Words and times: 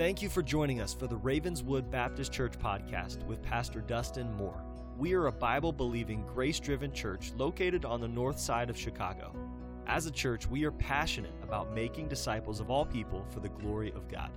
Thank 0.00 0.22
you 0.22 0.30
for 0.30 0.42
joining 0.42 0.80
us 0.80 0.94
for 0.94 1.06
the 1.06 1.18
Ravenswood 1.18 1.90
Baptist 1.90 2.32
Church 2.32 2.58
podcast 2.58 3.22
with 3.26 3.42
Pastor 3.42 3.82
Dustin 3.82 4.32
Moore. 4.32 4.64
We 4.96 5.12
are 5.12 5.26
a 5.26 5.32
Bible 5.32 5.72
believing, 5.72 6.24
grace 6.26 6.58
driven 6.58 6.90
church 6.90 7.34
located 7.36 7.84
on 7.84 8.00
the 8.00 8.08
north 8.08 8.40
side 8.40 8.70
of 8.70 8.78
Chicago. 8.78 9.34
As 9.86 10.06
a 10.06 10.10
church, 10.10 10.46
we 10.48 10.64
are 10.64 10.70
passionate 10.70 11.34
about 11.42 11.74
making 11.74 12.08
disciples 12.08 12.60
of 12.60 12.70
all 12.70 12.86
people 12.86 13.26
for 13.28 13.40
the 13.40 13.50
glory 13.50 13.92
of 13.92 14.08
God. 14.08 14.30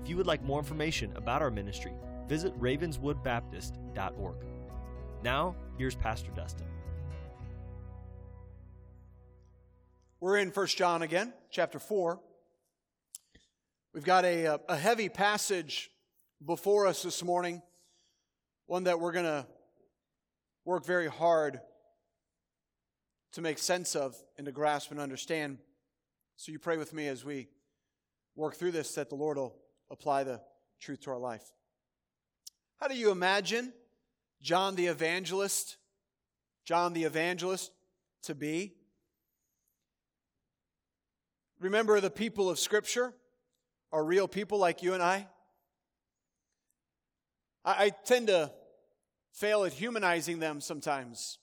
If 0.00 0.08
you 0.08 0.16
would 0.16 0.28
like 0.28 0.44
more 0.44 0.60
information 0.60 1.12
about 1.16 1.42
our 1.42 1.50
ministry, 1.50 1.94
visit 2.28 2.56
ravenswoodbaptist.org. 2.60 4.36
Now, 5.24 5.56
here's 5.76 5.96
Pastor 5.96 6.30
Dustin. 6.30 6.68
We're 10.20 10.36
in 10.36 10.50
1 10.50 10.66
John 10.68 11.02
again, 11.02 11.32
chapter 11.50 11.80
4. 11.80 12.20
We've 13.94 14.04
got 14.04 14.26
a, 14.26 14.46
uh, 14.46 14.58
a 14.68 14.76
heavy 14.76 15.08
passage 15.08 15.90
before 16.44 16.86
us 16.86 17.02
this 17.02 17.24
morning, 17.24 17.62
one 18.66 18.84
that 18.84 19.00
we're 19.00 19.12
going 19.12 19.24
to 19.24 19.46
work 20.66 20.84
very 20.84 21.08
hard 21.08 21.60
to 23.32 23.40
make 23.40 23.56
sense 23.58 23.96
of 23.96 24.14
and 24.36 24.44
to 24.44 24.52
grasp 24.52 24.90
and 24.90 25.00
understand. 25.00 25.56
So 26.36 26.52
you 26.52 26.58
pray 26.58 26.76
with 26.76 26.92
me 26.92 27.08
as 27.08 27.24
we 27.24 27.48
work 28.36 28.56
through 28.56 28.72
this 28.72 28.94
that 28.94 29.08
the 29.08 29.16
Lord 29.16 29.38
will 29.38 29.56
apply 29.90 30.22
the 30.24 30.42
truth 30.80 31.00
to 31.02 31.10
our 31.10 31.18
life. 31.18 31.44
How 32.76 32.88
do 32.88 32.94
you 32.94 33.10
imagine 33.10 33.72
John 34.42 34.76
the 34.76 34.86
evangelist, 34.86 35.78
John 36.66 36.92
the 36.92 37.04
evangelist 37.04 37.72
to 38.24 38.34
be? 38.34 38.74
Remember 41.58 42.00
the 42.00 42.10
people 42.10 42.50
of 42.50 42.58
Scripture? 42.58 43.14
Are 43.92 44.04
real 44.04 44.28
people 44.28 44.58
like 44.58 44.82
you 44.82 44.94
and 44.94 45.02
I. 45.02 45.26
I, 47.64 47.84
I 47.86 47.90
tend 47.90 48.28
to 48.28 48.50
fail 49.32 49.64
at 49.64 49.72
humanizing 49.72 50.38
them 50.38 50.60
sometimes 50.60 51.38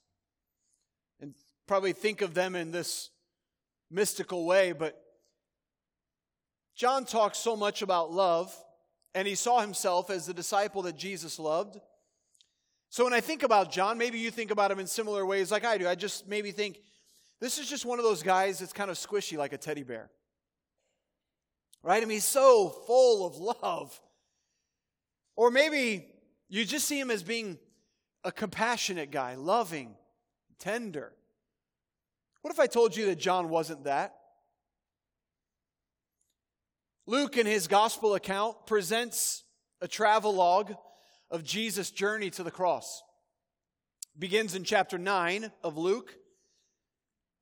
and 1.22 1.34
probably 1.68 1.94
think 1.94 2.22
of 2.22 2.34
them 2.34 2.56
in 2.56 2.72
this 2.72 3.10
mystical 3.90 4.46
way, 4.46 4.72
but 4.74 5.02
John 6.76 7.06
talks 7.06 7.38
so 7.38 7.56
much 7.56 7.82
about 7.82 8.12
love, 8.12 8.54
and 9.14 9.26
he 9.28 9.36
saw 9.36 9.62
himself 9.62 10.10
as 10.10 10.26
the 10.26 10.34
disciple 10.34 10.82
that 10.82 10.98
Jesus 10.98 11.40
loved. 11.40 11.80
So 12.90 13.06
when 13.06 13.14
I 13.14 13.22
think 13.22 13.44
about 13.44 13.72
John, 13.72 13.98
maybe 13.98 14.20
you 14.20 14.30
think 14.30 14.52
about 14.52 14.72
him 14.72 14.80
in 14.80 14.88
similar 14.88 15.26
ways 15.26 15.52
like 15.52 15.64
I 15.64 15.78
do. 15.78 15.88
I 15.88 15.96
just 15.96 16.28
maybe 16.28 16.52
think 16.52 16.80
this 17.40 17.58
is 17.58 17.70
just 17.70 17.86
one 17.86 18.00
of 18.00 18.04
those 18.04 18.24
guys 18.24 18.60
that's 18.60 18.74
kind 18.74 18.92
of 18.92 18.98
squishy 18.98 19.38
like 19.38 19.54
a 19.54 19.58
teddy 19.58 19.84
bear. 19.84 20.10
Right? 21.86 22.02
I 22.02 22.06
mean, 22.08 22.16
he's 22.16 22.26
so 22.26 22.70
full 22.88 23.28
of 23.28 23.38
love. 23.38 24.02
Or 25.36 25.52
maybe 25.52 26.08
you 26.50 26.66
just 26.66 26.88
see 26.88 27.00
him 27.00 27.12
as 27.12 27.22
being 27.22 27.60
a 28.24 28.32
compassionate 28.32 29.12
guy, 29.12 29.36
loving, 29.36 29.96
tender. 30.58 31.14
What 32.42 32.52
if 32.52 32.60
I 32.60 32.66
told 32.66 32.98
you 32.98 33.06
that 33.06 33.20
John 33.20 33.50
wasn't 33.50 33.84
that? 33.84 34.16
Luke, 37.06 37.38
in 37.38 37.46
his 37.46 37.68
gospel 37.68 38.16
account, 38.16 38.66
presents 38.66 39.44
a 39.80 39.88
travelogue 39.88 40.72
of 41.30 41.44
Jesus' 41.44 41.92
journey 41.92 42.32
to 42.32 42.42
the 42.42 42.50
cross. 42.50 43.04
Begins 44.18 44.56
in 44.56 44.64
chapter 44.64 44.98
9 44.98 45.52
of 45.64 45.78
Luke. 45.78 46.16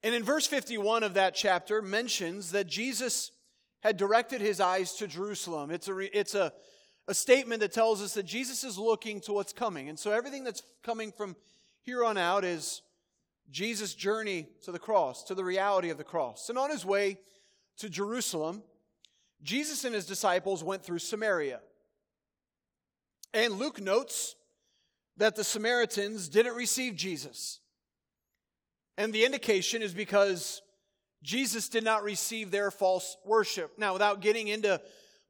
And 0.03 0.13
in 0.13 0.21
verse 0.21 0.47
51 0.47 1.03
of 1.03 1.13
that 1.13 1.33
chapter, 1.33 1.81
mentions 1.81 2.51
that 2.51 2.67
Jesus 2.67 3.31
had 3.83 3.97
directed 3.97 4.39
his 4.39 4.61
eyes 4.61 4.93
to 4.93 5.07
Jerusalem. 5.07 5.69
It's 5.69 5.89
a, 5.89 6.17
it's 6.17 6.35
a, 6.35 6.53
a 7.09 7.13
statement 7.13 7.59
that 7.59 7.73
tells 7.73 8.01
us 8.01 8.13
that 8.13 8.23
Jesus 8.23 8.63
is 8.63 8.77
looking 8.77 9.19
to 9.21 9.33
what's 9.33 9.51
coming. 9.51 9.89
And 9.89 9.99
so 9.99 10.11
everything 10.11 10.45
that's 10.45 10.63
coming 10.83 11.11
from 11.11 11.35
here 11.81 12.03
on 12.05 12.17
out 12.17 12.45
is 12.45 12.81
Jesus' 13.51 13.93
journey 13.93 14.47
to 14.63 14.71
the 14.71 14.79
cross, 14.79 15.23
to 15.25 15.35
the 15.35 15.43
reality 15.43 15.89
of 15.89 15.97
the 15.97 16.03
cross. 16.05 16.47
And 16.47 16.57
on 16.57 16.69
his 16.69 16.85
way 16.85 17.17
to 17.77 17.89
Jerusalem, 17.89 18.63
Jesus 19.43 19.83
and 19.83 19.93
his 19.93 20.05
disciples 20.05 20.63
went 20.63 20.83
through 20.83 20.99
Samaria. 20.99 21.59
And 23.33 23.55
Luke 23.55 23.81
notes 23.81 24.35
that 25.17 25.35
the 25.35 25.43
Samaritans 25.43 26.29
didn't 26.29 26.55
receive 26.55 26.95
Jesus. 26.95 27.59
And 28.97 29.11
the 29.11 29.25
indication 29.25 29.81
is 29.81 29.93
because 29.93 30.61
Jesus 31.23 31.69
did 31.69 31.83
not 31.83 32.03
receive 32.03 32.51
their 32.51 32.69
false 32.69 33.17
worship. 33.25 33.71
Now, 33.77 33.93
without 33.93 34.21
getting 34.21 34.49
into 34.49 34.81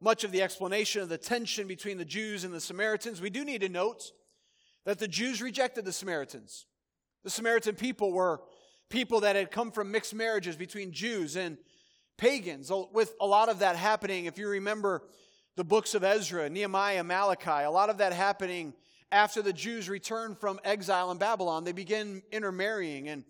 much 0.01 0.23
of 0.23 0.31
the 0.31 0.41
explanation 0.41 1.01
of 1.01 1.09
the 1.09 1.17
tension 1.17 1.67
between 1.67 1.97
the 1.97 2.05
Jews 2.05 2.43
and 2.43 2.53
the 2.53 2.59
Samaritans, 2.59 3.21
we 3.21 3.29
do 3.29 3.45
need 3.45 3.61
to 3.61 3.69
note 3.69 4.11
that 4.85 4.99
the 4.99 5.07
Jews 5.07 5.41
rejected 5.41 5.85
the 5.85 5.93
Samaritans. 5.93 6.65
The 7.23 7.29
Samaritan 7.29 7.75
people 7.75 8.11
were 8.11 8.41
people 8.89 9.21
that 9.21 9.35
had 9.35 9.51
come 9.51 9.71
from 9.71 9.91
mixed 9.91 10.13
marriages 10.13 10.57
between 10.57 10.91
Jews 10.91 11.37
and 11.37 11.57
pagans, 12.17 12.71
with 12.91 13.15
a 13.21 13.25
lot 13.25 13.49
of 13.49 13.59
that 13.59 13.75
happening, 13.75 14.25
if 14.25 14.37
you 14.37 14.47
remember 14.47 15.03
the 15.55 15.63
books 15.63 15.95
of 15.95 16.03
Ezra, 16.03 16.49
Nehemiah, 16.49 17.03
Malachi, 17.03 17.63
a 17.63 17.71
lot 17.71 17.89
of 17.89 17.99
that 17.99 18.13
happening 18.13 18.73
after 19.11 19.41
the 19.41 19.53
Jews 19.53 19.87
returned 19.87 20.39
from 20.39 20.59
exile 20.63 21.11
in 21.11 21.17
Babylon. 21.17 21.63
They 21.63 21.71
begin 21.71 22.23
intermarrying 22.31 23.09
and 23.09 23.23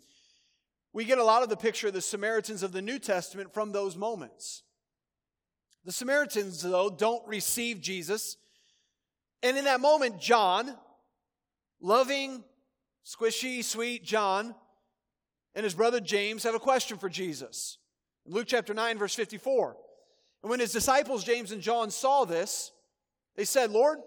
we 0.94 1.06
get 1.06 1.18
a 1.18 1.24
lot 1.24 1.42
of 1.42 1.50
the 1.50 1.58
picture 1.58 1.88
of 1.88 1.94
the 1.94 2.02
Samaritans 2.02 2.62
of 2.62 2.72
the 2.72 2.82
New 2.82 3.00
Testament 3.00 3.52
from 3.54 3.72
those 3.72 3.98
moments. 3.98 4.62
The 5.84 5.92
Samaritans, 5.92 6.62
though, 6.62 6.90
don't 6.90 7.28
receive 7.28 7.82
Jesus. 7.82 8.38
And 9.42 9.58
in 9.58 9.66
that 9.66 9.82
moment, 9.82 10.20
John, 10.20 10.78
loving, 11.82 12.44
squishy, 13.06 13.64
sweet 13.64 14.04
John, 14.04 14.56
and 15.56 15.64
his 15.64 15.74
brother 15.74 16.00
James 16.00 16.44
have 16.44 16.56
a 16.56 16.60
question 16.60 16.98
for 16.98 17.10
Jesus. 17.10 17.80
In 18.26 18.34
Luke 18.34 18.48
chapter 18.48 18.74
9, 18.74 18.98
verse 18.98 19.16
54. 19.16 19.76
And 20.44 20.50
when 20.50 20.60
his 20.60 20.72
disciples, 20.72 21.24
James 21.24 21.52
and 21.52 21.62
John, 21.62 21.90
saw 21.90 22.24
this, 22.24 22.72
they 23.36 23.46
said, 23.46 23.72
Lord, 23.72 24.00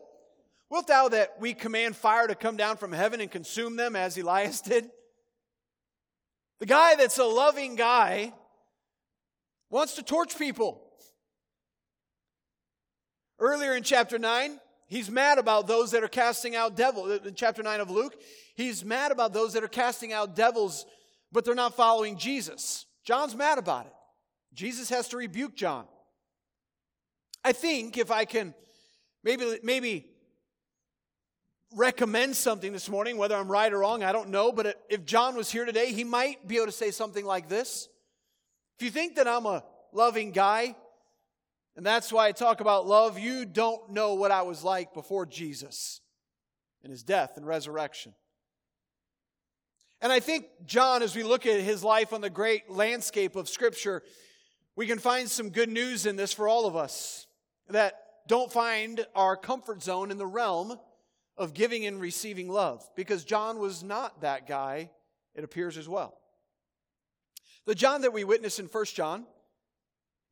wilt 0.71 0.87
thou 0.87 1.09
that 1.09 1.35
we 1.41 1.53
command 1.53 1.97
fire 1.97 2.27
to 2.27 2.35
come 2.35 2.57
down 2.57 2.77
from 2.77 2.93
heaven 2.93 3.21
and 3.21 3.31
consume 3.31 3.77
them 3.77 3.97
as 3.97 4.17
Elias 4.17 4.61
did? 4.61 4.91
The 6.59 6.67
guy 6.67 6.95
that's 6.97 7.19
a 7.19 7.25
loving 7.25 7.77
guy 7.77 8.33
wants 9.71 9.95
to 9.95 10.03
torch 10.03 10.39
people. 10.39 10.83
Earlier 13.39 13.75
in 13.75 13.83
chapter 13.83 14.19
9, 14.19 14.59
he's 14.87 15.11
mad 15.11 15.39
about 15.39 15.67
those 15.67 15.91
that 15.91 16.03
are 16.03 16.09
casting 16.09 16.57
out 16.57 16.77
devils. 16.77 17.21
In 17.27 17.35
chapter 17.35 17.63
9 17.63 17.81
of 17.81 17.91
Luke, 17.91 18.15
he's 18.55 18.85
mad 18.85 19.13
about 19.13 19.33
those 19.35 19.53
that 19.53 19.63
are 19.63 19.69
casting 19.69 20.13
out 20.13 20.35
devils, 20.35 20.87
but 21.31 21.45
they're 21.45 21.55
not 21.55 21.75
following 21.75 22.17
Jesus. 22.17 22.87
John's 23.05 23.35
mad 23.35 23.59
about 23.59 23.87
it. 23.87 23.93
Jesus 24.55 24.89
has 24.89 25.09
to 25.09 25.19
rebuke 25.19 25.55
John. 25.55 25.85
I 27.45 27.53
think 27.53 27.99
if 27.99 28.11
I 28.11 28.25
can 28.25 28.55
maybe, 29.23 29.59
maybe 29.63 30.07
recommend 31.75 32.37
something 32.37 32.73
this 32.73 32.89
morning, 32.89 33.17
whether 33.17 33.37
I'm 33.37 33.51
right 33.51 33.73
or 33.73 33.81
wrong, 33.81 34.03
I 34.03 34.13
don't 34.13 34.31
know, 34.31 34.53
but 34.53 34.83
if 34.89 35.05
John 35.05 35.37
was 35.37 35.51
here 35.51 35.65
today, 35.65 35.93
he 35.93 36.05
might 36.05 36.47
be 36.47 36.57
able 36.57 36.67
to 36.67 36.73
say 36.73 36.91
something 36.91 37.25
like 37.25 37.49
this. 37.49 37.89
If 38.79 38.85
you 38.85 38.91
think 38.91 39.17
that 39.17 39.27
I'm 39.27 39.47
a 39.47 39.65
loving 39.93 40.33
guy, 40.33 40.77
and 41.77 41.85
that's 41.85 42.13
why 42.13 42.29
I 42.29 42.33
talk 42.33 42.61
about 42.61 42.87
love, 42.87 43.19
you 43.19 43.45
don't 43.45 43.91
know 43.91 44.15
what 44.15 44.31
I 44.31 44.43
was 44.43 44.65
like 44.65 44.95
before 44.95 45.27
Jesus 45.27 46.01
and 46.83 46.91
his 46.91 47.03
death 47.03 47.37
and 47.37 47.47
resurrection. 47.47 48.15
And 50.01 50.13
I 50.13 50.21
think 50.21 50.47
John, 50.67 51.03
as 51.03 51.17
we 51.17 51.23
look 51.23 51.47
at 51.47 51.61
his 51.61 51.83
life 51.83 52.13
on 52.13 52.21
the 52.21 52.31
great 52.31 52.71
landscape 52.71 53.35
of 53.35 53.49
Scripture, 53.49 54.03
we 54.77 54.87
can 54.87 54.99
find 54.99 55.29
some 55.29 55.51
good 55.51 55.71
news 55.71 56.07
in 56.07 56.17
this 56.17 56.33
for 56.33 56.49
all 56.49 56.67
of 56.67 56.77
us 56.77 57.27
that 57.69 57.95
don't 58.29 58.53
find 58.53 59.07
our 59.15 59.37
comfort 59.37 59.83
zone 59.83 60.11
in 60.11 60.19
the 60.19 60.27
realm 60.27 60.79
of 61.39 61.55
giving 61.55 61.87
and 61.87 62.01
receiving 62.01 62.49
love 62.49 62.89
because 62.97 63.25
John 63.25 63.59
was 63.59 63.83
not 63.83 64.23
that 64.23 64.47
guy, 64.47 64.91
it 65.35 65.45
appears 65.45 65.77
as 65.77 65.89
well. 65.89 66.17
The 67.67 67.75
John 67.75 68.03
that 68.03 68.13
we 68.13 68.25
witness 68.25 68.59
in 68.59 68.67
1 68.67 68.85
John 68.87 69.27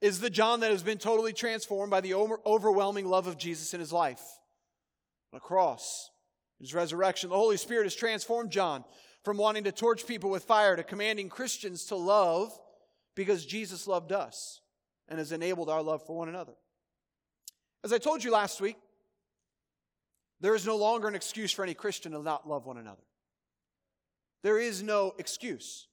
is 0.00 0.20
the 0.20 0.30
John 0.30 0.60
that 0.60 0.70
has 0.70 0.82
been 0.82 0.98
totally 0.98 1.32
transformed 1.32 1.90
by 1.90 2.00
the 2.00 2.14
overwhelming 2.14 3.06
love 3.06 3.26
of 3.26 3.38
Jesus 3.38 3.74
in 3.74 3.80
his 3.80 3.92
life. 3.92 4.22
The 5.32 5.40
cross, 5.40 6.10
his 6.60 6.74
resurrection, 6.74 7.30
the 7.30 7.36
Holy 7.36 7.56
Spirit 7.56 7.84
has 7.84 7.94
transformed 7.94 8.50
John 8.50 8.84
from 9.24 9.36
wanting 9.36 9.64
to 9.64 9.72
torch 9.72 10.06
people 10.06 10.30
with 10.30 10.44
fire 10.44 10.76
to 10.76 10.82
commanding 10.82 11.28
Christians 11.28 11.86
to 11.86 11.96
love 11.96 12.52
because 13.14 13.46
Jesus 13.46 13.86
loved 13.86 14.12
us 14.12 14.60
and 15.08 15.18
has 15.18 15.32
enabled 15.32 15.68
our 15.68 15.82
love 15.82 16.06
for 16.06 16.16
one 16.16 16.28
another. 16.28 16.54
As 17.82 17.92
I 17.92 17.98
told 17.98 18.22
you 18.22 18.30
last 18.30 18.60
week, 18.60 18.76
there 20.40 20.54
is 20.54 20.66
no 20.66 20.76
longer 20.76 21.08
an 21.08 21.14
excuse 21.14 21.52
for 21.52 21.62
any 21.62 21.74
Christian 21.74 22.12
to 22.12 22.22
not 22.22 22.48
love 22.48 22.66
one 22.66 22.78
another. 22.78 23.02
There 24.42 24.58
is 24.58 24.82
no 24.82 25.14
excuse. 25.18 25.88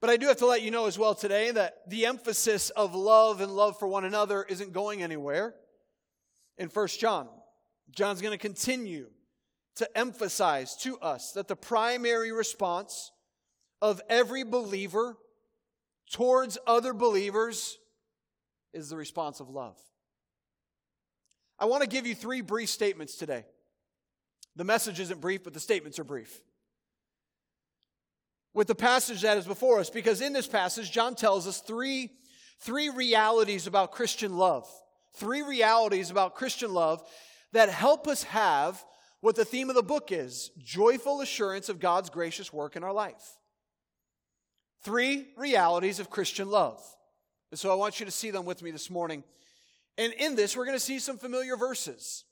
But 0.00 0.10
I 0.10 0.16
do 0.16 0.26
have 0.26 0.38
to 0.38 0.46
let 0.46 0.62
you 0.62 0.70
know 0.70 0.86
as 0.86 0.98
well 0.98 1.14
today 1.14 1.50
that 1.52 1.88
the 1.88 2.06
emphasis 2.06 2.70
of 2.70 2.94
love 2.94 3.40
and 3.40 3.52
love 3.52 3.78
for 3.78 3.86
one 3.86 4.04
another 4.04 4.42
isn't 4.42 4.72
going 4.72 5.02
anywhere 5.02 5.54
in 6.58 6.68
1 6.68 6.88
John. 6.98 7.28
John's 7.90 8.20
going 8.20 8.32
to 8.32 8.38
continue 8.38 9.06
to 9.76 9.98
emphasize 9.98 10.76
to 10.78 10.98
us 10.98 11.32
that 11.32 11.48
the 11.48 11.56
primary 11.56 12.32
response 12.32 13.12
of 13.80 14.00
every 14.08 14.44
believer 14.44 15.16
towards 16.12 16.58
other 16.66 16.92
believers 16.92 17.78
is 18.72 18.88
the 18.88 18.96
response 18.96 19.40
of 19.40 19.48
love. 19.48 19.76
I 21.62 21.64
want 21.66 21.84
to 21.84 21.88
give 21.88 22.08
you 22.08 22.16
three 22.16 22.40
brief 22.40 22.70
statements 22.70 23.14
today. 23.14 23.44
The 24.56 24.64
message 24.64 24.98
isn't 24.98 25.20
brief, 25.20 25.44
but 25.44 25.54
the 25.54 25.60
statements 25.60 26.00
are 26.00 26.04
brief. 26.04 26.40
With 28.52 28.66
the 28.66 28.74
passage 28.74 29.22
that 29.22 29.38
is 29.38 29.46
before 29.46 29.78
us, 29.78 29.88
because 29.88 30.20
in 30.22 30.32
this 30.32 30.48
passage, 30.48 30.90
John 30.90 31.14
tells 31.14 31.46
us 31.46 31.60
three, 31.60 32.10
three 32.58 32.88
realities 32.88 33.68
about 33.68 33.92
Christian 33.92 34.36
love. 34.36 34.68
Three 35.14 35.42
realities 35.42 36.10
about 36.10 36.34
Christian 36.34 36.74
love 36.74 37.00
that 37.52 37.68
help 37.68 38.08
us 38.08 38.24
have 38.24 38.84
what 39.20 39.36
the 39.36 39.44
theme 39.44 39.68
of 39.68 39.76
the 39.76 39.84
book 39.84 40.10
is 40.10 40.50
joyful 40.58 41.20
assurance 41.20 41.68
of 41.68 41.78
God's 41.78 42.10
gracious 42.10 42.52
work 42.52 42.74
in 42.74 42.82
our 42.82 42.92
life. 42.92 43.38
Three 44.82 45.28
realities 45.36 46.00
of 46.00 46.10
Christian 46.10 46.50
love. 46.50 46.82
And 47.52 47.60
so 47.60 47.70
I 47.70 47.76
want 47.76 48.00
you 48.00 48.06
to 48.06 48.12
see 48.12 48.32
them 48.32 48.46
with 48.46 48.62
me 48.62 48.72
this 48.72 48.90
morning. 48.90 49.22
And 49.98 50.12
in 50.14 50.36
this, 50.36 50.56
we're 50.56 50.64
going 50.64 50.76
to 50.76 50.84
see 50.84 50.98
some 50.98 51.18
familiar 51.18 51.56
verses. 51.56 52.24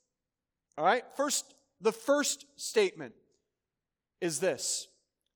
All 0.77 0.85
right? 0.85 1.03
First, 1.15 1.53
the 1.79 1.91
first 1.91 2.45
statement 2.55 3.13
is 4.19 4.39
this 4.39 4.87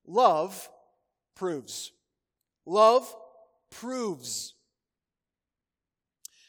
love 0.07 0.69
proves. 1.35 1.91
Love 2.65 3.13
proves. 3.69 4.53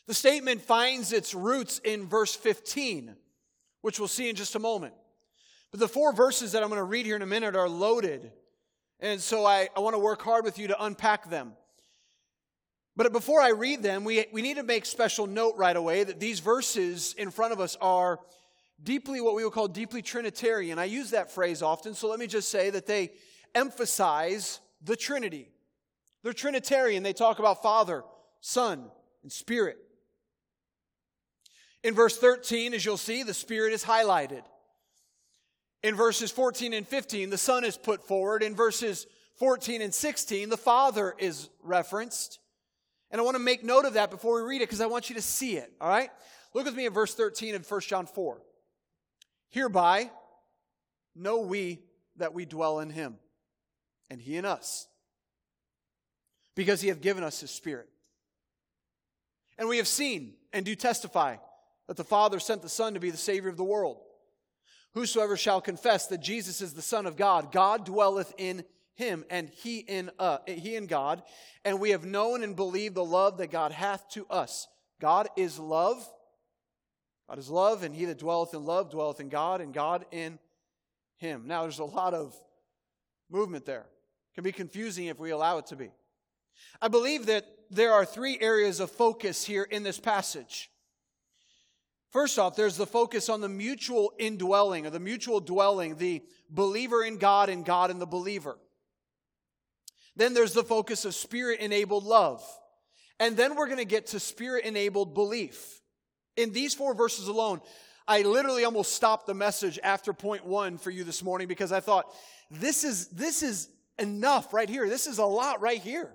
The 0.06 0.14
statement 0.14 0.62
finds 0.62 1.12
its 1.12 1.34
roots 1.34 1.80
in 1.80 2.06
verse 2.06 2.34
15, 2.34 3.16
which 3.82 3.98
we'll 3.98 4.08
see 4.08 4.30
in 4.30 4.36
just 4.36 4.54
a 4.54 4.60
moment. 4.60 4.94
But 5.70 5.80
the 5.80 5.88
four 5.88 6.12
verses 6.12 6.52
that 6.52 6.62
I'm 6.62 6.68
going 6.68 6.78
to 6.78 6.84
read 6.84 7.06
here 7.06 7.16
in 7.16 7.22
a 7.22 7.26
minute 7.26 7.56
are 7.56 7.68
loaded. 7.68 8.30
And 9.00 9.20
so 9.20 9.44
I, 9.44 9.68
I 9.76 9.80
want 9.80 9.94
to 9.94 9.98
work 9.98 10.22
hard 10.22 10.44
with 10.44 10.58
you 10.58 10.68
to 10.68 10.84
unpack 10.84 11.28
them. 11.28 11.52
But 12.96 13.12
before 13.12 13.42
I 13.42 13.50
read 13.50 13.82
them, 13.82 14.04
we, 14.04 14.24
we 14.32 14.40
need 14.40 14.56
to 14.56 14.62
make 14.62 14.86
special 14.86 15.26
note 15.26 15.56
right 15.56 15.76
away 15.76 16.02
that 16.02 16.18
these 16.18 16.40
verses 16.40 17.14
in 17.18 17.30
front 17.30 17.52
of 17.52 17.60
us 17.60 17.76
are 17.80 18.18
deeply 18.82 19.20
what 19.20 19.34
we 19.34 19.44
would 19.44 19.52
call 19.52 19.68
deeply 19.68 20.00
Trinitarian. 20.00 20.78
I 20.78 20.84
use 20.86 21.10
that 21.10 21.30
phrase 21.30 21.62
often, 21.62 21.94
so 21.94 22.08
let 22.08 22.18
me 22.18 22.26
just 22.26 22.48
say 22.48 22.70
that 22.70 22.86
they 22.86 23.12
emphasize 23.54 24.60
the 24.82 24.96
Trinity. 24.96 25.48
They're 26.22 26.32
Trinitarian. 26.32 27.02
They 27.02 27.12
talk 27.12 27.38
about 27.38 27.62
Father, 27.62 28.02
Son, 28.40 28.90
and 29.22 29.30
Spirit. 29.30 29.76
In 31.84 31.94
verse 31.94 32.16
13, 32.18 32.72
as 32.72 32.84
you'll 32.84 32.96
see, 32.96 33.22
the 33.22 33.34
Spirit 33.34 33.72
is 33.72 33.84
highlighted. 33.84 34.42
In 35.82 35.94
verses 35.94 36.30
14 36.30 36.72
and 36.72 36.88
15, 36.88 37.28
the 37.30 37.38
Son 37.38 37.62
is 37.62 37.76
put 37.76 38.02
forward. 38.02 38.42
In 38.42 38.54
verses 38.56 39.06
14 39.36 39.82
and 39.82 39.92
16, 39.94 40.48
the 40.48 40.56
Father 40.56 41.14
is 41.18 41.50
referenced. 41.62 42.40
And 43.10 43.20
I 43.20 43.24
want 43.24 43.36
to 43.36 43.42
make 43.42 43.64
note 43.64 43.84
of 43.84 43.94
that 43.94 44.10
before 44.10 44.36
we 44.36 44.48
read 44.48 44.62
it 44.62 44.68
because 44.68 44.80
I 44.80 44.86
want 44.86 45.08
you 45.08 45.16
to 45.16 45.22
see 45.22 45.56
it, 45.56 45.72
all 45.80 45.88
right? 45.88 46.10
Look 46.54 46.64
with 46.64 46.74
me 46.74 46.86
at 46.86 46.92
verse 46.92 47.14
13 47.14 47.54
of 47.54 47.70
1 47.70 47.80
John 47.82 48.06
4. 48.06 48.40
Hereby 49.50 50.10
know 51.14 51.40
we 51.40 51.80
that 52.16 52.34
we 52.34 52.44
dwell 52.44 52.80
in 52.80 52.90
him, 52.90 53.16
and 54.10 54.20
he 54.20 54.36
in 54.36 54.44
us, 54.44 54.88
because 56.54 56.80
he 56.80 56.88
hath 56.88 57.00
given 57.00 57.22
us 57.22 57.40
his 57.40 57.50
Spirit. 57.50 57.88
And 59.58 59.68
we 59.68 59.78
have 59.78 59.88
seen 59.88 60.34
and 60.52 60.64
do 60.64 60.74
testify 60.74 61.36
that 61.86 61.96
the 61.96 62.04
Father 62.04 62.40
sent 62.40 62.62
the 62.62 62.68
Son 62.68 62.94
to 62.94 63.00
be 63.00 63.10
the 63.10 63.16
Savior 63.16 63.48
of 63.48 63.56
the 63.56 63.64
world. 63.64 63.98
Whosoever 64.94 65.36
shall 65.36 65.60
confess 65.60 66.06
that 66.06 66.22
Jesus 66.22 66.60
is 66.60 66.72
the 66.72 66.82
Son 66.82 67.06
of 67.06 67.16
God, 67.16 67.52
God 67.52 67.84
dwelleth 67.84 68.32
in 68.38 68.64
him, 68.96 69.24
and 69.30 69.48
he 69.48 69.78
in 69.78 70.10
uh, 70.18 70.38
he 70.46 70.74
in 70.74 70.86
God, 70.86 71.22
and 71.64 71.78
we 71.78 71.90
have 71.90 72.04
known 72.04 72.42
and 72.42 72.56
believed 72.56 72.94
the 72.94 73.04
love 73.04 73.38
that 73.38 73.50
God 73.50 73.70
hath 73.70 74.08
to 74.10 74.26
us. 74.26 74.66
God 75.00 75.28
is 75.36 75.58
love. 75.58 76.06
God 77.28 77.38
is 77.38 77.50
love, 77.50 77.82
and 77.82 77.94
he 77.94 78.06
that 78.06 78.18
dwelleth 78.18 78.54
in 78.54 78.64
love 78.64 78.90
dwelleth 78.90 79.20
in 79.20 79.28
God, 79.28 79.60
and 79.60 79.72
God 79.74 80.06
in 80.10 80.38
him. 81.18 81.44
Now, 81.46 81.62
there's 81.62 81.78
a 81.78 81.84
lot 81.84 82.14
of 82.14 82.34
movement 83.30 83.66
there. 83.66 83.80
It 83.80 84.34
can 84.34 84.44
be 84.44 84.52
confusing 84.52 85.06
if 85.06 85.18
we 85.18 85.30
allow 85.30 85.58
it 85.58 85.66
to 85.66 85.76
be. 85.76 85.90
I 86.80 86.88
believe 86.88 87.26
that 87.26 87.44
there 87.70 87.92
are 87.92 88.04
three 88.04 88.38
areas 88.40 88.80
of 88.80 88.90
focus 88.90 89.44
here 89.44 89.64
in 89.64 89.82
this 89.82 89.98
passage. 89.98 90.70
First 92.10 92.38
off, 92.38 92.56
there's 92.56 92.76
the 92.76 92.86
focus 92.86 93.28
on 93.28 93.40
the 93.40 93.48
mutual 93.48 94.12
indwelling, 94.18 94.86
or 94.86 94.90
the 94.90 95.00
mutual 95.00 95.40
dwelling, 95.40 95.96
the 95.96 96.22
believer 96.48 97.02
in 97.02 97.18
God 97.18 97.48
and 97.48 97.64
God 97.64 97.90
in 97.90 97.98
the 97.98 98.06
believer. 98.06 98.56
Then 100.16 100.34
there's 100.34 100.54
the 100.54 100.64
focus 100.64 101.04
of 101.04 101.14
spirit 101.14 101.60
enabled 101.60 102.04
love. 102.04 102.42
And 103.20 103.36
then 103.36 103.54
we're 103.54 103.66
going 103.66 103.78
to 103.78 103.84
get 103.84 104.08
to 104.08 104.20
spirit 104.20 104.64
enabled 104.64 105.14
belief. 105.14 105.80
In 106.36 106.52
these 106.52 106.74
four 106.74 106.94
verses 106.94 107.28
alone, 107.28 107.60
I 108.08 108.22
literally 108.22 108.64
almost 108.64 108.94
stopped 108.94 109.26
the 109.26 109.34
message 109.34 109.78
after 109.82 110.12
point 110.12 110.46
one 110.46 110.78
for 110.78 110.90
you 110.90 111.04
this 111.04 111.22
morning 111.22 111.48
because 111.48 111.72
I 111.72 111.80
thought, 111.80 112.06
this 112.50 112.84
is, 112.84 113.08
this 113.08 113.42
is 113.42 113.68
enough 113.98 114.52
right 114.52 114.68
here. 114.68 114.88
This 114.88 115.06
is 115.06 115.18
a 115.18 115.24
lot 115.24 115.60
right 115.60 115.80
here. 115.80 116.12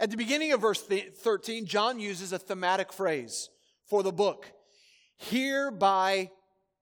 At 0.00 0.10
the 0.10 0.16
beginning 0.16 0.52
of 0.52 0.60
verse 0.60 0.82
13, 0.82 1.66
John 1.66 2.00
uses 2.00 2.32
a 2.32 2.38
thematic 2.38 2.92
phrase 2.92 3.50
for 3.88 4.02
the 4.02 4.10
book. 4.10 4.50
Hereby 5.16 6.30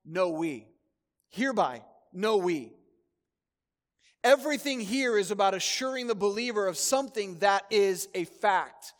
know 0.06 0.30
we. 0.30 0.68
Hereby 1.28 1.82
know 2.14 2.38
we. 2.38 2.72
Everything 4.22 4.80
here 4.80 5.16
is 5.16 5.30
about 5.30 5.54
assuring 5.54 6.06
the 6.06 6.14
believer 6.14 6.66
of 6.66 6.76
something 6.76 7.38
that 7.38 7.64
is 7.70 8.08
a 8.14 8.24
fact. 8.24 8.92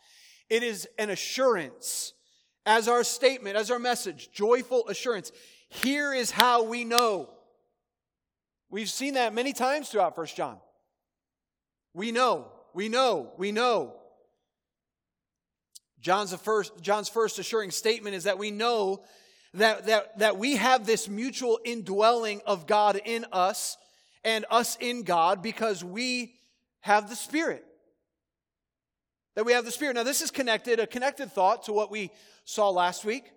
It 0.49 0.63
is 0.63 0.87
an 0.97 1.09
assurance. 1.09 2.13
As 2.65 2.87
our 2.87 3.03
statement, 3.03 3.55
as 3.55 3.71
our 3.71 3.79
message, 3.79 4.31
joyful 4.31 4.87
assurance. 4.87 5.31
Here 5.69 6.13
is 6.13 6.31
how 6.31 6.63
we 6.63 6.83
know. 6.83 7.29
We've 8.69 8.89
seen 8.89 9.13
that 9.15 9.33
many 9.33 9.53
times 9.53 9.89
throughout 9.89 10.15
First 10.15 10.35
John. 10.35 10.57
We 11.93 12.11
know, 12.11 12.51
we 12.73 12.89
know, 12.89 13.33
we 13.37 13.51
know. 13.51 13.95
John's 15.99 16.33
first, 16.35 16.73
John's 16.81 17.09
first 17.09 17.37
assuring 17.37 17.71
statement 17.71 18.15
is 18.15 18.23
that 18.23 18.39
we 18.39 18.49
know 18.49 19.03
that, 19.53 19.85
that, 19.85 20.17
that 20.19 20.37
we 20.37 20.55
have 20.55 20.85
this 20.85 21.07
mutual 21.07 21.59
indwelling 21.63 22.41
of 22.45 22.65
God 22.65 22.99
in 23.03 23.25
us 23.31 23.77
and 24.23 24.45
us 24.49 24.77
in 24.79 25.03
God 25.03 25.41
because 25.41 25.83
we 25.83 26.35
have 26.81 27.09
the 27.09 27.15
Spirit. 27.15 27.65
That 29.35 29.45
we 29.45 29.53
have 29.53 29.65
the 29.65 29.71
Spirit. 29.71 29.95
Now, 29.95 30.03
this 30.03 30.21
is 30.21 30.31
connected, 30.31 30.79
a 30.79 30.87
connected 30.87 31.31
thought 31.31 31.63
to 31.63 31.73
what 31.73 31.91
we 31.91 32.11
saw 32.43 32.69
last 32.69 33.05
week. 33.05 33.31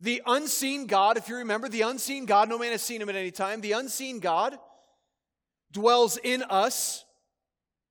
The 0.00 0.22
unseen 0.26 0.86
God, 0.86 1.16
if 1.16 1.28
you 1.28 1.36
remember, 1.36 1.68
the 1.68 1.82
unseen 1.82 2.24
God, 2.24 2.48
no 2.48 2.58
man 2.58 2.70
has 2.70 2.82
seen 2.82 3.02
him 3.02 3.08
at 3.08 3.16
any 3.16 3.32
time. 3.32 3.60
The 3.60 3.72
unseen 3.72 4.20
God 4.20 4.56
dwells 5.72 6.18
in 6.22 6.42
us 6.44 7.04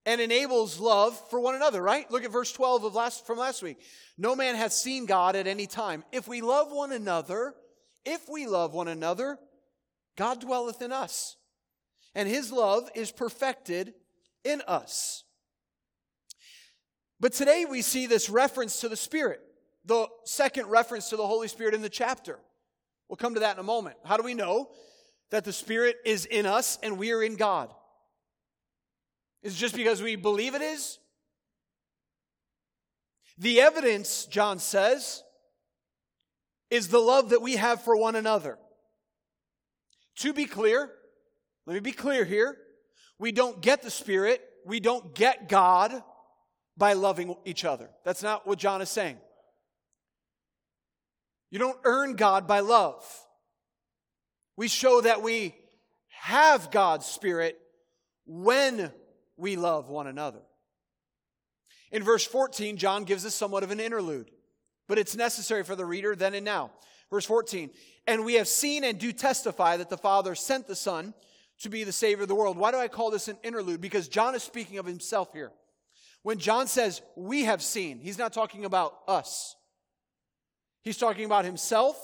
and 0.05 0.21
enables 0.21 0.79
love 0.79 1.19
for 1.29 1.41
one 1.41 1.55
another, 1.55 1.81
right? 1.81 2.09
Look 2.09 2.23
at 2.23 2.31
verse 2.31 2.51
12 2.53 2.85
of 2.85 2.95
last, 2.95 3.27
from 3.27 3.37
last 3.37 3.61
week. 3.61 3.77
No 4.17 4.37
man 4.37 4.55
hath 4.55 4.71
seen 4.71 5.05
God 5.05 5.35
at 5.35 5.47
any 5.47 5.67
time. 5.67 6.05
If 6.13 6.29
we 6.29 6.39
love 6.41 6.71
one 6.71 6.93
another, 6.93 7.53
if 8.05 8.29
we 8.29 8.47
love 8.47 8.73
one 8.73 8.87
another, 8.87 9.37
God 10.17 10.41
dwelleth 10.41 10.81
in 10.81 10.91
us, 10.91 11.38
and 12.13 12.27
his 12.27 12.51
love 12.51 12.89
is 12.95 13.12
perfected 13.12 13.93
in 14.43 14.62
us. 14.67 15.24
But 17.19 17.33
today 17.33 17.65
we 17.69 17.81
see 17.81 18.07
this 18.07 18.29
reference 18.29 18.81
to 18.81 18.89
the 18.89 18.95
Spirit, 18.95 19.39
the 19.86 20.07
second 20.25 20.67
reference 20.67 21.09
to 21.09 21.17
the 21.17 21.25
Holy 21.25 21.47
Spirit 21.47 21.74
in 21.74 21.81
the 21.81 21.89
chapter. 21.89 22.39
We'll 23.07 23.17
come 23.17 23.36
to 23.36 23.39
that 23.41 23.55
in 23.55 23.59
a 23.59 23.63
moment. 23.63 23.95
How 24.03 24.17
do 24.17 24.24
we 24.24 24.33
know 24.33 24.69
that 25.29 25.45
the 25.45 25.53
Spirit 25.53 25.95
is 26.05 26.25
in 26.25 26.45
us 26.45 26.77
and 26.83 26.97
we 26.97 27.12
are 27.13 27.24
in 27.24 27.36
God? 27.36 27.74
Is 29.43 29.53
it 29.53 29.57
just 29.57 29.75
because 29.75 30.01
we 30.01 30.15
believe 30.15 30.55
it 30.55 30.62
is? 30.62 31.00
The 33.38 33.62
evidence, 33.62 34.25
John 34.25 34.57
says, 34.57 35.24
is 36.69 36.88
the 36.88 37.00
love 37.00 37.29
that 37.29 37.41
we 37.41 37.55
have 37.55 37.83
for 37.83 37.95
one 37.95 38.15
another. 38.15 38.57
To 40.17 40.33
be 40.33 40.45
clear, 40.45 40.89
let 41.65 41.74
me 41.74 41.79
be 41.79 41.91
clear 41.91 42.25
here. 42.25 42.57
We 43.19 43.31
don't 43.31 43.62
get 43.62 43.81
the 43.81 43.91
Spirit, 43.91 44.41
we 44.65 44.79
don't 44.79 45.15
get 45.15 45.50
God 45.50 46.03
by 46.75 46.93
loving 46.93 47.36
each 47.45 47.65
other. 47.65 47.89
That's 48.03 48.21
not 48.21 48.45
what 48.45 48.59
John 48.59 48.81
is 48.81 48.89
saying. 48.89 49.17
You 51.50 51.59
don't 51.59 51.79
earn 51.83 52.15
God 52.15 52.47
by 52.47 52.59
love. 52.59 53.03
We 54.55 54.67
show 54.67 55.01
that 55.01 55.21
we 55.21 55.55
have 56.09 56.71
God's 56.71 57.05
Spirit 57.05 57.57
when 58.25 58.91
we 59.38 59.55
love 59.55 59.89
one 59.89 60.07
another. 60.07 60.41
In 61.91 62.03
verse 62.03 62.25
14, 62.25 62.77
John 62.77 63.05
gives 63.05 63.25
us 63.25 63.33
somewhat 63.33 63.63
of 63.63 63.71
an 63.71 63.79
interlude, 63.79 64.29
but 64.88 64.97
it's 64.97 65.15
necessary 65.15 65.63
for 65.63 65.75
the 65.75 65.86
reader 65.86 66.15
then 66.15 66.33
and 66.33 66.43
now. 66.43 66.71
Verse 67.09 67.25
14, 67.25 67.69
and 68.05 68.25
we 68.25 68.33
have 68.35 68.47
seen 68.47 68.83
and 68.83 68.99
do 68.99 69.11
testify 69.11 69.77
that 69.77 69.89
the 69.89 69.97
Father 69.97 70.35
sent 70.35 70.67
the 70.67 70.75
Son 70.75 71.13
to 71.59 71.69
be 71.69 71.83
the 71.83 71.91
Savior 71.91 72.23
of 72.23 72.27
the 72.27 72.35
world. 72.35 72.57
Why 72.57 72.71
do 72.71 72.77
I 72.77 72.87
call 72.87 73.11
this 73.11 73.27
an 73.27 73.37
interlude? 73.43 73.81
Because 73.81 74.07
John 74.07 74.35
is 74.35 74.43
speaking 74.43 74.77
of 74.77 74.85
himself 74.85 75.31
here. 75.33 75.51
When 76.23 76.37
John 76.37 76.67
says, 76.67 77.01
we 77.15 77.45
have 77.45 77.61
seen, 77.61 77.99
he's 77.99 78.17
not 78.17 78.33
talking 78.33 78.65
about 78.65 78.97
us. 79.07 79.55
He's 80.81 80.97
talking 80.97 81.25
about 81.25 81.45
himself 81.45 81.97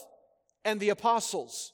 and 0.64 0.80
the 0.80 0.90
apostles. 0.90 1.74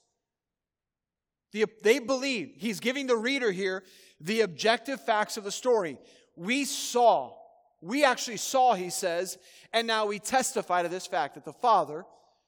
The, 1.51 1.65
they 1.83 1.99
believe, 1.99 2.53
he's 2.57 2.79
giving 2.79 3.07
the 3.07 3.15
reader 3.15 3.51
here 3.51 3.83
the 4.19 4.41
objective 4.41 5.03
facts 5.03 5.37
of 5.37 5.43
the 5.43 5.51
story. 5.51 5.97
We 6.35 6.65
saw, 6.65 7.33
we 7.81 8.03
actually 8.03 8.37
saw, 8.37 8.73
he 8.73 8.89
says, 8.89 9.37
and 9.73 9.87
now 9.87 10.07
we 10.07 10.19
testify 10.19 10.83
to 10.83 10.89
this 10.89 11.07
fact 11.07 11.35
that 11.35 11.45
the 11.45 11.53
Father 11.53 12.05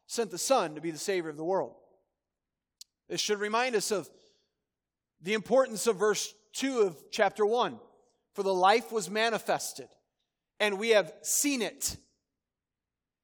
sent 0.07 0.31
the 0.31 0.37
Son 0.37 0.75
to 0.75 0.81
be 0.81 0.91
the 0.91 0.97
Savior 0.97 1.29
of 1.29 1.37
the 1.37 1.43
world. 1.43 1.75
This 3.09 3.21
should 3.21 3.39
remind 3.39 3.75
us 3.75 3.91
of 3.91 4.09
the 5.21 5.33
importance 5.33 5.87
of 5.87 5.97
verse 5.97 6.33
2 6.53 6.81
of 6.81 6.97
chapter 7.11 7.45
1. 7.45 7.79
For 8.33 8.43
the 8.43 8.53
life 8.53 8.91
was 8.91 9.09
manifested, 9.09 9.89
and 10.59 10.79
we 10.79 10.89
have 10.91 11.11
seen 11.21 11.61
it, 11.61 11.97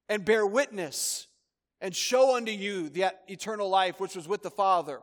and 0.10 0.26
bear 0.26 0.46
witness, 0.46 1.28
and 1.80 1.96
show 1.96 2.36
unto 2.36 2.52
you 2.52 2.90
the 2.90 3.14
eternal 3.28 3.70
life 3.70 4.00
which 4.00 4.16
was 4.16 4.28
with 4.28 4.44
the 4.44 4.52
Father 4.52 5.00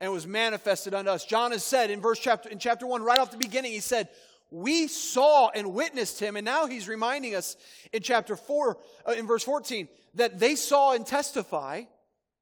and 0.00 0.12
was 0.12 0.26
manifested 0.26 0.92
unto 0.92 1.10
us. 1.10 1.24
John 1.24 1.52
has 1.52 1.64
said 1.64 1.90
in 1.90 2.00
verse 2.00 2.18
chapter 2.18 2.48
in 2.48 2.58
chapter 2.58 2.86
1 2.86 3.02
right 3.02 3.18
off 3.18 3.30
the 3.30 3.36
beginning 3.36 3.72
he 3.72 3.80
said 3.80 4.08
we 4.50 4.86
saw 4.86 5.50
and 5.50 5.74
witnessed 5.74 6.20
him 6.20 6.36
and 6.36 6.44
now 6.44 6.66
he's 6.66 6.88
reminding 6.88 7.34
us 7.34 7.56
in 7.92 8.02
chapter 8.02 8.36
4 8.36 8.78
uh, 9.08 9.12
in 9.12 9.26
verse 9.26 9.42
14 9.42 9.88
that 10.14 10.38
they 10.38 10.54
saw 10.54 10.92
and 10.92 11.06
testify. 11.06 11.82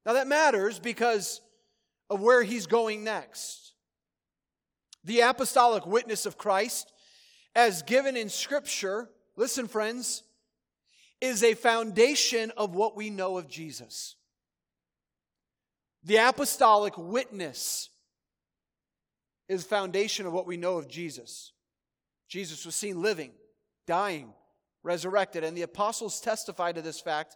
Now 0.05 0.13
that 0.13 0.27
matters 0.27 0.79
because 0.79 1.41
of 2.09 2.21
where 2.21 2.43
he's 2.43 2.67
going 2.67 3.03
next. 3.03 3.73
The 5.03 5.21
apostolic 5.21 5.85
witness 5.85 6.25
of 6.25 6.37
Christ 6.37 6.91
as 7.55 7.83
given 7.83 8.17
in 8.17 8.29
scripture, 8.29 9.09
listen 9.35 9.67
friends, 9.67 10.23
is 11.21 11.43
a 11.43 11.53
foundation 11.53 12.51
of 12.57 12.75
what 12.75 12.95
we 12.95 13.09
know 13.09 13.37
of 13.37 13.47
Jesus. 13.47 14.15
The 16.03 16.17
apostolic 16.17 16.97
witness 16.97 17.89
is 19.47 19.63
foundation 19.63 20.25
of 20.25 20.33
what 20.33 20.45
we 20.45 20.57
know 20.57 20.77
of 20.77 20.89
Jesus. 20.89 21.52
Jesus 22.27 22.65
was 22.65 22.75
seen 22.75 23.01
living, 23.01 23.31
dying, 23.85 24.33
resurrected, 24.81 25.43
and 25.43 25.55
the 25.55 25.61
apostles 25.61 26.19
testified 26.19 26.75
to 26.75 26.81
this 26.81 26.99
fact 26.99 27.35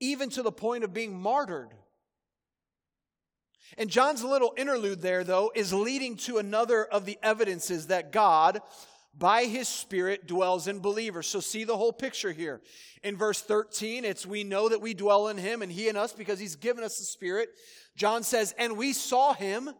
even 0.00 0.30
to 0.30 0.42
the 0.42 0.52
point 0.52 0.84
of 0.84 0.92
being 0.92 1.18
martyred. 1.18 1.70
And 3.78 3.90
John's 3.90 4.22
little 4.22 4.54
interlude 4.56 5.00
there, 5.00 5.24
though, 5.24 5.50
is 5.54 5.72
leading 5.72 6.16
to 6.18 6.38
another 6.38 6.84
of 6.84 7.06
the 7.06 7.18
evidences 7.22 7.86
that 7.86 8.12
God, 8.12 8.60
by 9.16 9.44
his 9.44 9.68
Spirit, 9.68 10.26
dwells 10.26 10.68
in 10.68 10.80
believers. 10.80 11.26
So 11.26 11.40
see 11.40 11.64
the 11.64 11.76
whole 11.76 11.92
picture 11.92 12.32
here. 12.32 12.60
In 13.02 13.16
verse 13.16 13.40
13, 13.40 14.04
it's 14.04 14.26
we 14.26 14.44
know 14.44 14.68
that 14.68 14.82
we 14.82 14.94
dwell 14.94 15.28
in 15.28 15.38
him 15.38 15.62
and 15.62 15.72
he 15.72 15.88
in 15.88 15.96
us 15.96 16.12
because 16.12 16.38
he's 16.38 16.56
given 16.56 16.84
us 16.84 16.98
the 16.98 17.04
Spirit. 17.04 17.48
John 17.96 18.22
says, 18.22 18.54
and 18.58 18.76
we 18.76 18.92
saw 18.92 19.32
him, 19.32 19.70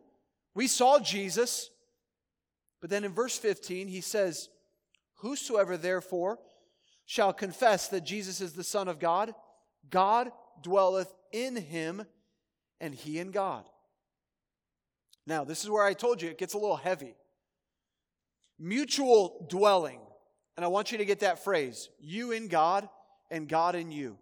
we 0.54 0.66
saw 0.66 0.98
Jesus. 0.98 1.70
But 2.84 2.90
then 2.90 3.04
in 3.04 3.14
verse 3.14 3.38
15, 3.38 3.88
he 3.88 4.02
says, 4.02 4.50
Whosoever 5.20 5.78
therefore 5.78 6.38
shall 7.06 7.32
confess 7.32 7.88
that 7.88 8.04
Jesus 8.04 8.42
is 8.42 8.52
the 8.52 8.62
Son 8.62 8.88
of 8.88 8.98
God, 8.98 9.34
God 9.88 10.30
dwelleth 10.60 11.10
in 11.32 11.56
him, 11.56 12.04
and 12.82 12.94
he 12.94 13.18
in 13.18 13.30
God. 13.30 13.64
Now, 15.26 15.44
this 15.44 15.64
is 15.64 15.70
where 15.70 15.82
I 15.82 15.94
told 15.94 16.20
you 16.20 16.28
it 16.28 16.36
gets 16.36 16.52
a 16.52 16.58
little 16.58 16.76
heavy. 16.76 17.14
Mutual 18.58 19.46
dwelling. 19.48 20.00
And 20.58 20.62
I 20.62 20.68
want 20.68 20.92
you 20.92 20.98
to 20.98 21.06
get 21.06 21.20
that 21.20 21.42
phrase 21.42 21.88
you 21.98 22.32
in 22.32 22.48
God 22.48 22.86
and 23.30 23.48
God 23.48 23.76
in 23.76 23.92
you. 23.92 24.18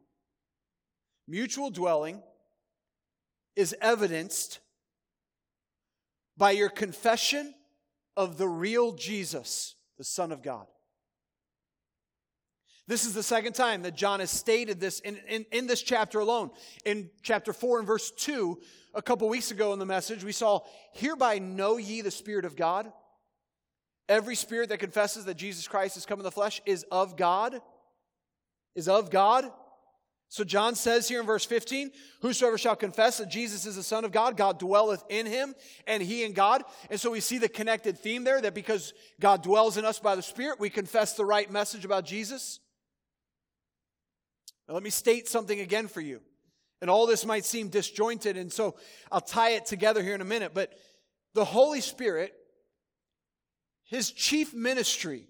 Mutual 1.27 1.71
dwelling 1.71 2.23
is 3.57 3.75
evidenced 3.81 4.61
by 6.37 6.53
your 6.53 6.69
confession 6.69 7.55
of 8.17 8.39
the 8.39 8.49
real 8.49 8.93
Jesus, 8.93 9.75
the 9.99 10.05
Son 10.05 10.33
of 10.33 10.43
God. 10.43 10.67
This 12.89 13.05
is 13.05 13.15
the 13.15 13.23
second 13.23 13.55
time 13.55 13.83
that 13.83 13.95
John 13.97 14.21
has 14.21 14.31
stated 14.31 14.81
this 14.81 15.01
in, 15.01 15.17
in, 15.29 15.47
in, 15.53 15.67
this 15.67 15.83
chapter 15.83 16.19
alone. 16.19 16.51
In 16.85 17.11
chapter 17.23 17.53
4 17.53 17.79
and 17.79 17.87
verse 17.87 18.11
2, 18.11 18.59
a 18.95 19.03
couple 19.03 19.29
weeks 19.29 19.51
ago 19.51 19.73
in 19.73 19.79
the 19.79 19.87
message, 19.87 20.25
we 20.25 20.33
saw, 20.33 20.61
Hereby 20.93 21.39
know 21.39 21.77
ye 21.77 22.01
the 22.01 22.11
Spirit 22.11 22.45
of 22.45 22.57
God. 22.57 22.93
Every 24.09 24.35
spirit 24.35 24.69
that 24.71 24.79
confesses 24.79 25.25
that 25.27 25.37
Jesus 25.37 25.69
Christ 25.69 25.95
has 25.95 26.05
come 26.05 26.19
in 26.19 26.25
the 26.25 26.31
flesh 26.31 26.61
is 26.67 26.85
of 26.91 27.17
God. 27.17 27.61
Is 28.75 28.89
of 28.89 29.11
God. 29.11 29.51
So 30.33 30.45
John 30.45 30.75
says 30.77 31.09
here 31.09 31.21
in 31.21 31.27
verse 31.27 31.45
15, 31.45 31.91
Whosoever 32.23 32.57
shall 32.57 32.75
confess 32.75 33.19
that 33.19 33.29
Jesus 33.29 33.67
is 33.67 33.77
the 33.77 33.83
Son 33.83 34.03
of 34.03 34.13
God, 34.13 34.35
God 34.35 34.59
dwelleth 34.59 35.05
in 35.11 35.27
him, 35.27 35.55
and 35.87 36.03
he 36.03 36.25
in 36.25 36.33
God. 36.33 36.63
And 36.89 36.99
so 36.99 37.11
we 37.11 37.21
see 37.21 37.37
the 37.37 37.51
connected 37.51 37.99
theme 37.99 38.25
there 38.25 38.41
that 38.41 38.55
because 38.55 38.95
God 39.21 39.43
dwells 39.43 39.77
in 39.77 39.85
us 39.85 39.99
by 39.99 40.17
the 40.17 40.23
Spirit, 40.23 40.59
we 40.59 40.71
confess 40.71 41.13
the 41.13 41.27
right 41.27 41.51
message 41.51 41.85
about 41.85 42.07
Jesus. 42.07 42.61
Now 44.67 44.73
let 44.73 44.83
me 44.83 44.89
state 44.89 45.29
something 45.29 45.61
again 45.61 45.87
for 45.87 46.01
you. 46.01 46.23
And 46.81 46.89
all 46.89 47.07
this 47.07 47.27
might 47.27 47.45
seem 47.45 47.69
disjointed, 47.69 48.39
and 48.39 48.51
so 48.51 48.77
I'll 49.11 49.21
tie 49.21 49.51
it 49.51 49.67
together 49.67 50.03
here 50.03 50.15
in 50.15 50.23
a 50.23 50.25
minute. 50.25 50.53
But 50.55 50.73
the 51.35 51.45
Holy 51.45 51.83
Spirit, 51.83 52.33
his 53.85 54.11
chief 54.11 54.55
ministry 54.55 55.29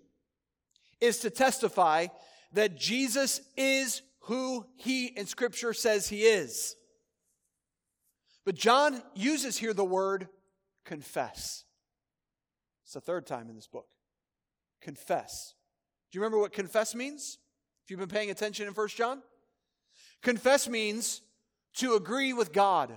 is 1.01 1.19
to 1.19 1.31
testify 1.31 2.07
that 2.53 2.79
Jesus 2.79 3.41
is 3.57 4.01
who 4.23 4.67
he 4.77 5.07
in 5.07 5.27
Scripture 5.27 5.73
says 5.73 6.09
he 6.09 6.23
is. 6.23 6.77
But 8.45 8.55
John 8.55 9.03
uses 9.15 9.59
here 9.59 9.73
the 9.73 9.85
word 9.85 10.29
confess. 10.85 11.65
It's 12.85 12.95
the 12.95 13.01
third 13.01 13.27
time 13.27 13.49
in 13.49 13.55
this 13.55 13.67
book. 13.67 13.87
Confess. 14.81 15.55
Do 16.11 16.19
you 16.19 16.23
remember 16.23 16.39
what 16.39 16.53
confess 16.53 16.95
means? 16.95 17.39
If 17.85 17.91
you've 17.91 18.01
been 18.01 18.09
paying 18.09 18.31
attention 18.31 18.67
in 18.67 18.75
First 18.75 18.97
John? 18.97 19.23
Confess 20.23 20.69
means 20.69 21.23
to 21.77 21.95
agree 21.95 22.33
with 22.33 22.53
God, 22.53 22.97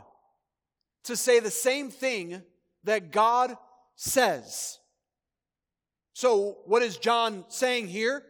to 1.05 1.15
say 1.15 1.39
the 1.39 1.51
same 1.51 1.89
thing 1.89 2.41
that 2.83 3.11
God 3.11 3.55
says. 3.95 4.79
So, 6.13 6.57
what 6.65 6.81
is 6.81 6.97
John 6.97 7.45
saying 7.47 7.87
here? 7.87 8.23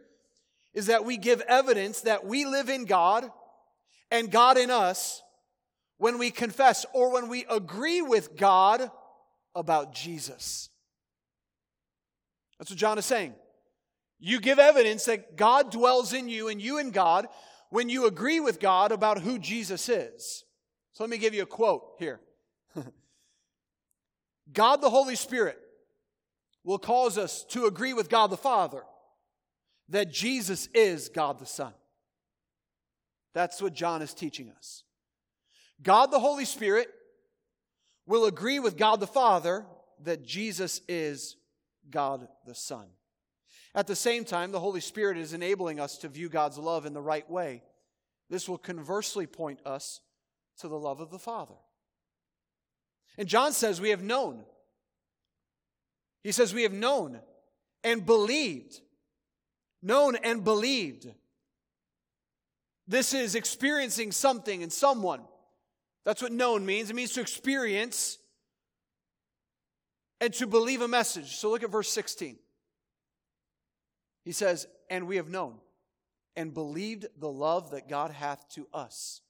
Is 0.76 0.86
that 0.86 1.06
we 1.06 1.16
give 1.16 1.40
evidence 1.40 2.02
that 2.02 2.26
we 2.26 2.44
live 2.44 2.68
in 2.68 2.84
God 2.84 3.28
and 4.10 4.30
God 4.30 4.58
in 4.58 4.70
us 4.70 5.22
when 5.96 6.18
we 6.18 6.30
confess 6.30 6.84
or 6.92 7.10
when 7.10 7.28
we 7.28 7.46
agree 7.48 8.02
with 8.02 8.36
God 8.36 8.90
about 9.54 9.94
Jesus. 9.94 10.68
That's 12.58 12.70
what 12.70 12.78
John 12.78 12.98
is 12.98 13.06
saying. 13.06 13.34
You 14.18 14.38
give 14.38 14.58
evidence 14.58 15.06
that 15.06 15.34
God 15.34 15.72
dwells 15.72 16.12
in 16.12 16.28
you 16.28 16.48
and 16.48 16.60
you 16.60 16.76
in 16.76 16.90
God 16.90 17.26
when 17.70 17.88
you 17.88 18.06
agree 18.06 18.38
with 18.38 18.60
God 18.60 18.92
about 18.92 19.22
who 19.22 19.38
Jesus 19.38 19.88
is. 19.88 20.44
So 20.92 21.04
let 21.04 21.10
me 21.10 21.16
give 21.16 21.32
you 21.32 21.42
a 21.42 21.46
quote 21.46 21.94
here. 21.98 22.20
God 24.52 24.82
the 24.82 24.90
Holy 24.90 25.16
Spirit 25.16 25.58
will 26.64 26.78
cause 26.78 27.16
us 27.16 27.44
to 27.44 27.64
agree 27.64 27.94
with 27.94 28.10
God 28.10 28.28
the 28.28 28.36
Father 28.36 28.82
that 29.88 30.12
Jesus 30.12 30.68
is 30.74 31.08
God 31.08 31.38
the 31.38 31.46
Son. 31.46 31.72
That's 33.34 33.60
what 33.60 33.74
John 33.74 34.02
is 34.02 34.14
teaching 34.14 34.50
us. 34.50 34.82
God 35.82 36.10
the 36.10 36.20
Holy 36.20 36.44
Spirit 36.44 36.88
will 38.06 38.24
agree 38.24 38.58
with 38.58 38.76
God 38.76 39.00
the 39.00 39.06
Father 39.06 39.66
that 40.04 40.24
Jesus 40.24 40.80
is 40.88 41.36
God 41.90 42.28
the 42.46 42.54
Son. 42.54 42.86
At 43.74 43.86
the 43.86 43.96
same 43.96 44.24
time, 44.24 44.52
the 44.52 44.60
Holy 44.60 44.80
Spirit 44.80 45.18
is 45.18 45.34
enabling 45.34 45.80
us 45.80 45.98
to 45.98 46.08
view 46.08 46.28
God's 46.28 46.56
love 46.56 46.86
in 46.86 46.94
the 46.94 47.02
right 47.02 47.28
way. 47.30 47.62
This 48.30 48.48
will 48.48 48.58
conversely 48.58 49.26
point 49.26 49.60
us 49.66 50.00
to 50.60 50.68
the 50.68 50.78
love 50.78 51.00
of 51.00 51.10
the 51.10 51.18
Father. 51.18 51.54
And 53.18 53.28
John 53.28 53.52
says 53.52 53.80
we 53.80 53.90
have 53.90 54.02
known. 54.02 54.44
He 56.22 56.32
says 56.32 56.54
we 56.54 56.62
have 56.62 56.72
known 56.72 57.20
and 57.84 58.04
believed 58.04 58.80
known 59.82 60.16
and 60.16 60.44
believed. 60.44 61.06
This 62.88 63.14
is 63.14 63.34
experiencing 63.34 64.12
something 64.12 64.62
in 64.62 64.70
someone. 64.70 65.22
That's 66.04 66.22
what 66.22 66.32
known 66.32 66.64
means. 66.64 66.90
It 66.90 66.96
means 66.96 67.12
to 67.12 67.20
experience 67.20 68.18
and 70.20 70.32
to 70.34 70.46
believe 70.46 70.80
a 70.80 70.88
message. 70.88 71.36
So 71.36 71.50
look 71.50 71.62
at 71.62 71.70
verse 71.70 71.90
16. 71.90 72.36
He 74.24 74.32
says, 74.32 74.66
And 74.88 75.06
we 75.06 75.16
have 75.16 75.28
known 75.28 75.56
and 76.36 76.54
believed 76.54 77.06
the 77.18 77.30
love 77.30 77.70
that 77.70 77.88
God 77.88 78.10
hath 78.10 78.48
to 78.50 78.68
us. 78.72 79.20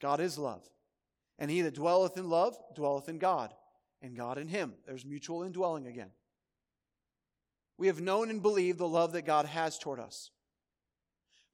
God 0.00 0.20
is 0.20 0.38
love. 0.38 0.62
And 1.38 1.50
he 1.50 1.62
that 1.62 1.74
dwelleth 1.74 2.16
in 2.16 2.30
love 2.30 2.56
dwelleth 2.74 3.08
in 3.08 3.18
God, 3.18 3.52
and 4.00 4.16
God 4.16 4.38
in 4.38 4.48
him. 4.48 4.74
There's 4.86 5.04
mutual 5.04 5.42
indwelling 5.42 5.86
again. 5.86 6.10
We 7.78 7.88
have 7.88 8.00
known 8.00 8.30
and 8.30 8.42
believed 8.42 8.78
the 8.78 8.88
love 8.88 9.12
that 9.12 9.26
God 9.26 9.46
has 9.46 9.78
toward 9.78 10.00
us. 10.00 10.30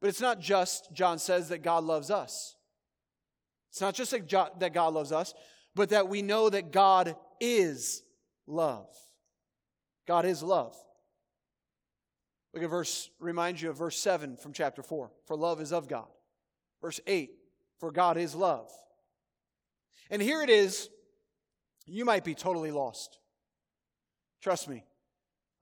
But 0.00 0.08
it's 0.08 0.20
not 0.20 0.40
just, 0.40 0.92
John 0.92 1.18
says, 1.18 1.48
that 1.48 1.62
God 1.62 1.84
loves 1.84 2.10
us. 2.10 2.56
It's 3.70 3.80
not 3.80 3.94
just 3.94 4.10
that 4.10 4.72
God 4.72 4.94
loves 4.94 5.12
us, 5.12 5.34
but 5.74 5.90
that 5.90 6.08
we 6.08 6.22
know 6.22 6.50
that 6.50 6.72
God 6.72 7.16
is 7.40 8.02
love. 8.46 8.88
God 10.06 10.24
is 10.24 10.42
love. 10.42 10.76
Look 12.52 12.62
at 12.62 12.70
verse, 12.70 13.08
remind 13.18 13.60
you 13.60 13.70
of 13.70 13.78
verse 13.78 13.96
7 13.98 14.36
from 14.36 14.52
chapter 14.52 14.82
4. 14.82 15.10
For 15.26 15.36
love 15.36 15.60
is 15.60 15.72
of 15.72 15.88
God. 15.88 16.08
Verse 16.82 17.00
8, 17.06 17.30
for 17.78 17.90
God 17.90 18.16
is 18.16 18.34
love. 18.34 18.70
And 20.10 20.20
here 20.20 20.42
it 20.42 20.50
is, 20.50 20.90
you 21.86 22.04
might 22.04 22.24
be 22.24 22.34
totally 22.34 22.70
lost. 22.70 23.18
Trust 24.42 24.68
me, 24.68 24.84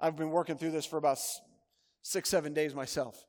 I've 0.00 0.16
been 0.16 0.30
working 0.30 0.56
through 0.56 0.70
this 0.70 0.86
for 0.86 0.96
about 0.96 1.18
six, 2.02 2.28
seven 2.28 2.54
days 2.54 2.74
myself. 2.74 3.26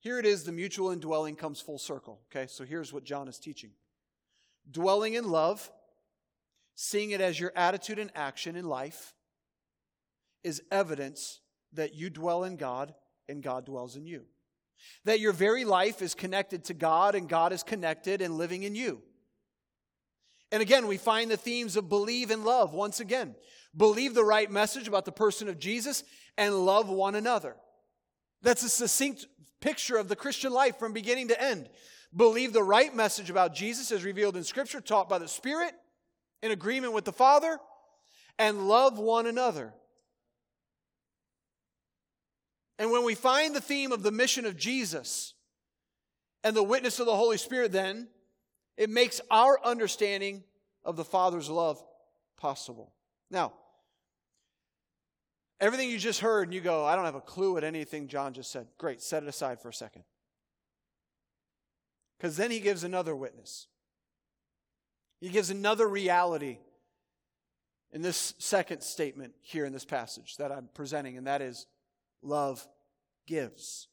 Here 0.00 0.18
it 0.18 0.26
is, 0.26 0.44
the 0.44 0.52
mutual 0.52 0.90
indwelling 0.90 1.36
comes 1.36 1.60
full 1.60 1.78
circle. 1.78 2.20
Okay, 2.30 2.46
so 2.48 2.64
here's 2.64 2.92
what 2.92 3.04
John 3.04 3.28
is 3.28 3.38
teaching 3.38 3.70
dwelling 4.70 5.14
in 5.14 5.28
love, 5.28 5.70
seeing 6.74 7.10
it 7.10 7.20
as 7.20 7.38
your 7.38 7.52
attitude 7.56 7.98
and 7.98 8.10
action 8.14 8.56
in 8.56 8.64
life, 8.64 9.14
is 10.44 10.62
evidence 10.70 11.40
that 11.72 11.94
you 11.94 12.10
dwell 12.10 12.44
in 12.44 12.56
God 12.56 12.94
and 13.28 13.42
God 13.42 13.64
dwells 13.64 13.96
in 13.96 14.06
you. 14.06 14.24
That 15.04 15.20
your 15.20 15.32
very 15.32 15.64
life 15.64 16.02
is 16.02 16.14
connected 16.14 16.64
to 16.64 16.74
God 16.74 17.14
and 17.14 17.28
God 17.28 17.52
is 17.52 17.62
connected 17.62 18.20
and 18.20 18.36
living 18.36 18.64
in 18.64 18.74
you. 18.74 19.02
And 20.52 20.60
again, 20.60 20.86
we 20.86 20.98
find 20.98 21.30
the 21.30 21.36
themes 21.36 21.76
of 21.76 21.88
believe 21.88 22.30
and 22.30 22.44
love 22.44 22.74
once 22.74 23.00
again. 23.00 23.34
Believe 23.74 24.14
the 24.14 24.24
right 24.24 24.50
message 24.50 24.86
about 24.86 25.06
the 25.06 25.12
person 25.12 25.48
of 25.48 25.58
Jesus 25.58 26.04
and 26.36 26.66
love 26.66 26.90
one 26.90 27.14
another. 27.14 27.56
That's 28.42 28.62
a 28.62 28.68
succinct 28.68 29.26
picture 29.60 29.96
of 29.96 30.08
the 30.08 30.16
Christian 30.16 30.52
life 30.52 30.78
from 30.78 30.92
beginning 30.92 31.28
to 31.28 31.42
end. 31.42 31.70
Believe 32.14 32.52
the 32.52 32.62
right 32.62 32.94
message 32.94 33.30
about 33.30 33.54
Jesus 33.54 33.90
as 33.90 34.04
revealed 34.04 34.36
in 34.36 34.44
Scripture, 34.44 34.82
taught 34.82 35.08
by 35.08 35.18
the 35.18 35.28
Spirit, 35.28 35.72
in 36.42 36.50
agreement 36.50 36.92
with 36.92 37.06
the 37.06 37.12
Father, 37.12 37.58
and 38.38 38.68
love 38.68 38.98
one 38.98 39.26
another. 39.26 39.72
And 42.78 42.90
when 42.90 43.04
we 43.04 43.14
find 43.14 43.54
the 43.54 43.60
theme 43.60 43.92
of 43.92 44.02
the 44.02 44.10
mission 44.10 44.44
of 44.44 44.58
Jesus 44.58 45.32
and 46.44 46.54
the 46.54 46.62
witness 46.62 47.00
of 47.00 47.06
the 47.06 47.16
Holy 47.16 47.38
Spirit, 47.38 47.72
then 47.72 48.08
it 48.76 48.90
makes 48.90 49.20
our 49.30 49.58
understanding 49.64 50.44
of 50.84 50.96
the 50.96 51.04
Father's 51.04 51.48
love 51.48 51.82
possible. 52.36 52.92
Now, 53.30 53.52
everything 55.60 55.90
you 55.90 55.98
just 55.98 56.20
heard, 56.20 56.48
and 56.48 56.54
you 56.54 56.60
go, 56.60 56.84
I 56.84 56.96
don't 56.96 57.04
have 57.04 57.14
a 57.14 57.20
clue 57.20 57.52
what 57.52 57.64
anything 57.64 58.08
John 58.08 58.32
just 58.32 58.50
said. 58.50 58.66
Great, 58.78 59.00
set 59.00 59.22
it 59.22 59.28
aside 59.28 59.60
for 59.60 59.68
a 59.68 59.74
second. 59.74 60.04
Because 62.18 62.36
then 62.36 62.50
he 62.50 62.60
gives 62.60 62.84
another 62.84 63.16
witness. 63.16 63.66
He 65.20 65.28
gives 65.28 65.50
another 65.50 65.88
reality 65.88 66.58
in 67.92 68.02
this 68.02 68.34
second 68.38 68.82
statement 68.82 69.34
here 69.40 69.64
in 69.64 69.72
this 69.72 69.84
passage 69.84 70.36
that 70.38 70.50
I'm 70.50 70.68
presenting, 70.74 71.16
and 71.16 71.26
that 71.26 71.42
is 71.42 71.66
love 72.22 72.66
gives. 73.26 73.88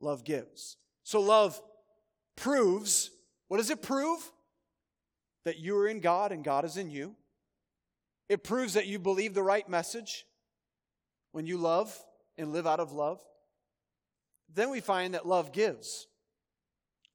Love 0.00 0.24
gives. 0.24 0.76
So 1.02 1.20
love 1.20 1.60
proves. 2.36 3.10
What 3.50 3.56
does 3.56 3.70
it 3.70 3.82
prove? 3.82 4.20
That 5.44 5.58
you 5.58 5.76
are 5.76 5.88
in 5.88 5.98
God 5.98 6.30
and 6.30 6.44
God 6.44 6.64
is 6.64 6.76
in 6.76 6.88
you. 6.88 7.16
It 8.28 8.44
proves 8.44 8.74
that 8.74 8.86
you 8.86 9.00
believe 9.00 9.34
the 9.34 9.42
right 9.42 9.68
message 9.68 10.24
when 11.32 11.46
you 11.46 11.56
love 11.56 11.92
and 12.38 12.52
live 12.52 12.64
out 12.64 12.78
of 12.78 12.92
love. 12.92 13.20
Then 14.54 14.70
we 14.70 14.78
find 14.78 15.14
that 15.14 15.26
love 15.26 15.50
gives. 15.50 16.06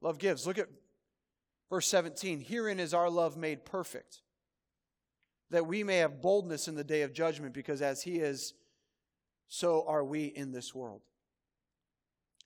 Love 0.02 0.18
gives. 0.18 0.46
Look 0.46 0.58
at 0.58 0.68
verse 1.70 1.88
17. 1.88 2.42
Herein 2.42 2.82
is 2.82 2.94
our 2.94 3.10
love 3.10 3.38
made 3.38 3.64
perfect, 3.64 4.22
that 5.52 5.66
we 5.66 5.86
may 5.86 6.00
have 6.00 6.22
boldness 6.22 6.68
in 6.68 6.76
the 6.76 6.84
day 6.84 7.04
of 7.04 7.14
judgment, 7.14 7.54
because 7.54 7.82
as 7.82 8.04
He 8.04 8.18
is, 8.18 8.56
so 9.48 9.86
are 9.88 10.04
we 10.04 10.26
in 10.26 10.52
this 10.52 10.76
world. 10.76 11.02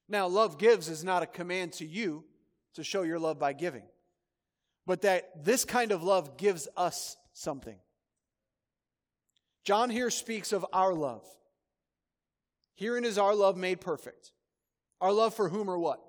Now, 0.08 0.28
love 0.28 0.60
gives 0.60 0.90
is 0.90 1.04
not 1.04 1.24
a 1.24 1.28
command 1.28 1.74
to 1.74 1.88
you 1.88 2.26
to 2.76 2.84
show 2.84 3.04
your 3.04 3.20
love 3.20 3.40
by 3.40 3.54
giving, 3.54 3.84
but 4.86 5.02
that 5.02 5.44
this 5.44 5.66
kind 5.66 5.92
of 5.92 6.04
love 6.04 6.38
gives 6.38 6.68
us 6.78 7.18
something. 7.34 7.78
John 9.64 9.90
here 9.90 10.10
speaks 10.10 10.52
of 10.52 10.66
our 10.74 10.94
love. 10.94 11.24
Herein 12.76 13.06
is 13.06 13.18
our 13.18 13.36
love 13.36 13.58
made 13.58 13.82
perfect. 13.82 14.32
Our 15.02 15.12
love 15.12 15.34
for 15.34 15.50
whom 15.50 15.70
or 15.70 15.78
what? 15.78 16.02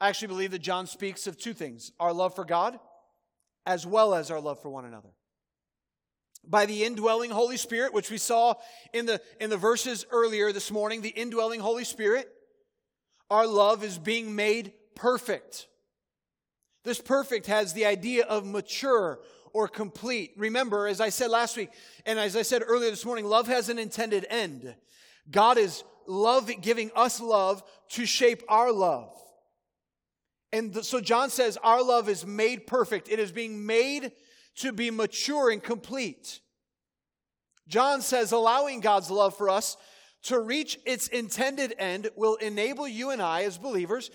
I 0.00 0.08
actually 0.08 0.28
believe 0.28 0.50
that 0.50 0.60
John 0.60 0.86
speaks 0.86 1.26
of 1.26 1.38
two 1.38 1.54
things 1.54 1.92
our 2.00 2.12
love 2.12 2.34
for 2.34 2.44
God 2.44 2.78
as 3.64 3.86
well 3.86 4.14
as 4.14 4.30
our 4.30 4.40
love 4.40 4.60
for 4.60 4.68
one 4.68 4.84
another 4.84 5.10
by 6.44 6.66
the 6.66 6.84
indwelling 6.84 7.30
Holy 7.30 7.56
Spirit, 7.56 7.94
which 7.94 8.10
we 8.10 8.18
saw 8.18 8.54
in 8.92 9.06
the, 9.06 9.20
in 9.40 9.50
the 9.50 9.56
verses 9.56 10.04
earlier 10.10 10.52
this 10.52 10.70
morning, 10.70 11.00
the 11.00 11.08
indwelling 11.08 11.60
Holy 11.60 11.84
Spirit, 11.84 12.28
our 13.32 13.46
love 13.46 13.82
is 13.82 13.96
being 13.96 14.36
made 14.36 14.74
perfect. 14.94 15.66
This 16.84 17.00
perfect 17.00 17.46
has 17.46 17.72
the 17.72 17.86
idea 17.86 18.26
of 18.26 18.44
mature 18.44 19.20
or 19.54 19.68
complete. 19.68 20.32
Remember, 20.36 20.86
as 20.86 21.00
I 21.00 21.08
said 21.08 21.30
last 21.30 21.56
week, 21.56 21.70
and 22.04 22.18
as 22.18 22.36
I 22.36 22.42
said 22.42 22.62
earlier 22.66 22.90
this 22.90 23.06
morning, 23.06 23.24
love 23.24 23.46
has 23.46 23.70
an 23.70 23.78
intended 23.78 24.26
end. 24.28 24.74
God 25.30 25.56
is 25.56 25.82
love 26.06 26.50
giving 26.60 26.90
us 26.94 27.20
love 27.20 27.62
to 27.92 28.04
shape 28.04 28.42
our 28.50 28.70
love. 28.70 29.14
And 30.52 30.84
so 30.84 31.00
John 31.00 31.30
says 31.30 31.56
our 31.64 31.82
love 31.82 32.10
is 32.10 32.26
made 32.26 32.66
perfect. 32.66 33.08
It 33.08 33.18
is 33.18 33.32
being 33.32 33.64
made 33.64 34.12
to 34.56 34.72
be 34.72 34.90
mature 34.90 35.50
and 35.50 35.62
complete. 35.62 36.40
John 37.66 38.02
says 38.02 38.32
allowing 38.32 38.80
God's 38.80 39.10
love 39.10 39.34
for 39.34 39.48
us 39.48 39.78
to 40.24 40.38
reach 40.38 40.78
its 40.86 41.08
intended 41.08 41.74
end 41.78 42.08
will 42.16 42.36
enable 42.36 42.86
you 42.86 43.10
and 43.10 43.20
I 43.20 43.42
as 43.44 43.58
believers 43.58 44.10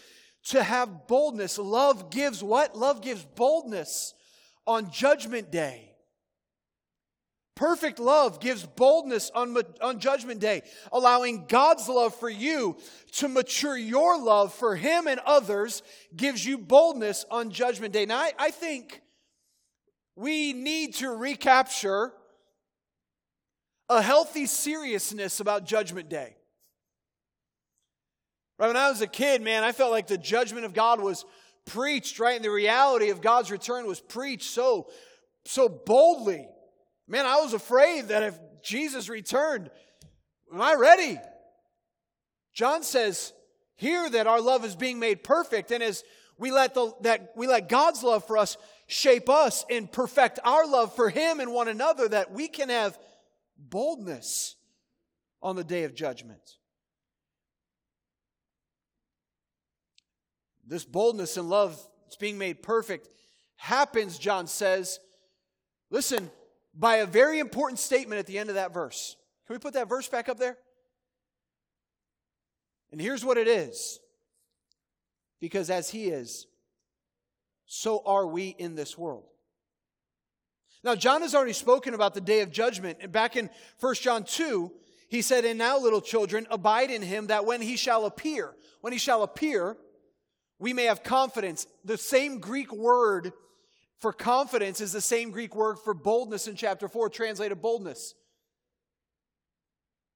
to 0.49 0.63
have 0.63 1.07
boldness. 1.07 1.57
Love 1.57 2.09
gives 2.09 2.43
what? 2.43 2.77
Love 2.77 3.01
gives 3.01 3.23
boldness 3.23 4.13
on 4.65 4.91
judgment 4.91 5.51
day. 5.51 5.83
Perfect 7.55 7.97
love 7.97 8.39
gives 8.39 8.63
boldness 8.63 9.31
on, 9.33 9.57
on 9.81 9.99
judgment 9.99 10.39
day, 10.39 10.61
allowing 10.91 11.45
God's 11.47 11.89
love 11.89 12.13
for 12.13 12.29
you 12.29 12.77
to 13.13 13.27
mature 13.27 13.75
your 13.75 14.21
love 14.21 14.53
for 14.53 14.75
Him 14.75 15.07
and 15.07 15.19
others 15.25 15.81
gives 16.15 16.45
you 16.45 16.59
boldness 16.59 17.25
on 17.31 17.49
judgment 17.49 17.93
day. 17.93 18.05
Now, 18.05 18.19
I, 18.19 18.31
I 18.37 18.51
think 18.51 19.01
we 20.15 20.53
need 20.53 20.93
to 20.95 21.09
recapture 21.09 22.13
a 23.89 24.01
healthy 24.01 24.45
seriousness 24.45 25.39
about 25.39 25.65
Judgment 25.65 26.09
Day. 26.09 26.35
Right 28.59 28.67
when 28.67 28.77
I 28.77 28.89
was 28.89 29.01
a 29.01 29.07
kid, 29.07 29.41
man, 29.41 29.63
I 29.63 29.71
felt 29.71 29.91
like 29.91 30.07
the 30.07 30.17
judgment 30.17 30.65
of 30.65 30.73
God 30.73 30.99
was 30.99 31.25
preached, 31.65 32.19
right? 32.19 32.35
And 32.35 32.43
the 32.43 32.51
reality 32.51 33.09
of 33.09 33.21
God's 33.21 33.51
return 33.51 33.85
was 33.85 33.99
preached 33.99 34.49
so, 34.49 34.87
so 35.45 35.69
boldly. 35.69 36.47
Man, 37.07 37.25
I 37.25 37.37
was 37.37 37.53
afraid 37.53 38.07
that 38.07 38.23
if 38.23 38.39
Jesus 38.63 39.09
returned, 39.09 39.69
am 40.51 40.61
I 40.61 40.73
ready? 40.73 41.19
John 42.53 42.81
says 42.83 43.31
here 43.75 44.09
that 44.09 44.27
our 44.27 44.41
love 44.41 44.65
is 44.65 44.75
being 44.75 44.99
made 44.99 45.23
perfect, 45.23 45.71
and 45.71 45.83
as 45.83 46.03
we 46.39 46.51
let 46.51 46.73
the 46.73 46.91
that 47.01 47.33
we 47.35 47.47
let 47.47 47.69
God's 47.69 48.03
love 48.03 48.25
for 48.25 48.37
us 48.37 48.57
shape 48.87 49.29
us 49.29 49.63
and 49.69 49.91
perfect 49.91 50.39
our 50.43 50.67
love 50.67 50.95
for 50.95 51.09
Him 51.09 51.39
and 51.39 51.53
one 51.53 51.67
another 51.67 52.07
that 52.09 52.31
we 52.31 52.47
can 52.47 52.69
have 52.69 52.97
boldness 53.57 54.55
on 55.41 55.55
the 55.55 55.63
day 55.63 55.83
of 55.83 55.95
judgment. 55.95 56.57
This 60.65 60.83
boldness 60.83 61.37
and 61.37 61.49
love 61.49 61.79
that's 62.03 62.17
being 62.17 62.37
made 62.37 62.61
perfect 62.61 63.07
happens, 63.55 64.17
John 64.17 64.47
says, 64.47 64.99
listen, 65.89 66.29
by 66.73 66.97
a 66.97 67.05
very 67.05 67.39
important 67.39 67.79
statement 67.79 68.19
at 68.19 68.25
the 68.25 68.37
end 68.37 68.49
of 68.49 68.55
that 68.55 68.73
verse. 68.73 69.15
Can 69.45 69.55
we 69.55 69.59
put 69.59 69.73
that 69.73 69.89
verse 69.89 70.07
back 70.09 70.29
up 70.29 70.37
there? 70.37 70.57
And 72.91 73.01
here's 73.01 73.25
what 73.25 73.37
it 73.37 73.47
is 73.47 73.99
because 75.39 75.69
as 75.69 75.89
He 75.89 76.07
is, 76.07 76.47
so 77.65 78.01
are 78.05 78.27
we 78.27 78.49
in 78.49 78.75
this 78.75 78.97
world. 78.97 79.25
Now, 80.83 80.95
John 80.95 81.21
has 81.21 81.33
already 81.33 81.53
spoken 81.53 81.93
about 81.93 82.13
the 82.13 82.21
day 82.21 82.41
of 82.41 82.51
judgment. 82.51 82.99
And 83.01 83.11
back 83.11 83.35
in 83.35 83.49
1 83.79 83.95
John 83.95 84.23
2, 84.23 84.71
he 85.09 85.21
said, 85.21 85.45
And 85.45 85.57
now, 85.57 85.79
little 85.79 86.01
children, 86.01 86.47
abide 86.49 86.91
in 86.91 87.01
him 87.01 87.27
that 87.27 87.45
when 87.45 87.61
he 87.61 87.77
shall 87.77 88.05
appear, 88.05 88.53
when 88.81 88.93
he 88.93 88.99
shall 88.99 89.23
appear, 89.23 89.77
we 90.59 90.73
may 90.73 90.85
have 90.85 91.03
confidence. 91.03 91.67
The 91.83 91.97
same 91.97 92.39
Greek 92.39 92.71
word 92.71 93.31
for 93.99 94.13
confidence 94.13 94.79
is 94.81 94.91
the 94.91 95.01
same 95.01 95.31
Greek 95.31 95.55
word 95.55 95.77
for 95.83 95.93
boldness 95.93 96.47
in 96.47 96.55
chapter 96.55 96.87
4, 96.87 97.09
translated 97.09 97.61
boldness. 97.61 98.13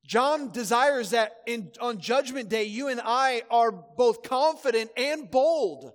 John 0.06 0.52
desires 0.52 1.12
that 1.12 1.38
in, 1.46 1.72
on 1.80 2.00
judgment 2.00 2.50
day, 2.50 2.66
you 2.66 2.88
and 2.88 3.02
I 3.04 3.44
are 3.50 3.72
both 3.72 4.24
confident 4.24 4.92
and 4.98 5.30
bold. 5.30 5.94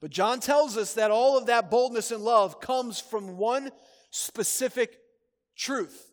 But 0.00 0.10
John 0.10 0.40
tells 0.40 0.76
us 0.76 0.94
that 0.94 1.10
all 1.10 1.36
of 1.36 1.46
that 1.46 1.70
boldness 1.70 2.12
and 2.12 2.22
love 2.22 2.60
comes 2.60 3.00
from 3.00 3.36
one 3.36 3.70
specific 4.10 4.98
truth. 5.56 6.12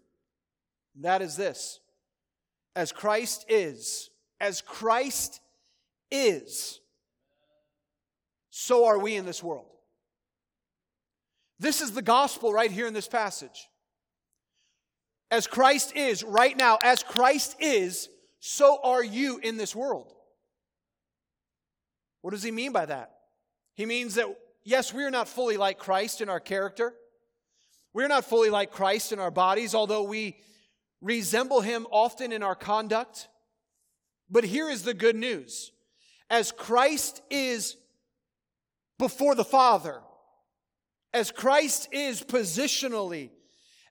And 0.96 1.06
that 1.06 1.22
is 1.22 1.36
this 1.36 1.80
as 2.76 2.92
Christ 2.92 3.46
is, 3.48 4.10
as 4.42 4.62
Christ 4.62 5.40
is, 6.12 6.80
so 8.50 8.86
are 8.86 9.00
we 9.00 9.16
in 9.16 9.26
this 9.26 9.44
world. 9.44 9.68
This 11.60 11.82
is 11.82 11.92
the 11.92 12.02
gospel 12.02 12.52
right 12.52 12.72
here 12.72 12.88
in 12.88 12.94
this 12.94 13.08
passage. 13.08 13.70
As 15.32 15.48
Christ 15.48 15.96
is 15.96 16.24
right 16.24 16.56
now, 16.56 16.78
as 16.84 17.02
Christ 17.02 17.56
is, 17.60 18.10
so 18.40 18.80
are 18.84 19.04
you 19.04 19.40
in 19.40 19.58
this 19.58 19.76
world. 19.76 20.14
What 22.22 22.32
does 22.32 22.44
he 22.44 22.52
mean 22.52 22.72
by 22.72 22.86
that? 22.88 23.15
He 23.76 23.86
means 23.86 24.16
that, 24.16 24.28
yes, 24.64 24.94
we 24.94 25.04
are 25.04 25.12
not 25.12 25.28
fully 25.28 25.58
like 25.58 25.78
Christ 25.78 26.22
in 26.22 26.30
our 26.30 26.40
character. 26.40 26.94
We're 27.94 28.08
not 28.08 28.26
fully 28.26 28.50
like 28.50 28.72
Christ 28.72 29.12
in 29.12 29.20
our 29.20 29.32
bodies, 29.32 29.76
although 29.76 30.04
we 30.04 30.38
resemble 31.02 31.62
him 31.62 31.86
often 31.92 32.32
in 32.32 32.44
our 32.44 32.56
conduct. 32.56 33.28
But 34.30 34.44
here 34.44 34.70
is 34.70 34.84
the 34.84 34.94
good 34.94 35.16
news. 35.16 35.72
As 36.30 36.52
Christ 36.52 37.22
is 37.30 37.78
before 38.98 39.36
the 39.36 39.46
Father, 39.46 40.02
as 41.14 41.32
Christ 41.32 41.90
is 41.92 42.22
positionally, 42.22 43.30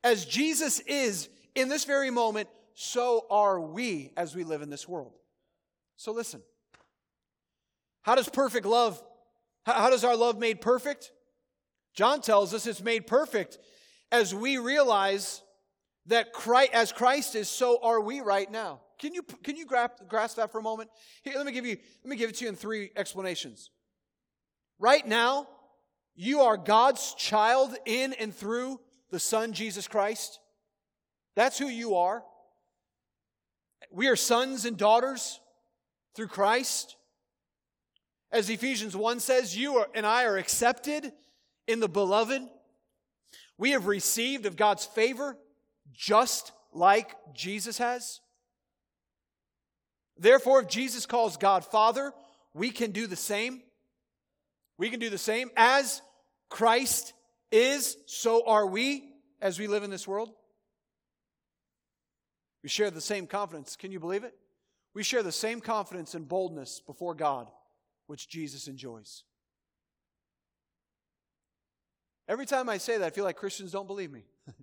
as 0.02 0.26
Jesus 0.26 0.80
is 0.80 1.28
in 1.54 1.68
this 1.68 1.84
very 1.84 2.10
moment, 2.10 2.48
so 2.74 3.24
are 3.30 3.60
we 3.60 4.12
as 4.16 4.34
we 4.34 4.44
live 4.44 4.60
in 4.60 4.70
this 4.70 4.88
world. 4.88 5.12
So 5.96 6.12
listen. 6.12 6.42
How 8.02 8.14
does 8.14 8.28
perfect 8.28 8.66
love 8.66 9.02
how 9.64 9.90
does 9.90 10.04
our 10.04 10.16
love 10.16 10.38
made 10.38 10.60
perfect? 10.60 11.10
John 11.94 12.20
tells 12.20 12.52
us 12.52 12.66
it's 12.66 12.82
made 12.82 13.06
perfect 13.06 13.58
as 14.10 14.34
we 14.34 14.58
realize 14.58 15.42
that 16.06 16.32
Christ, 16.32 16.70
as 16.72 16.92
Christ 16.92 17.34
is, 17.34 17.48
so 17.48 17.78
are 17.82 18.00
we 18.00 18.20
right 18.20 18.50
now. 18.50 18.80
Can 18.98 19.14
you, 19.14 19.22
can 19.42 19.56
you 19.56 19.66
grasp, 19.66 20.06
grasp 20.08 20.36
that 20.36 20.52
for 20.52 20.58
a 20.58 20.62
moment? 20.62 20.90
Here, 21.22 21.34
let 21.36 21.46
me 21.46 21.52
give 21.52 21.66
you, 21.66 21.76
let 22.02 22.10
me 22.10 22.16
give 22.16 22.30
it 22.30 22.36
to 22.36 22.44
you 22.44 22.48
in 22.50 22.56
three 22.56 22.90
explanations. 22.96 23.70
Right 24.78 25.06
now, 25.06 25.48
you 26.14 26.40
are 26.42 26.56
God's 26.56 27.14
child 27.14 27.74
in 27.86 28.12
and 28.14 28.34
through 28.34 28.80
the 29.10 29.18
Son, 29.18 29.52
Jesus 29.52 29.88
Christ. 29.88 30.40
That's 31.36 31.58
who 31.58 31.66
you 31.66 31.96
are. 31.96 32.22
We 33.90 34.08
are 34.08 34.16
sons 34.16 34.64
and 34.64 34.76
daughters 34.76 35.40
through 36.14 36.28
Christ. 36.28 36.96
As 38.34 38.50
Ephesians 38.50 38.96
1 38.96 39.20
says, 39.20 39.56
you 39.56 39.76
are, 39.76 39.88
and 39.94 40.04
I 40.04 40.24
are 40.24 40.36
accepted 40.36 41.12
in 41.68 41.78
the 41.78 41.88
beloved. 41.88 42.42
We 43.56 43.70
have 43.70 43.86
received 43.86 44.44
of 44.44 44.56
God's 44.56 44.84
favor 44.84 45.38
just 45.92 46.50
like 46.72 47.14
Jesus 47.32 47.78
has. 47.78 48.20
Therefore, 50.18 50.62
if 50.62 50.68
Jesus 50.68 51.06
calls 51.06 51.36
God 51.36 51.64
Father, 51.64 52.12
we 52.54 52.72
can 52.72 52.90
do 52.90 53.06
the 53.06 53.14
same. 53.14 53.62
We 54.78 54.90
can 54.90 54.98
do 54.98 55.10
the 55.10 55.16
same. 55.16 55.52
As 55.56 56.02
Christ 56.50 57.12
is, 57.52 57.96
so 58.06 58.44
are 58.48 58.66
we 58.66 59.12
as 59.40 59.60
we 59.60 59.68
live 59.68 59.84
in 59.84 59.90
this 59.90 60.08
world. 60.08 60.30
We 62.64 62.68
share 62.68 62.90
the 62.90 63.00
same 63.00 63.28
confidence. 63.28 63.76
Can 63.76 63.92
you 63.92 64.00
believe 64.00 64.24
it? 64.24 64.34
We 64.92 65.04
share 65.04 65.22
the 65.22 65.30
same 65.30 65.60
confidence 65.60 66.16
and 66.16 66.28
boldness 66.28 66.80
before 66.84 67.14
God 67.14 67.46
which 68.06 68.28
Jesus 68.28 68.68
enjoys. 68.68 69.24
Every 72.26 72.46
time 72.46 72.68
I 72.68 72.78
say 72.78 72.98
that, 72.98 73.06
I 73.06 73.10
feel 73.10 73.24
like 73.24 73.36
Christians 73.36 73.72
don't 73.72 73.86
believe 73.86 74.10
me. 74.10 74.24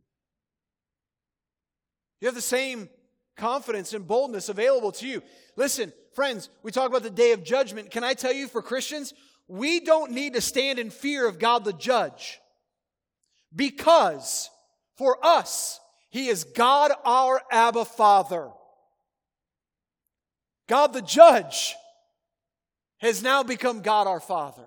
you 2.20 2.28
have 2.28 2.36
the 2.36 2.42
same 2.42 2.90
confidence 3.38 3.94
and 3.94 4.08
boldness 4.08 4.50
available 4.50 4.92
to 4.94 5.08
you. 5.08 5.22
Listen, 5.56 5.94
friends, 6.14 6.50
we 6.64 6.72
talk 6.72 6.90
about 6.90 7.04
the 7.04 7.10
day 7.10 7.34
of 7.34 7.44
judgment. 7.44 7.92
Can 7.92 8.04
I 8.04 8.14
tell 8.14 8.34
you, 8.34 8.48
for 8.48 8.62
Christians, 8.62 9.14
we 9.48 9.80
don't 9.80 10.12
need 10.12 10.34
to 10.34 10.42
stand 10.42 10.80
in 10.80 10.90
fear 10.90 11.28
of 11.28 11.40
God 11.40 11.64
the 11.66 11.74
judge 11.74 12.40
because 13.56 14.50
for 14.98 15.18
us, 15.26 15.80
He 16.10 16.28
is 16.28 16.44
God 16.44 16.92
our 17.06 17.42
Abba 17.52 17.86
Father. 17.86 18.50
God 20.68 20.94
the 20.94 21.02
judge 21.02 21.76
has 23.02 23.22
now 23.22 23.44
become 23.44 23.82
God 23.82 24.08
our 24.08 24.20
Father. 24.20 24.66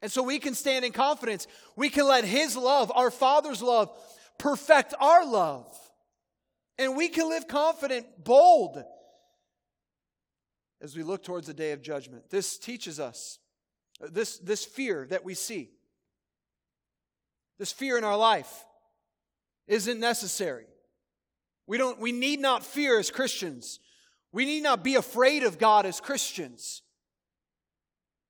And 0.00 0.10
so 0.10 0.22
we 0.22 0.38
can 0.38 0.54
stand 0.54 0.84
in 0.84 0.92
confidence. 0.92 1.46
We 1.76 1.90
can 1.90 2.06
let 2.06 2.24
His 2.24 2.56
love, 2.56 2.92
our 2.94 3.10
Father's 3.10 3.62
love, 3.62 3.90
perfect 4.38 4.94
our 5.00 5.26
love. 5.26 5.66
And 6.78 6.96
we 6.96 7.08
can 7.08 7.28
live 7.28 7.48
confident, 7.48 8.06
bold, 8.22 8.82
as 10.80 10.96
we 10.96 11.02
look 11.02 11.24
towards 11.24 11.46
the 11.46 11.54
day 11.54 11.72
of 11.72 11.82
judgment. 11.82 12.30
This 12.30 12.58
teaches 12.58 13.00
us 13.00 13.38
this, 14.00 14.38
this 14.38 14.64
fear 14.64 15.06
that 15.10 15.24
we 15.24 15.34
see, 15.34 15.70
this 17.58 17.72
fear 17.72 17.96
in 17.98 18.04
our 18.04 18.16
life, 18.16 18.64
isn't 19.66 19.98
necessary. 19.98 20.66
We, 21.66 21.78
don't, 21.78 21.98
we 21.98 22.12
need 22.12 22.40
not 22.40 22.64
fear 22.64 22.98
as 22.98 23.10
Christians. 23.10 23.80
We 24.32 24.44
need 24.44 24.62
not 24.62 24.84
be 24.84 24.96
afraid 24.96 25.44
of 25.44 25.58
God 25.58 25.86
as 25.86 26.00
Christians. 26.00 26.82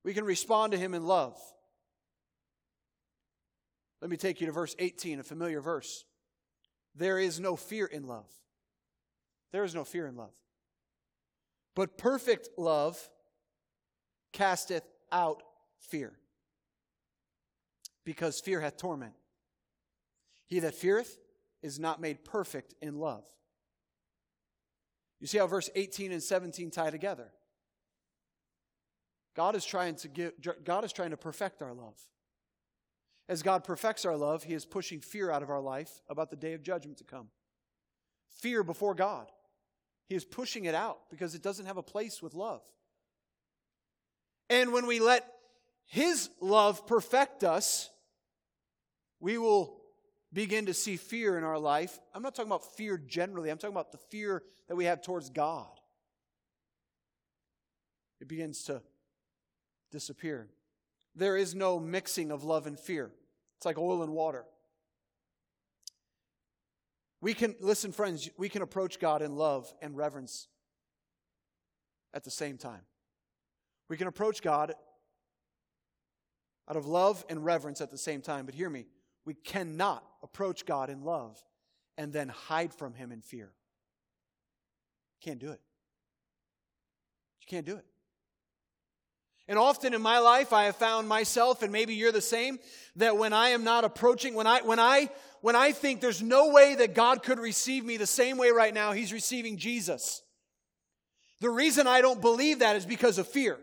We 0.05 0.15
can 0.15 0.25
respond 0.25 0.73
to 0.73 0.79
him 0.79 0.95
in 0.95 1.07
love. 1.07 1.37
Let 4.01 4.11
me 4.11 4.17
take 4.19 4.41
you 4.41 4.47
to 4.47 4.53
verse 4.53 4.77
18, 4.79 5.21
a 5.21 5.23
familiar 5.23 5.61
verse. 5.61 6.05
There 6.95 7.19
is 7.19 7.41
no 7.41 7.57
fear 7.57 7.87
in 7.87 8.07
love. 8.07 8.29
There 9.51 9.65
is 9.65 9.75
no 9.75 9.85
fear 9.85 10.07
in 10.07 10.17
love. 10.17 10.35
But 11.75 11.97
perfect 11.97 12.51
love 12.59 12.99
casteth 14.33 14.85
out 15.11 15.43
fear, 15.81 16.13
because 18.05 18.41
fear 18.41 18.61
hath 18.61 18.77
torment. 18.77 19.15
He 20.47 20.61
that 20.61 20.75
feareth 20.75 21.19
is 21.63 21.79
not 21.79 22.01
made 22.01 22.25
perfect 22.25 22.75
in 22.83 22.99
love. 22.99 23.25
You 25.21 25.27
see 25.27 25.39
how 25.39 25.47
verse 25.47 25.71
18 25.75 26.13
and 26.13 26.23
17 26.23 26.71
tie 26.71 26.91
together. 26.91 27.33
God 29.35 29.57
is 29.57 29.65
trying 29.65 29.97
to 29.97 30.09
give, 30.09 30.33
God 30.65 30.85
is 30.85 30.93
trying 30.93 31.11
to 31.11 31.17
perfect 31.17 31.63
our 31.63 31.73
love. 31.73 31.99
As 33.29 33.43
God 33.43 33.65
perfects 33.65 34.05
our 34.05 34.17
love, 34.17 34.45
He 34.45 34.55
is 34.55 34.65
pushing 34.65 35.01
fear 35.01 35.31
out 35.31 35.43
of 35.43 35.51
our 35.51 35.61
life 35.61 36.03
about 36.09 36.31
the 36.31 36.37
day 36.37 36.53
of 36.53 36.63
judgment 36.63 36.99
to 36.99 37.05
come. 37.05 37.29
Fear 38.41 38.63
before 38.63 38.95
God. 38.95 39.31
He 40.07 40.15
is 40.15 40.25
pushing 40.25 40.67
it 40.67 40.75
out 40.75 40.99
because 41.11 41.35
it 41.35 41.43
doesn't 41.43 41.67
have 41.67 41.79
a 41.79 41.83
place 41.83 42.21
with 42.23 42.35
love. 42.35 42.63
And 44.51 44.73
when 44.73 44.87
we 44.87 45.01
let 45.01 45.27
His 45.87 46.29
love 46.41 46.87
perfect 46.87 47.43
us, 47.43 47.91
we 49.21 49.39
will 49.39 49.81
begin 50.33 50.67
to 50.67 50.75
see 50.75 50.97
fear 50.97 51.39
in 51.39 51.45
our 51.45 51.59
life. 51.59 51.99
I'm 52.15 52.23
not 52.23 52.35
talking 52.35 52.51
about 52.51 52.77
fear 52.77 52.99
generally, 52.99 53.51
I'm 53.51 53.59
talking 53.59 53.75
about 53.75 53.93
the 53.93 53.99
fear 53.99 54.43
that 54.69 54.77
we 54.77 54.85
have 54.85 55.03
towards 55.03 55.31
God. 55.31 55.69
It 58.21 58.29
begins 58.29 58.65
to 58.65 58.83
disappear. 59.95 60.49
There 61.15 61.37
is 61.37 61.55
no 61.55 61.79
mixing 61.79 62.31
of 62.31 62.45
love 62.45 62.67
and 62.67 62.79
fear. 62.79 63.11
It's 63.57 63.65
like 63.65 63.79
oil 63.79 64.03
and 64.03 64.13
water. 64.13 64.45
We 67.23 67.33
can, 67.33 67.55
listen, 67.61 67.93
friends, 67.93 68.29
we 68.37 68.51
can 68.51 68.61
approach 68.61 68.99
God 68.99 69.23
in 69.23 69.37
love 69.37 69.73
and 69.81 69.97
reverence 69.97 70.49
at 72.13 72.25
the 72.25 72.31
same 72.31 72.59
time. 72.59 72.83
We 73.89 73.97
can 73.97 74.09
approach 74.09 74.43
God 74.43 74.75
out 76.69 76.77
of 76.77 76.87
love 76.87 77.25
and 77.31 77.45
reverence 77.45 77.81
at 77.81 77.91
the 77.91 77.97
same 77.97 78.21
time. 78.21 78.45
But 78.45 78.55
hear 78.55 78.69
me, 78.69 78.87
we 79.25 79.35
cannot 79.35 80.05
approach 80.23 80.67
God 80.67 80.91
in 80.91 81.03
love 81.03 81.43
and 81.97 82.13
then 82.13 82.29
hide 82.29 82.75
from 82.75 82.93
Him 82.93 83.13
in 83.13 83.23
fear. 83.23 83.53
Can't 85.23 85.39
do 85.39 85.53
it. 85.53 85.61
You 87.41 87.47
can't 87.47 87.65
do 87.65 87.77
it. 87.77 87.87
And 89.47 89.59
often 89.59 89.93
in 89.93 90.01
my 90.01 90.19
life, 90.21 90.53
I 90.53 90.65
have 90.65 90.77
found 90.77 91.07
myself, 91.07 91.63
and 91.63 91.71
maybe 91.71 91.95
you're 91.95 92.13
the 92.13 92.23
same, 92.23 92.59
that 92.97 93.19
when 93.19 93.33
I 93.33 93.51
am 93.51 93.63
not 93.63 93.85
approaching, 93.85 94.35
when 94.35 94.47
I, 94.47 94.63
when 94.63 94.79
I, 94.79 95.11
when 95.43 95.55
I 95.55 95.73
think 95.73 96.01
there's 96.01 96.23
no 96.23 96.49
way 96.49 96.77
that 96.77 96.95
God 96.95 97.23
could 97.23 97.39
receive 97.39 97.85
me 97.85 97.99
the 97.99 98.07
same 98.07 98.39
way 98.39 98.51
right 98.51 98.73
now, 98.73 98.93
He's 98.93 99.13
receiving 99.13 99.59
Jesus. 99.59 100.23
The 101.41 101.51
reason 101.51 101.87
I 101.87 102.01
don't 102.01 102.23
believe 102.23 102.61
that 102.61 102.77
is 102.77 102.87
because 102.87 103.19
of 103.19 103.29
fear. 103.29 103.59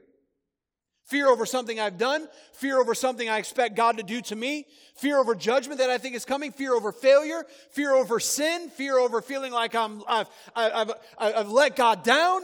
Fear 1.05 1.29
over 1.29 1.45
something 1.45 1.79
I've 1.79 1.97
done, 1.97 2.27
fear 2.53 2.79
over 2.79 2.93
something 2.93 3.27
I 3.27 3.39
expect 3.39 3.75
God 3.75 3.97
to 3.97 4.03
do 4.03 4.21
to 4.21 4.35
me, 4.35 4.67
fear 4.95 5.17
over 5.17 5.33
judgment 5.33 5.79
that 5.79 5.89
I 5.89 5.97
think 5.97 6.15
is 6.15 6.23
coming, 6.23 6.51
fear 6.51 6.73
over 6.73 6.91
failure, 6.91 7.43
fear 7.71 7.93
over 7.93 8.19
sin, 8.19 8.69
fear 8.69 8.97
over 8.97 9.19
feeling 9.21 9.51
like 9.51 9.73
I'm, 9.73 10.03
I've, 10.07 10.27
I've, 10.55 10.91
I've 11.17 11.49
let 11.49 11.75
God 11.75 12.03
down. 12.03 12.43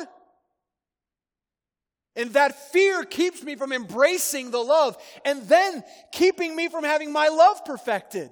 And 2.17 2.33
that 2.33 2.71
fear 2.71 3.03
keeps 3.05 3.43
me 3.43 3.55
from 3.55 3.71
embracing 3.71 4.49
the 4.49 4.57
love 4.57 4.97
and 5.23 5.43
then 5.43 5.83
keeping 6.11 6.55
me 6.55 6.67
from 6.67 6.83
having 6.83 7.13
my 7.13 7.27
love 7.27 7.63
perfected 7.63 8.31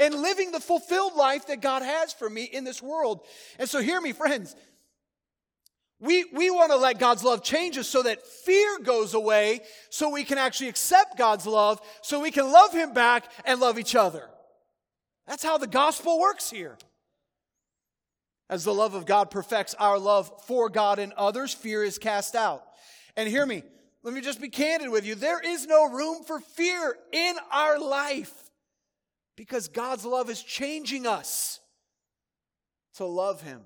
and 0.00 0.14
living 0.16 0.50
the 0.50 0.58
fulfilled 0.58 1.14
life 1.14 1.46
that 1.46 1.62
God 1.62 1.82
has 1.82 2.12
for 2.12 2.28
me 2.28 2.42
in 2.42 2.64
this 2.64 2.82
world. 2.82 3.20
And 3.58 3.68
so, 3.68 3.80
hear 3.80 4.00
me, 4.00 4.12
friends. 4.12 4.56
We, 6.00 6.24
we 6.32 6.50
want 6.50 6.72
to 6.72 6.76
let 6.76 6.98
God's 6.98 7.22
love 7.22 7.44
change 7.44 7.78
us 7.78 7.86
so 7.86 8.02
that 8.02 8.26
fear 8.26 8.80
goes 8.80 9.14
away, 9.14 9.60
so 9.88 10.10
we 10.10 10.24
can 10.24 10.36
actually 10.36 10.68
accept 10.68 11.16
God's 11.16 11.46
love, 11.46 11.80
so 12.02 12.20
we 12.20 12.32
can 12.32 12.50
love 12.50 12.72
Him 12.72 12.92
back 12.92 13.30
and 13.44 13.60
love 13.60 13.78
each 13.78 13.94
other. 13.94 14.28
That's 15.26 15.44
how 15.44 15.56
the 15.56 15.68
gospel 15.68 16.18
works 16.18 16.50
here. 16.50 16.76
As 18.54 18.64
the 18.64 18.72
love 18.72 18.94
of 18.94 19.04
God 19.04 19.30
perfects 19.30 19.74
our 19.74 19.98
love 19.98 20.30
for 20.46 20.68
God 20.68 21.00
and 21.00 21.12
others, 21.14 21.52
fear 21.52 21.82
is 21.82 21.98
cast 21.98 22.36
out. 22.36 22.64
And 23.16 23.28
hear 23.28 23.44
me, 23.44 23.64
let 24.04 24.14
me 24.14 24.20
just 24.20 24.40
be 24.40 24.48
candid 24.48 24.90
with 24.90 25.04
you. 25.04 25.16
There 25.16 25.40
is 25.40 25.66
no 25.66 25.90
room 25.90 26.22
for 26.22 26.38
fear 26.38 26.96
in 27.12 27.34
our 27.50 27.80
life 27.80 28.32
because 29.36 29.66
God's 29.66 30.04
love 30.04 30.30
is 30.30 30.40
changing 30.40 31.04
us 31.04 31.58
to 32.94 33.04
love 33.04 33.42
Him 33.42 33.62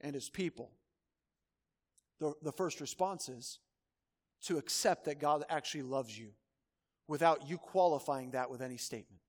and 0.00 0.14
His 0.14 0.30
people 0.30 0.70
the, 2.20 2.34
the 2.42 2.52
first 2.52 2.80
response 2.80 3.28
is 3.28 3.58
to 4.44 4.58
accept 4.58 5.06
that 5.06 5.18
God 5.18 5.44
actually 5.48 5.82
loves 5.82 6.16
you 6.16 6.28
without 7.08 7.48
you 7.48 7.58
qualifying 7.58 8.30
that 8.32 8.50
with 8.50 8.62
any 8.62 8.76
statement. 8.76 9.20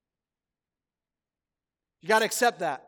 You 2.02 2.08
got 2.08 2.20
to 2.20 2.26
accept 2.26 2.60
that. 2.60 2.87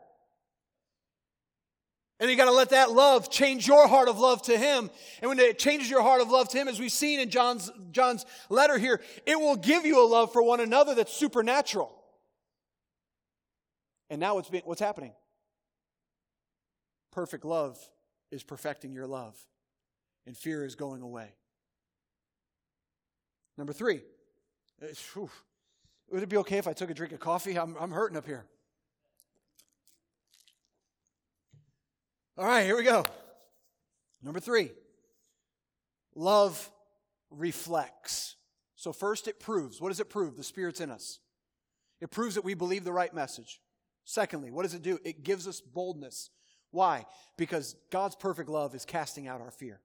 And 2.20 2.30
you 2.30 2.36
got 2.36 2.44
to 2.44 2.52
let 2.52 2.70
that 2.70 2.92
love 2.92 3.30
change 3.30 3.66
your 3.66 3.88
heart 3.88 4.08
of 4.08 4.18
love 4.18 4.42
to 4.42 4.56
Him. 4.56 4.90
And 5.22 5.30
when 5.30 5.38
it 5.38 5.58
changes 5.58 5.88
your 5.88 6.02
heart 6.02 6.20
of 6.20 6.30
love 6.30 6.50
to 6.50 6.58
Him, 6.58 6.68
as 6.68 6.78
we've 6.78 6.92
seen 6.92 7.18
in 7.18 7.30
John's, 7.30 7.70
John's 7.92 8.26
letter 8.50 8.76
here, 8.76 9.00
it 9.24 9.40
will 9.40 9.56
give 9.56 9.86
you 9.86 10.04
a 10.04 10.06
love 10.06 10.30
for 10.30 10.42
one 10.42 10.60
another 10.60 10.94
that's 10.94 11.14
supernatural. 11.14 11.90
And 14.10 14.20
now 14.20 14.34
what's, 14.34 14.50
being, 14.50 14.64
what's 14.66 14.82
happening? 14.82 15.12
Perfect 17.10 17.46
love 17.46 17.78
is 18.30 18.42
perfecting 18.42 18.92
your 18.92 19.06
love 19.06 19.36
and 20.26 20.36
fear 20.36 20.64
is 20.64 20.74
going 20.74 21.00
away. 21.00 21.28
Number 23.56 23.72
three, 23.72 24.02
would 26.10 26.22
it 26.22 26.28
be 26.28 26.36
okay 26.38 26.58
if 26.58 26.68
I 26.68 26.74
took 26.74 26.90
a 26.90 26.94
drink 26.94 27.12
of 27.12 27.20
coffee? 27.20 27.58
I'm, 27.58 27.76
I'm 27.80 27.90
hurting 27.90 28.16
up 28.16 28.26
here. 28.26 28.44
All 32.40 32.46
right, 32.46 32.64
here 32.64 32.78
we 32.78 32.84
go. 32.84 33.04
Number 34.22 34.40
three, 34.40 34.70
love 36.14 36.70
reflects. 37.30 38.36
So, 38.76 38.94
first, 38.94 39.28
it 39.28 39.38
proves. 39.38 39.78
What 39.78 39.90
does 39.90 40.00
it 40.00 40.08
prove? 40.08 40.38
The 40.38 40.42
Spirit's 40.42 40.80
in 40.80 40.90
us. 40.90 41.18
It 42.00 42.10
proves 42.10 42.36
that 42.36 42.44
we 42.44 42.54
believe 42.54 42.82
the 42.82 42.94
right 42.94 43.12
message. 43.12 43.60
Secondly, 44.06 44.50
what 44.50 44.62
does 44.62 44.72
it 44.72 44.80
do? 44.80 44.98
It 45.04 45.22
gives 45.22 45.46
us 45.46 45.60
boldness. 45.60 46.30
Why? 46.70 47.04
Because 47.36 47.76
God's 47.92 48.16
perfect 48.16 48.48
love 48.48 48.74
is 48.74 48.86
casting 48.86 49.28
out 49.28 49.42
our 49.42 49.50
fear. 49.50 49.82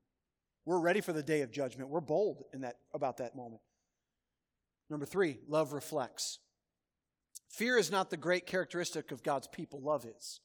We're 0.63 0.79
ready 0.79 1.01
for 1.01 1.11
the 1.11 1.21
day 1.21 1.41
of 1.41 1.51
judgment. 1.51 1.89
We're 1.89 1.99
bold 1.99 2.43
in 2.53 2.61
that, 2.61 2.77
about 2.93 3.17
that 3.17 3.35
moment. 3.35 3.63
Number 4.89 5.05
three, 5.05 5.39
love 5.49 5.73
reflects. 5.73 6.39
Fear 7.49 7.79
is 7.79 7.91
not 7.91 8.09
the 8.09 8.15
great 8.15 8.45
characteristic 8.45 9.11
of 9.11 9.23
God's 9.23 9.49
people, 9.49 9.81
love 9.81 10.05
is. 10.05 10.39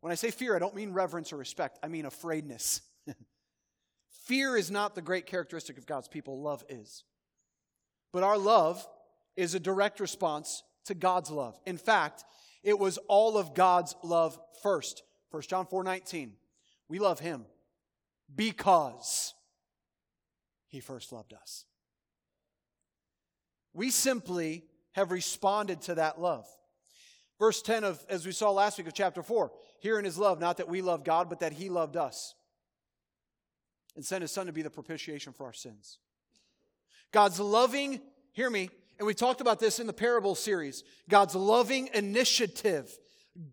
When 0.00 0.12
I 0.12 0.14
say 0.14 0.30
fear, 0.30 0.56
I 0.56 0.58
don't 0.58 0.74
mean 0.74 0.92
reverence 0.92 1.32
or 1.32 1.36
respect, 1.36 1.78
I 1.82 1.88
mean 1.88 2.06
afraidness. 2.06 2.80
fear 4.26 4.56
is 4.56 4.70
not 4.70 4.94
the 4.94 5.02
great 5.02 5.26
characteristic 5.26 5.78
of 5.78 5.86
God's 5.86 6.08
people, 6.08 6.40
love 6.40 6.64
is. 6.68 7.04
But 8.12 8.22
our 8.22 8.38
love 8.38 8.86
is 9.36 9.54
a 9.54 9.60
direct 9.60 10.00
response 10.00 10.62
to 10.86 10.94
God's 10.94 11.30
love. 11.30 11.58
In 11.66 11.76
fact, 11.76 12.24
it 12.62 12.78
was 12.78 12.98
all 13.08 13.38
of 13.38 13.54
God's 13.54 13.94
love 14.02 14.38
first. 14.62 15.02
1 15.30 15.42
John 15.42 15.66
4 15.66 15.84
19. 15.84 16.32
We 16.88 16.98
love 16.98 17.20
him 17.20 17.46
because 18.34 19.34
he 20.66 20.80
first 20.80 21.12
loved 21.12 21.32
us. 21.32 21.64
We 23.72 23.90
simply 23.90 24.64
have 24.92 25.12
responded 25.12 25.82
to 25.82 25.94
that 25.96 26.20
love. 26.20 26.46
Verse 27.40 27.60
10 27.62 27.82
of, 27.82 28.04
as 28.08 28.24
we 28.24 28.32
saw 28.32 28.50
last 28.52 28.78
week 28.78 28.86
of 28.86 28.94
chapter 28.94 29.22
4, 29.22 29.50
here 29.80 29.98
in 29.98 30.04
his 30.04 30.18
love, 30.18 30.38
not 30.38 30.58
that 30.58 30.68
we 30.68 30.82
love 30.82 31.02
God, 31.02 31.28
but 31.28 31.40
that 31.40 31.54
he 31.54 31.68
loved 31.68 31.96
us 31.96 32.34
and 33.96 34.04
sent 34.04 34.22
his 34.22 34.30
son 34.30 34.46
to 34.46 34.52
be 34.52 34.62
the 34.62 34.70
propitiation 34.70 35.32
for 35.32 35.46
our 35.46 35.52
sins. 35.52 35.98
God's 37.12 37.40
loving, 37.40 38.00
hear 38.32 38.48
me, 38.48 38.70
and 38.98 39.06
we 39.06 39.14
talked 39.14 39.40
about 39.40 39.58
this 39.58 39.80
in 39.80 39.88
the 39.88 39.92
parable 39.92 40.36
series. 40.36 40.84
God's 41.08 41.34
loving 41.34 41.88
initiative, 41.94 42.96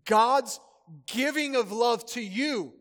God's 0.04 0.60
giving 1.06 1.56
of 1.56 1.72
love 1.72 2.06
to 2.12 2.20
you 2.20 2.74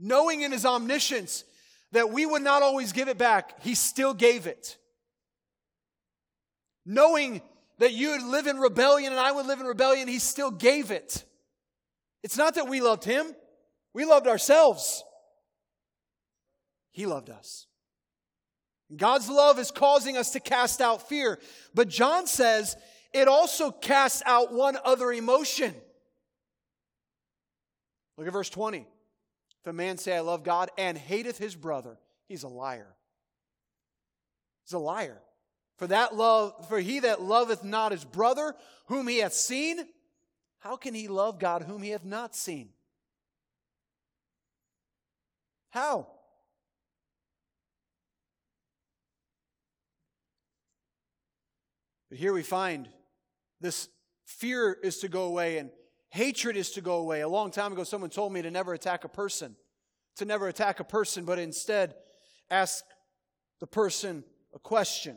knowing 0.00 0.40
in 0.40 0.50
his 0.50 0.64
omniscience 0.64 1.44
that 1.92 2.10
we 2.10 2.24
would 2.24 2.42
not 2.42 2.62
always 2.62 2.92
give 2.92 3.08
it 3.08 3.18
back, 3.18 3.62
he 3.62 3.74
still 3.74 4.14
gave 4.14 4.46
it. 4.46 4.78
Knowing 6.86 7.42
that 7.80 7.94
you 7.94 8.10
would 8.10 8.22
live 8.22 8.46
in 8.46 8.58
rebellion 8.58 9.10
and 9.10 9.20
I 9.20 9.32
would 9.32 9.46
live 9.46 9.58
in 9.58 9.66
rebellion, 9.66 10.06
he 10.06 10.18
still 10.18 10.50
gave 10.50 10.90
it. 10.90 11.24
It's 12.22 12.36
not 12.36 12.54
that 12.54 12.68
we 12.68 12.80
loved 12.80 13.04
him, 13.04 13.34
we 13.92 14.04
loved 14.04 14.28
ourselves. 14.28 15.02
He 16.92 17.06
loved 17.06 17.30
us. 17.30 17.66
God's 18.94 19.28
love 19.28 19.58
is 19.58 19.70
causing 19.70 20.16
us 20.16 20.32
to 20.32 20.40
cast 20.40 20.80
out 20.80 21.08
fear. 21.08 21.38
But 21.72 21.88
John 21.88 22.26
says 22.26 22.76
it 23.14 23.28
also 23.28 23.70
casts 23.70 24.22
out 24.26 24.52
one 24.52 24.76
other 24.84 25.12
emotion. 25.12 25.72
Look 28.18 28.26
at 28.26 28.32
verse 28.32 28.50
20. 28.50 28.78
If 28.78 29.66
a 29.66 29.72
man 29.72 29.96
say, 29.98 30.16
I 30.16 30.20
love 30.20 30.42
God, 30.42 30.70
and 30.76 30.98
hateth 30.98 31.38
his 31.38 31.54
brother, 31.54 31.98
he's 32.28 32.42
a 32.42 32.48
liar. 32.48 32.96
He's 34.64 34.72
a 34.72 34.78
liar. 34.78 35.20
For 35.80 35.86
that 35.86 36.14
love, 36.14 36.68
for 36.68 36.78
he 36.78 37.00
that 37.00 37.22
loveth 37.22 37.64
not 37.64 37.92
his 37.92 38.04
brother, 38.04 38.54
whom 38.88 39.08
he 39.08 39.20
hath 39.20 39.32
seen, 39.32 39.78
how 40.58 40.76
can 40.76 40.92
he 40.92 41.08
love 41.08 41.38
God 41.38 41.62
whom 41.62 41.80
he 41.80 41.88
hath 41.88 42.04
not 42.04 42.36
seen? 42.36 42.68
How? 45.70 46.06
But 52.10 52.18
here 52.18 52.34
we 52.34 52.42
find 52.42 52.86
this 53.58 53.88
fear 54.26 54.76
is 54.82 54.98
to 54.98 55.08
go 55.08 55.22
away 55.22 55.56
and 55.56 55.70
Hatred 56.10 56.58
is 56.58 56.72
to 56.72 56.82
go 56.82 56.96
away. 56.96 57.22
A 57.22 57.28
long 57.28 57.50
time 57.50 57.72
ago, 57.72 57.84
someone 57.84 58.10
told 58.10 58.34
me 58.34 58.42
to 58.42 58.50
never 58.50 58.74
attack 58.74 59.04
a 59.04 59.08
person, 59.08 59.56
to 60.16 60.26
never 60.26 60.46
attack 60.46 60.78
a 60.78 60.84
person, 60.84 61.24
but 61.24 61.38
instead 61.38 61.94
ask 62.50 62.84
the 63.60 63.66
person 63.66 64.24
a 64.54 64.58
question. 64.58 65.16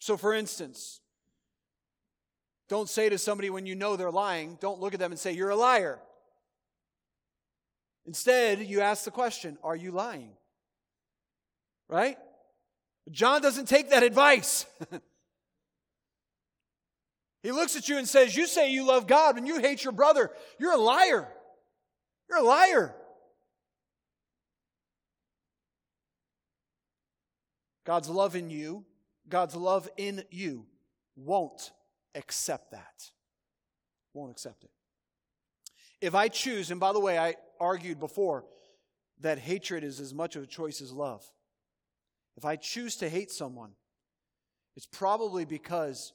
So, 0.00 0.16
for 0.16 0.34
instance, 0.34 1.00
don't 2.68 2.88
say 2.88 3.08
to 3.08 3.18
somebody 3.18 3.50
when 3.50 3.66
you 3.66 3.76
know 3.76 3.96
they're 3.96 4.10
lying, 4.10 4.58
don't 4.60 4.80
look 4.80 4.94
at 4.94 5.00
them 5.00 5.12
and 5.12 5.18
say, 5.18 5.32
You're 5.32 5.50
a 5.50 5.56
liar. 5.56 6.00
Instead, 8.06 8.60
you 8.60 8.80
ask 8.80 9.04
the 9.04 9.10
question, 9.12 9.56
Are 9.62 9.76
you 9.76 9.92
lying? 9.92 10.32
Right? 11.88 12.18
John 13.10 13.40
doesn't 13.40 13.66
take 13.66 13.90
that 13.90 14.02
advice. 14.02 14.66
He 17.42 17.52
looks 17.52 17.74
at 17.76 17.88
you 17.88 17.96
and 17.96 18.08
says, 18.08 18.36
You 18.36 18.46
say 18.46 18.70
you 18.70 18.86
love 18.86 19.06
God 19.06 19.36
and 19.36 19.46
you 19.46 19.60
hate 19.60 19.82
your 19.82 19.92
brother. 19.92 20.30
You're 20.58 20.74
a 20.74 20.76
liar. 20.76 21.26
You're 22.28 22.38
a 22.38 22.42
liar. 22.42 22.94
God's 27.86 28.08
love 28.08 28.36
in 28.36 28.50
you, 28.50 28.84
God's 29.30 29.56
love 29.56 29.88
in 29.96 30.24
you 30.30 30.66
won't 31.16 31.70
accept 32.14 32.72
that. 32.72 33.10
Won't 34.12 34.30
accept 34.30 34.64
it. 34.64 34.70
If 36.00 36.14
I 36.14 36.28
choose, 36.28 36.70
and 36.70 36.80
by 36.80 36.92
the 36.92 37.00
way, 37.00 37.18
I 37.18 37.36
argued 37.60 38.00
before 38.00 38.44
that 39.20 39.38
hatred 39.38 39.84
is 39.84 40.00
as 40.00 40.12
much 40.12 40.36
of 40.36 40.42
a 40.42 40.46
choice 40.46 40.80
as 40.80 40.92
love. 40.92 41.24
if 42.36 42.44
I 42.44 42.56
choose 42.56 42.96
to 42.96 43.08
hate 43.08 43.30
someone, 43.30 43.72
it's 44.76 44.86
probably 44.86 45.44
because 45.44 46.14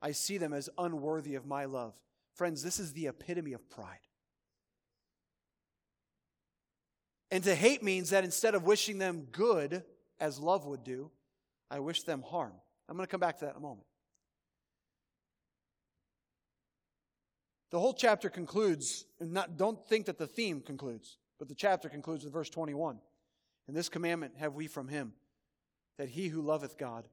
I 0.00 0.12
see 0.12 0.38
them 0.38 0.54
as 0.54 0.70
unworthy 0.78 1.34
of 1.34 1.44
my 1.44 1.66
love. 1.66 1.94
Friends, 2.34 2.62
this 2.62 2.78
is 2.78 2.92
the 2.92 3.08
epitome 3.08 3.52
of 3.52 3.68
pride. 3.68 3.98
And 7.30 7.44
to 7.44 7.54
hate 7.54 7.82
means 7.82 8.10
that 8.10 8.24
instead 8.24 8.54
of 8.54 8.62
wishing 8.62 8.98
them 8.98 9.26
good, 9.30 9.84
as 10.18 10.38
love 10.38 10.64
would 10.64 10.84
do, 10.84 11.10
I 11.70 11.80
wish 11.80 12.02
them 12.02 12.22
harm. 12.22 12.52
I'm 12.88 12.96
going 12.96 13.06
to 13.06 13.10
come 13.10 13.20
back 13.20 13.38
to 13.38 13.44
that 13.46 13.52
in 13.52 13.58
a 13.58 13.60
moment. 13.60 13.86
The 17.70 17.78
whole 17.78 17.92
chapter 17.92 18.30
concludes, 18.30 19.04
and 19.20 19.32
not, 19.32 19.58
don't 19.58 19.86
think 19.86 20.06
that 20.06 20.16
the 20.16 20.26
theme 20.26 20.62
concludes, 20.62 21.18
but 21.38 21.48
the 21.48 21.54
chapter 21.54 21.88
concludes 21.88 22.24
with 22.24 22.32
verse 22.32 22.48
21. 22.48 22.98
And 23.66 23.76
this 23.76 23.90
commandment 23.90 24.34
have 24.38 24.54
we 24.54 24.66
from 24.66 24.88
him, 24.88 25.12
that 25.98 26.08
he 26.08 26.28
who 26.28 26.40
loveth 26.40 26.78
God 26.78 27.04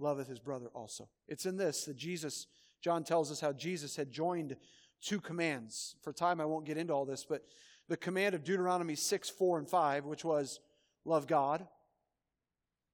loveth 0.00 0.26
his 0.26 0.40
brother 0.40 0.66
also. 0.74 1.08
It's 1.28 1.46
in 1.46 1.56
this 1.56 1.84
that 1.84 1.96
Jesus, 1.96 2.48
John 2.80 3.04
tells 3.04 3.30
us 3.30 3.40
how 3.40 3.52
Jesus 3.52 3.94
had 3.94 4.10
joined 4.10 4.56
two 5.00 5.20
commands. 5.20 5.94
For 6.02 6.12
time, 6.12 6.40
I 6.40 6.44
won't 6.44 6.66
get 6.66 6.76
into 6.76 6.92
all 6.92 7.04
this, 7.04 7.24
but 7.24 7.44
the 7.88 7.96
command 7.96 8.34
of 8.34 8.42
Deuteronomy 8.42 8.96
6, 8.96 9.30
4, 9.30 9.58
and 9.58 9.68
5, 9.68 10.04
which 10.04 10.24
was 10.24 10.58
love 11.04 11.28
God, 11.28 11.66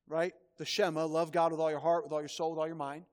right? 0.06 0.34
The 0.58 0.64
Shema, 0.64 1.06
love 1.06 1.32
God 1.32 1.52
with 1.52 1.60
all 1.60 1.70
your 1.70 1.80
heart, 1.80 2.04
with 2.04 2.12
all 2.12 2.20
your 2.20 2.28
soul, 2.28 2.50
with 2.50 2.58
all 2.58 2.66
your 2.66 2.76
mind. 2.76 3.04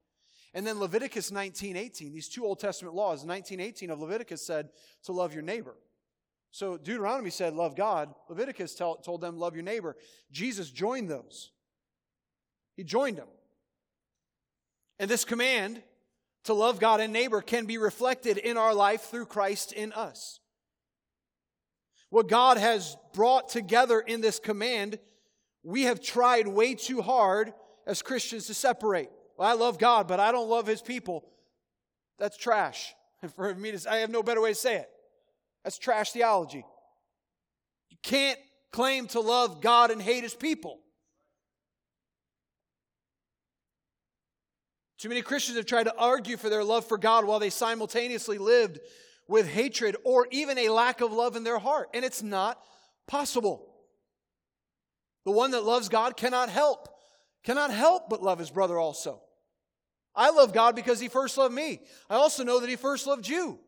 And 0.53 0.65
then 0.65 0.79
Leviticus 0.79 1.31
19, 1.31 1.75
18, 1.75 2.13
these 2.13 2.29
two 2.29 2.45
Old 2.45 2.59
Testament 2.59 2.95
laws, 2.95 3.25
1918 3.25 3.89
of 3.89 3.99
Leviticus 3.99 4.45
said 4.45 4.69
to 5.03 5.11
love 5.11 5.33
your 5.33 5.43
neighbor. 5.43 5.75
So 6.51 6.77
Deuteronomy 6.77 7.29
said 7.29 7.53
love 7.53 7.75
God. 7.75 8.13
Leviticus 8.29 8.75
tell, 8.75 8.95
told 8.95 9.19
them 9.19 9.37
love 9.37 9.55
your 9.55 9.63
neighbor. 9.63 9.97
Jesus 10.31 10.71
joined 10.71 11.09
those. 11.09 11.51
He 12.75 12.83
joined 12.83 13.17
them. 13.17 13.27
And 14.97 15.11
this 15.11 15.25
command 15.25 15.83
to 16.45 16.53
love 16.53 16.79
God 16.79 17.01
and 17.01 17.11
neighbor 17.11 17.41
can 17.41 17.65
be 17.65 17.77
reflected 17.77 18.37
in 18.37 18.55
our 18.55 18.73
life 18.73 19.01
through 19.01 19.25
Christ 19.25 19.73
in 19.73 19.91
us. 19.91 20.39
What 22.09 22.29
God 22.29 22.57
has 22.57 22.95
brought 23.13 23.49
together 23.49 23.99
in 23.99 24.21
this 24.21 24.39
command, 24.39 24.99
we 25.65 25.83
have 25.83 25.99
tried 25.99 26.47
way 26.47 26.75
too 26.75 27.01
hard 27.01 27.51
as 27.87 28.03
Christians 28.03 28.45
to 28.47 28.53
separate. 28.53 29.09
Well, 29.35 29.49
I 29.49 29.53
love 29.53 29.79
God, 29.79 30.07
but 30.07 30.19
I 30.19 30.31
don't 30.31 30.47
love 30.47 30.67
his 30.67 30.81
people. 30.81 31.25
That's 32.19 32.37
trash. 32.37 32.93
For 33.35 33.53
me 33.55 33.71
to, 33.71 33.91
I 33.91 33.97
have 33.97 34.11
no 34.11 34.21
better 34.21 34.41
way 34.41 34.49
to 34.49 34.55
say 34.55 34.75
it. 34.75 34.89
That's 35.63 35.79
trash 35.79 36.11
theology. 36.11 36.63
You 37.89 37.97
can't 38.03 38.39
claim 38.71 39.07
to 39.07 39.19
love 39.19 39.59
God 39.61 39.89
and 39.89 39.99
hate 39.99 40.21
his 40.21 40.35
people. 40.35 40.79
Too 44.99 45.09
many 45.09 45.23
Christians 45.23 45.57
have 45.57 45.65
tried 45.65 45.85
to 45.85 45.95
argue 45.97 46.37
for 46.37 46.49
their 46.49 46.63
love 46.63 46.87
for 46.87 46.97
God 46.97 47.25
while 47.25 47.39
they 47.39 47.49
simultaneously 47.49 48.37
lived 48.37 48.79
with 49.27 49.47
hatred 49.47 49.97
or 50.03 50.27
even 50.29 50.57
a 50.57 50.69
lack 50.69 51.01
of 51.01 51.11
love 51.11 51.35
in 51.35 51.43
their 51.43 51.59
heart. 51.59 51.89
And 51.93 52.05
it's 52.05 52.23
not 52.23 52.59
possible. 53.07 53.74
The 55.25 55.31
one 55.31 55.51
that 55.51 55.63
loves 55.63 55.89
God 55.89 56.15
cannot 56.15 56.49
help, 56.49 56.87
cannot 57.43 57.71
help 57.71 58.09
but 58.09 58.21
love 58.23 58.39
his 58.39 58.51
brother 58.51 58.77
also. 58.77 59.21
I 60.15 60.29
love 60.29 60.53
God 60.53 60.75
because 60.75 60.99
he 60.99 61.09
first 61.09 61.37
loved 61.37 61.53
me. 61.53 61.81
I 62.09 62.15
also 62.15 62.43
know 62.43 62.59
that 62.59 62.69
he 62.69 62.75
first 62.75 63.05
loved 63.07 63.27
you. 63.27 63.59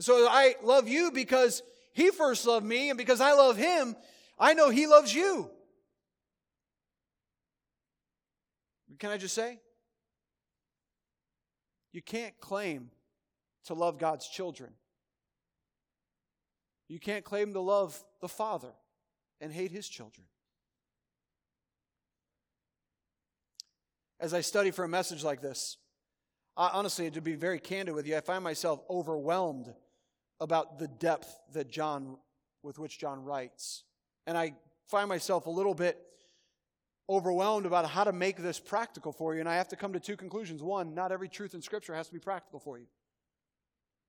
So 0.00 0.26
I 0.28 0.54
love 0.62 0.88
you 0.88 1.10
because 1.10 1.62
he 1.92 2.10
first 2.10 2.46
loved 2.46 2.64
me, 2.64 2.90
and 2.90 2.98
because 2.98 3.20
I 3.20 3.34
love 3.34 3.56
him, 3.56 3.94
I 4.38 4.54
know 4.54 4.70
he 4.70 4.86
loves 4.86 5.14
you. 5.14 5.50
Can 8.98 9.10
I 9.10 9.16
just 9.16 9.34
say? 9.34 9.60
You 11.92 12.02
can't 12.02 12.38
claim 12.40 12.90
to 13.66 13.74
love 13.74 13.98
God's 13.98 14.26
children. 14.26 14.72
You 16.88 16.98
can't 16.98 17.24
claim 17.24 17.52
to 17.52 17.60
love 17.60 18.02
the 18.20 18.28
Father 18.28 18.72
and 19.40 19.52
hate 19.52 19.70
his 19.70 19.88
children. 19.88 20.26
As 24.20 24.32
I 24.32 24.40
study 24.40 24.70
for 24.70 24.84
a 24.84 24.88
message 24.88 25.24
like 25.24 25.40
this, 25.42 25.76
I, 26.56 26.70
honestly, 26.72 27.10
to 27.10 27.20
be 27.20 27.34
very 27.34 27.58
candid 27.58 27.94
with 27.94 28.06
you, 28.06 28.16
I 28.16 28.20
find 28.20 28.44
myself 28.44 28.80
overwhelmed 28.88 29.72
about 30.40 30.78
the 30.78 30.88
depth 30.88 31.34
that 31.52 31.68
John, 31.68 32.16
with 32.62 32.78
which 32.78 32.98
John 32.98 33.22
writes. 33.24 33.84
And 34.26 34.38
I 34.38 34.54
find 34.88 35.08
myself 35.08 35.46
a 35.46 35.50
little 35.50 35.74
bit 35.74 35.98
overwhelmed 37.08 37.66
about 37.66 37.88
how 37.88 38.04
to 38.04 38.12
make 38.12 38.38
this 38.38 38.58
practical 38.58 39.12
for 39.12 39.34
you. 39.34 39.40
And 39.40 39.48
I 39.48 39.56
have 39.56 39.68
to 39.68 39.76
come 39.76 39.92
to 39.92 40.00
two 40.00 40.16
conclusions. 40.16 40.62
One, 40.62 40.94
not 40.94 41.12
every 41.12 41.28
truth 41.28 41.54
in 41.54 41.60
Scripture 41.60 41.94
has 41.94 42.06
to 42.06 42.12
be 42.12 42.20
practical 42.20 42.60
for 42.60 42.78
you. 42.78 42.86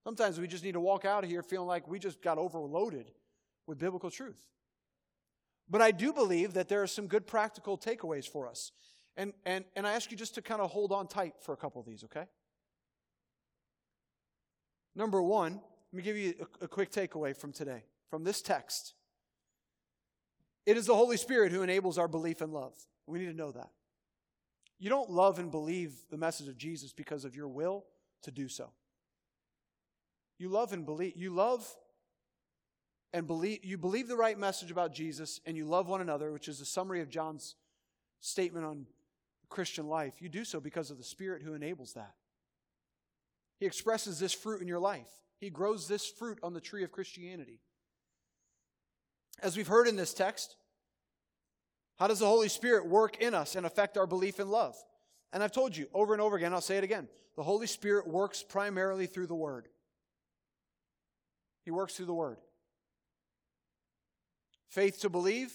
Sometimes 0.03 0.39
we 0.39 0.47
just 0.47 0.63
need 0.63 0.73
to 0.73 0.79
walk 0.79 1.03
out 1.03 1.23
of 1.23 1.29
here 1.29 1.41
feeling 1.41 1.67
like 1.67 1.87
we 1.87 1.97
just 1.97 2.21
got 2.21 2.37
overloaded 2.37 3.11
with 3.65 3.79
biblical 3.79 4.11
truth. 4.11 4.39
But 5.69 5.81
I 5.81 5.91
do 5.91 6.13
believe 6.13 6.53
that 6.53 6.69
there 6.69 6.81
are 6.83 6.87
some 6.87 7.07
good 7.07 7.25
practical 7.25 7.77
takeaways 7.77 8.27
for 8.27 8.47
us. 8.47 8.71
And, 9.17 9.33
and, 9.45 9.65
and 9.75 9.87
I 9.87 9.93
ask 9.93 10.11
you 10.11 10.17
just 10.17 10.35
to 10.35 10.41
kind 10.41 10.61
of 10.61 10.69
hold 10.71 10.91
on 10.91 11.07
tight 11.07 11.33
for 11.41 11.53
a 11.53 11.57
couple 11.57 11.81
of 11.81 11.87
these, 11.87 12.03
okay? 12.03 12.25
Number 14.95 15.21
one, 15.21 15.53
let 15.91 15.97
me 15.97 16.03
give 16.03 16.17
you 16.17 16.33
a, 16.61 16.65
a 16.65 16.67
quick 16.67 16.91
takeaway 16.91 17.35
from 17.35 17.51
today, 17.51 17.83
from 18.09 18.23
this 18.23 18.41
text. 18.41 18.93
It 20.65 20.77
is 20.77 20.85
the 20.85 20.95
Holy 20.95 21.17
Spirit 21.17 21.51
who 21.51 21.61
enables 21.61 21.97
our 21.97 22.07
belief 22.07 22.41
and 22.41 22.51
love. 22.51 22.73
We 23.07 23.19
need 23.19 23.27
to 23.27 23.33
know 23.33 23.51
that. 23.51 23.69
You 24.79 24.89
don't 24.89 25.09
love 25.09 25.39
and 25.39 25.51
believe 25.51 25.93
the 26.09 26.17
message 26.17 26.47
of 26.47 26.57
Jesus 26.57 26.91
because 26.91 27.23
of 27.23 27.35
your 27.35 27.47
will 27.47 27.85
to 28.23 28.31
do 28.31 28.47
so. 28.47 28.71
You 30.37 30.49
love 30.49 30.73
and 30.73 30.85
believe. 30.85 31.13
You 31.15 31.33
love 31.33 31.73
and 33.15 33.25
believe. 33.27 33.63
You 33.63 33.77
believe 33.77 34.09
the 34.09 34.17
right 34.17 34.37
message 34.37 34.71
about 34.71 34.93
Jesus, 34.93 35.39
and 35.45 35.55
you 35.55 35.65
love 35.65 35.87
one 35.87 36.01
another, 36.01 36.33
which 36.33 36.49
is 36.49 36.59
a 36.59 36.65
summary 36.65 36.99
of 36.99 37.09
John's 37.09 37.55
statement 38.19 38.65
on 38.65 38.87
Christian 39.47 39.87
life. 39.87 40.15
You 40.19 40.27
do 40.27 40.43
so 40.43 40.59
because 40.59 40.91
of 40.91 40.97
the 40.97 41.03
Spirit 41.03 41.41
who 41.41 41.53
enables 41.53 41.93
that. 41.93 42.13
He 43.57 43.65
expresses 43.65 44.19
this 44.19 44.33
fruit 44.33 44.61
in 44.61 44.67
your 44.67 44.81
life. 44.81 45.07
He 45.39 45.49
grows 45.49 45.87
this 45.87 46.05
fruit 46.05 46.39
on 46.43 46.53
the 46.53 46.59
tree 46.59 46.83
of 46.83 46.91
Christianity. 46.91 47.61
As 49.41 49.55
we've 49.55 49.65
heard 49.65 49.87
in 49.87 49.95
this 49.95 50.13
text, 50.13 50.57
how 51.97 52.07
does 52.07 52.19
the 52.19 52.27
Holy 52.27 52.49
Spirit 52.49 52.85
work 52.85 53.21
in 53.21 53.33
us 53.33 53.55
and 53.55 53.65
affect 53.65 53.97
our 53.97 54.07
belief 54.07 54.41
in 54.41 54.49
love? 54.49 54.75
And 55.31 55.41
I've 55.41 55.53
told 55.53 55.77
you 55.77 55.87
over 55.93 56.11
and 56.11 56.21
over 56.21 56.35
again, 56.35 56.53
I'll 56.53 56.59
say 56.59 56.77
it 56.77 56.83
again. 56.83 57.07
The 57.37 57.43
Holy 57.43 57.67
Spirit 57.67 58.09
works 58.09 58.43
primarily 58.43 59.05
through 59.05 59.27
the 59.27 59.35
Word. 59.35 59.69
He 61.63 61.71
works 61.71 61.95
through 61.95 62.07
the 62.07 62.13
Word. 62.13 62.39
Faith 64.67 64.99
to 65.01 65.09
believe 65.09 65.53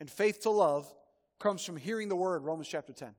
and 0.00 0.10
faith 0.10 0.40
to 0.40 0.50
love 0.50 0.92
comes 1.38 1.64
from 1.64 1.76
hearing 1.76 2.08
the 2.08 2.16
Word, 2.16 2.42
Romans 2.44 2.68
chapter 2.68 2.92
10. 2.92 3.14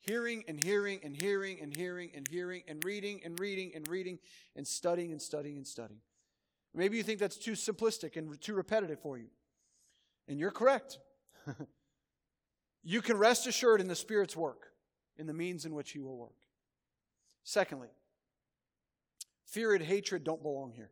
Hearing 0.00 0.44
and 0.48 0.62
hearing 0.62 1.00
and 1.04 1.20
hearing 1.20 1.60
and 1.60 1.76
hearing 1.76 2.10
and 2.14 2.26
hearing 2.28 2.62
and 2.66 2.84
reading 2.84 3.20
and 3.24 3.38
reading 3.38 3.72
and 3.74 3.86
reading 3.88 4.18
and 4.56 4.66
studying 4.66 5.12
and 5.12 5.22
studying 5.22 5.56
and 5.56 5.66
studying. 5.66 6.00
Maybe 6.74 6.96
you 6.96 7.02
think 7.02 7.20
that's 7.20 7.36
too 7.36 7.52
simplistic 7.52 8.16
and 8.16 8.40
too 8.40 8.54
repetitive 8.54 9.00
for 9.00 9.18
you. 9.18 9.28
And 10.26 10.40
you're 10.40 10.50
correct. 10.50 10.98
you 12.82 13.02
can 13.02 13.16
rest 13.16 13.46
assured 13.46 13.80
in 13.80 13.88
the 13.88 13.94
Spirit's 13.94 14.36
work, 14.36 14.68
in 15.16 15.26
the 15.26 15.34
means 15.34 15.64
in 15.64 15.74
which 15.74 15.92
He 15.92 16.00
will 16.00 16.16
work. 16.16 16.36
Secondly, 17.44 17.88
fear 19.44 19.74
and 19.74 19.84
hatred 19.84 20.24
don't 20.24 20.42
belong 20.42 20.72
here. 20.72 20.90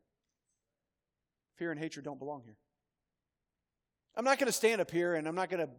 Fear 1.57 1.72
and 1.72 1.81
hatred 1.81 2.05
don't 2.05 2.18
belong 2.18 2.42
here. 2.44 2.57
I'm 4.17 4.25
not 4.25 4.39
going 4.39 4.47
to 4.47 4.53
stand 4.53 4.81
up 4.81 4.91
here 4.91 5.15
and 5.15 5.27
I'm 5.27 5.35
not 5.35 5.51
going 5.51 5.67
to 5.67 5.73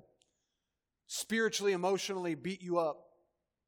spiritually, 1.08 1.74
emotionally 1.74 2.36
beat 2.36 2.62
you 2.62 2.80
up 2.80 3.04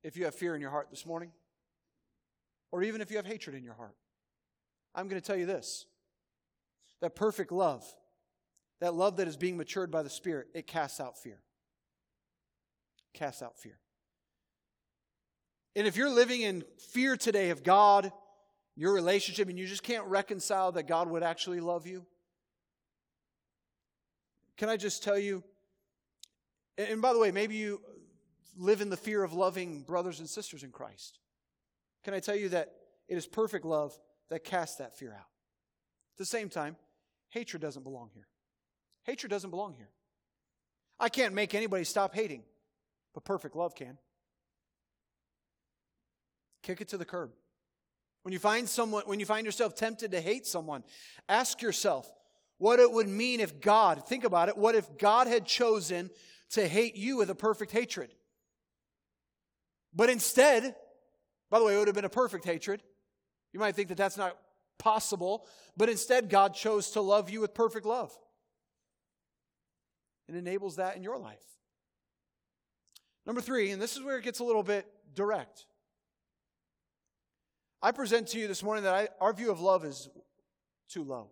if 0.04 0.18
you 0.18 0.26
have 0.26 0.36
fear 0.36 0.56
in 0.56 0.62
your 0.62 0.70
heart 0.70 0.88
this 0.90 1.06
morning, 1.06 1.32
or 2.72 2.84
even 2.84 3.02
if 3.02 3.12
you 3.12 3.18
have 3.18 3.26
hatred 3.26 3.56
in 3.56 3.64
your 3.64 3.74
heart. 3.74 3.96
I'm 4.96 5.08
going 5.08 5.20
to 5.20 5.26
tell 5.26 5.38
you 5.38 5.46
this 5.46 5.86
that 7.02 7.16
perfect 7.16 7.52
love, 7.52 7.86
that 8.80 8.94
love 8.94 9.18
that 9.18 9.28
is 9.28 9.36
being 9.36 9.58
matured 9.58 9.92
by 9.92 10.04
the 10.04 10.10
Spirit, 10.10 10.48
it 10.54 10.68
casts 10.68 11.02
out 11.02 11.18
fear. 11.18 11.40
Casts 13.14 13.42
out 13.42 13.58
fear. 13.60 13.78
And 15.76 15.86
if 15.86 15.98
you're 15.98 16.10
living 16.10 16.42
in 16.42 16.64
fear 16.92 17.18
today 17.18 17.50
of 17.50 17.64
God, 17.64 18.12
your 18.76 18.94
relationship, 18.94 19.50
and 19.50 19.60
you 19.60 19.68
just 19.68 19.84
can't 19.84 20.06
reconcile 20.06 20.72
that 20.74 20.88
God 20.88 21.10
would 21.10 21.24
actually 21.24 21.60
love 21.60 21.86
you, 21.88 22.06
can 24.58 24.70
I 24.70 24.78
just 24.78 25.04
tell 25.04 25.18
you? 25.18 25.44
And 26.78 27.02
by 27.02 27.14
the 27.14 27.20
way, 27.20 27.32
maybe 27.32 27.56
you 27.56 27.82
live 28.58 28.82
in 28.82 28.90
the 28.90 28.98
fear 28.98 29.24
of 29.24 29.34
loving 29.34 29.82
brothers 29.82 30.20
and 30.20 30.30
sisters 30.30 30.64
in 30.64 30.72
Christ. 30.72 31.20
Can 32.04 32.14
I 32.14 32.20
tell 32.20 32.36
you 32.36 32.50
that 32.50 32.74
it 33.08 33.16
is 33.16 33.28
perfect 33.28 33.66
love 33.66 33.98
that 34.30 34.44
casts 34.44 34.78
that 34.78 34.98
fear 34.98 35.12
out? 35.12 35.28
At 36.14 36.18
the 36.18 36.26
same 36.26 36.50
time, 36.50 36.76
Hatred 37.30 37.62
doesn't 37.62 37.84
belong 37.84 38.10
here. 38.14 38.28
Hatred 39.04 39.30
doesn't 39.30 39.50
belong 39.50 39.74
here. 39.74 39.90
I 41.00 41.10
can't 41.10 41.34
make 41.34 41.56
anybody 41.56 41.84
stop 41.84 42.14
hating, 42.14 42.44
but 43.14 43.24
perfect 43.26 43.56
love 43.56 43.76
can. 43.76 43.98
Kick 46.62 46.80
it 46.80 46.90
to 46.90 46.98
the 46.98 47.06
curb. 47.06 47.32
When 48.22 48.32
you 48.32 48.40
find 48.40 48.70
someone, 48.70 49.04
when 49.06 49.20
you 49.20 49.26
find 49.26 49.46
yourself 49.46 49.76
tempted 49.76 50.12
to 50.12 50.22
hate 50.22 50.46
someone, 50.46 50.84
ask 51.28 51.62
yourself 51.62 52.10
what 52.64 52.80
it 52.80 52.90
would 52.90 53.10
mean 53.10 53.42
if 53.42 53.60
God, 53.60 54.08
think 54.08 54.24
about 54.24 54.48
it, 54.48 54.58
what 54.58 54.74
if 54.74 54.98
God 54.98 55.28
had 55.28 55.46
chosen 55.46 56.10
to 56.52 56.66
hate 56.66 56.96
you 56.96 57.18
with 57.18 57.30
a 57.30 57.36
perfect 57.36 57.74
hatred? 57.74 58.16
But 59.94 60.10
instead, 60.10 60.74
by 61.52 61.60
the 61.60 61.66
way, 61.66 61.76
it 61.76 61.80
would 61.80 61.90
have 61.90 61.96
been 61.96 62.06
a 62.06 62.10
perfect 62.10 62.46
hatred. 62.46 62.82
You 63.52 63.60
might 63.60 63.76
think 63.76 63.90
that 63.90 63.98
that's 63.98 64.16
not 64.16 64.38
possible, 64.80 65.46
but 65.76 65.90
instead, 65.90 66.30
God 66.30 66.54
chose 66.54 66.92
to 66.92 67.02
love 67.02 67.30
you 67.30 67.42
with 67.42 67.54
perfect 67.54 67.86
love. 67.86 68.18
It 70.30 70.36
enables 70.36 70.78
that 70.78 70.96
in 70.96 71.04
your 71.04 71.18
life. 71.18 71.44
Number 73.26 73.42
three, 73.42 73.72
and 73.72 73.82
this 73.82 73.98
is 73.98 74.02
where 74.02 74.18
it 74.18 74.24
gets 74.24 74.40
a 74.40 74.46
little 74.46 74.64
bit 74.64 74.88
direct. 75.14 75.66
I 77.82 77.92
present 77.92 78.30
to 78.30 78.40
you 78.40 78.48
this 78.48 78.64
morning 78.64 78.86
that 78.86 78.96
I, 78.96 79.10
our 79.20 79.34
view 79.34 79.52
of 79.52 79.60
love 79.60 79.84
is 79.84 80.08
too 80.88 81.04
low. 81.04 81.32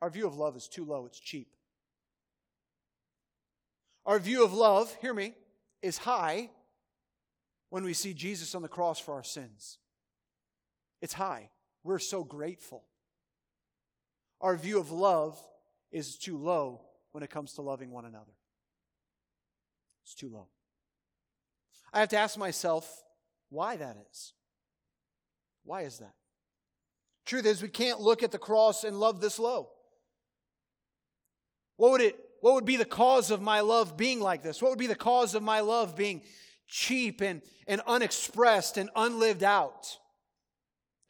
Our 0.00 0.10
view 0.10 0.26
of 0.26 0.36
love 0.36 0.56
is 0.56 0.68
too 0.68 0.84
low, 0.84 1.06
it's 1.06 1.18
cheap. 1.18 1.48
Our 4.06 4.18
view 4.18 4.44
of 4.44 4.52
love, 4.52 4.94
hear 5.00 5.12
me, 5.12 5.34
is 5.82 5.98
high 5.98 6.50
when 7.70 7.84
we 7.84 7.92
see 7.92 8.14
Jesus 8.14 8.54
on 8.54 8.62
the 8.62 8.68
cross 8.68 8.98
for 8.98 9.14
our 9.14 9.22
sins. 9.22 9.78
It's 11.02 11.12
high. 11.12 11.50
We're 11.84 11.98
so 11.98 12.24
grateful. 12.24 12.84
Our 14.40 14.56
view 14.56 14.78
of 14.78 14.90
love 14.90 15.38
is 15.90 16.16
too 16.16 16.38
low 16.38 16.82
when 17.12 17.22
it 17.22 17.30
comes 17.30 17.54
to 17.54 17.62
loving 17.62 17.90
one 17.90 18.04
another. 18.04 18.32
It's 20.04 20.14
too 20.14 20.30
low. 20.30 20.48
I 21.92 22.00
have 22.00 22.08
to 22.10 22.18
ask 22.18 22.38
myself 22.38 23.04
why 23.50 23.76
that 23.76 23.96
is. 24.10 24.32
Why 25.64 25.82
is 25.82 25.98
that? 25.98 26.14
Truth 27.26 27.46
is, 27.46 27.62
we 27.62 27.68
can't 27.68 28.00
look 28.00 28.22
at 28.22 28.30
the 28.30 28.38
cross 28.38 28.84
and 28.84 28.98
love 28.98 29.20
this 29.20 29.38
low. 29.38 29.68
What 31.78 31.92
would 31.92 32.00
it 32.02 32.18
what 32.40 32.54
would 32.54 32.64
be 32.64 32.76
the 32.76 32.84
cause 32.84 33.30
of 33.30 33.40
my 33.40 33.60
love 33.60 33.96
being 33.96 34.20
like 34.20 34.42
this? 34.42 34.62
What 34.62 34.70
would 34.70 34.78
be 34.78 34.86
the 34.86 34.94
cause 34.94 35.34
of 35.34 35.42
my 35.42 35.60
love 35.60 35.96
being 35.96 36.22
cheap 36.68 37.20
and, 37.20 37.42
and 37.66 37.80
unexpressed 37.86 38.76
and 38.76 38.90
unlived 38.94 39.42
out? 39.42 39.98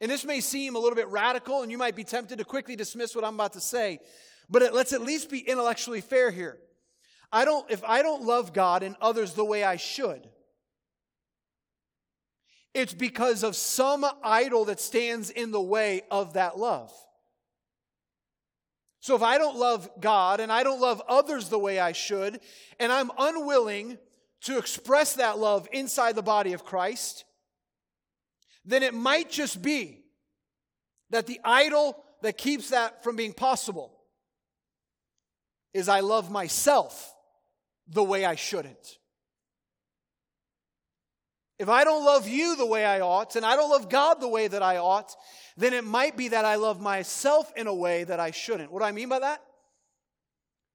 And 0.01 0.09
this 0.09 0.25
may 0.25 0.39
seem 0.39 0.75
a 0.75 0.79
little 0.79 0.95
bit 0.95 1.07
radical, 1.09 1.61
and 1.61 1.71
you 1.71 1.77
might 1.77 1.95
be 1.95 2.03
tempted 2.03 2.39
to 2.39 2.45
quickly 2.45 2.75
dismiss 2.75 3.15
what 3.15 3.25
I'm 3.25 3.35
about 3.35 3.53
to 3.53 3.61
say, 3.61 3.99
but 4.49 4.61
it, 4.61 4.73
let's 4.73 4.93
at 4.93 5.01
least 5.01 5.29
be 5.29 5.39
intellectually 5.39 6.01
fair 6.01 6.31
here. 6.31 6.57
I 7.31 7.45
don't, 7.45 7.69
if 7.69 7.83
I 7.83 8.01
don't 8.01 8.23
love 8.23 8.53
God 8.53 8.81
and 8.81 8.95
others 9.01 9.33
the 9.33 9.45
way 9.45 9.63
I 9.63 9.75
should, 9.75 10.27
it's 12.73 12.93
because 12.93 13.43
of 13.43 13.55
some 13.55 14.05
idol 14.23 14.65
that 14.65 14.79
stands 14.79 15.29
in 15.29 15.51
the 15.51 15.61
way 15.61 16.03
of 16.09 16.33
that 16.33 16.57
love. 16.57 16.91
So 18.99 19.15
if 19.15 19.21
I 19.21 19.37
don't 19.37 19.57
love 19.57 19.89
God 19.99 20.39
and 20.39 20.51
I 20.51 20.63
don't 20.63 20.81
love 20.81 21.01
others 21.07 21.49
the 21.49 21.59
way 21.59 21.79
I 21.79 21.93
should, 21.93 22.39
and 22.79 22.91
I'm 22.91 23.11
unwilling 23.17 23.97
to 24.41 24.57
express 24.57 25.15
that 25.15 25.37
love 25.37 25.67
inside 25.71 26.15
the 26.15 26.21
body 26.21 26.53
of 26.53 26.65
Christ, 26.65 27.25
then 28.65 28.83
it 28.83 28.93
might 28.93 29.29
just 29.29 29.61
be 29.61 30.03
that 31.09 31.27
the 31.27 31.39
idol 31.43 32.03
that 32.21 32.37
keeps 32.37 32.69
that 32.69 33.03
from 33.03 33.15
being 33.15 33.33
possible 33.33 33.95
is 35.73 35.87
I 35.87 36.01
love 36.01 36.29
myself 36.29 37.15
the 37.87 38.03
way 38.03 38.25
I 38.25 38.35
shouldn't. 38.35 38.98
If 41.59 41.67
I 41.67 41.83
don't 41.83 42.05
love 42.05 42.25
you 42.25 42.55
the 42.55 42.65
way 42.65 42.85
I 42.85 43.01
ought, 43.01 43.35
and 43.35 43.45
I 43.45 43.57
don't 43.57 43.69
love 43.69 43.89
God 43.89 44.21
the 44.21 44.29
way 44.29 44.47
that 44.47 44.63
I 44.63 44.77
ought, 44.77 45.13
then 45.57 45.73
it 45.73 45.83
might 45.83 46.15
be 46.15 46.29
that 46.29 46.45
I 46.45 46.55
love 46.55 46.79
myself 46.79 47.51
in 47.57 47.67
a 47.67 47.75
way 47.75 48.05
that 48.05 48.19
I 48.19 48.31
shouldn't. 48.31 48.71
What 48.71 48.79
do 48.79 48.85
I 48.85 48.93
mean 48.93 49.09
by 49.09 49.19
that? 49.19 49.43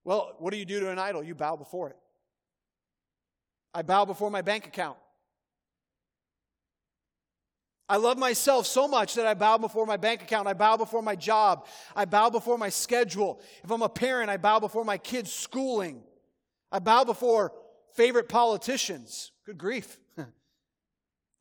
Well, 0.04 0.34
what 0.38 0.52
do 0.52 0.58
you 0.58 0.66
do 0.66 0.80
to 0.80 0.90
an 0.90 0.98
idol? 0.98 1.24
You 1.24 1.34
bow 1.34 1.56
before 1.56 1.88
it. 1.88 1.96
I 3.72 3.80
bow 3.80 4.04
before 4.04 4.30
my 4.30 4.42
bank 4.42 4.66
account. 4.66 4.98
I 7.88 7.96
love 7.96 8.18
myself 8.18 8.66
so 8.66 8.86
much 8.86 9.14
that 9.14 9.26
I 9.26 9.32
bow 9.32 9.56
before 9.56 9.86
my 9.86 9.96
bank 9.96 10.22
account. 10.22 10.48
I 10.48 10.52
bow 10.52 10.76
before 10.76 11.02
my 11.02 11.16
job. 11.16 11.66
I 11.96 12.04
bow 12.04 12.28
before 12.28 12.58
my 12.58 12.68
schedule. 12.68 13.40
If 13.62 13.70
I'm 13.70 13.82
a 13.82 13.88
parent, 13.88 14.28
I 14.28 14.36
bow 14.36 14.60
before 14.60 14.84
my 14.84 14.98
kids' 14.98 15.32
schooling. 15.32 16.02
I 16.70 16.78
bow 16.78 17.04
before 17.04 17.52
favorite 17.94 18.28
politicians. 18.28 19.32
Good 19.46 19.58
grief. 19.58 19.98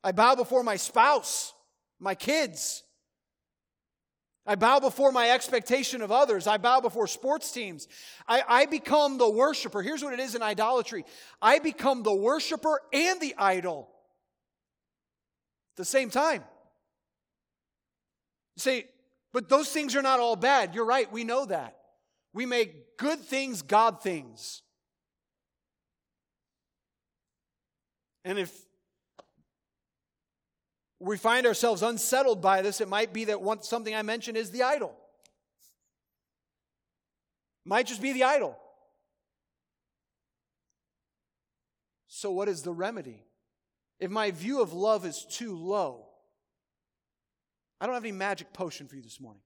I 0.04 0.12
bow 0.12 0.34
before 0.34 0.62
my 0.62 0.76
spouse, 0.76 1.54
my 1.98 2.14
kids. 2.14 2.82
I 4.46 4.54
bow 4.56 4.78
before 4.78 5.10
my 5.10 5.30
expectation 5.30 6.02
of 6.02 6.12
others. 6.12 6.46
I 6.46 6.58
bow 6.58 6.80
before 6.80 7.06
sports 7.06 7.50
teams. 7.50 7.88
I, 8.28 8.42
I, 8.46 8.66
become 8.66 9.16
the 9.16 9.28
worshiper. 9.28 9.80
Here's 9.80 10.04
what 10.04 10.12
it 10.12 10.20
is 10.20 10.34
in 10.34 10.42
idolatry 10.42 11.06
I 11.40 11.58
become 11.58 12.02
the 12.02 12.14
worshiper 12.14 12.78
and 12.92 13.18
the 13.22 13.34
idol 13.38 13.88
at 15.72 15.76
the 15.78 15.84
same 15.86 16.10
time. 16.10 16.44
You 18.56 18.60
say, 18.60 18.86
but 19.32 19.48
those 19.48 19.70
things 19.70 19.96
are 19.96 20.02
not 20.02 20.20
all 20.20 20.36
bad. 20.36 20.74
You're 20.74 20.84
right, 20.84 21.10
we 21.10 21.24
know 21.24 21.46
that. 21.46 21.78
We 22.34 22.44
make 22.44 22.98
good 22.98 23.20
things 23.20 23.62
God 23.62 24.02
things. 24.02 24.60
And 28.26 28.38
if 28.38 28.54
we 31.04 31.16
find 31.16 31.46
ourselves 31.46 31.82
unsettled 31.82 32.40
by 32.40 32.62
this, 32.62 32.80
it 32.80 32.88
might 32.88 33.12
be 33.12 33.26
that 33.26 33.40
one, 33.40 33.62
something 33.62 33.94
I 33.94 34.02
mentioned 34.02 34.36
is 34.36 34.50
the 34.50 34.62
idol. 34.62 34.94
Might 37.64 37.86
just 37.86 38.02
be 38.02 38.12
the 38.12 38.24
idol. 38.24 38.58
So, 42.08 42.30
what 42.30 42.48
is 42.48 42.62
the 42.62 42.72
remedy? 42.72 43.24
If 43.98 44.10
my 44.10 44.30
view 44.30 44.60
of 44.60 44.72
love 44.72 45.04
is 45.04 45.26
too 45.30 45.56
low, 45.56 46.06
I 47.80 47.86
don't 47.86 47.94
have 47.94 48.04
any 48.04 48.12
magic 48.12 48.52
potion 48.52 48.86
for 48.86 48.96
you 48.96 49.02
this 49.02 49.20
morning. 49.20 49.42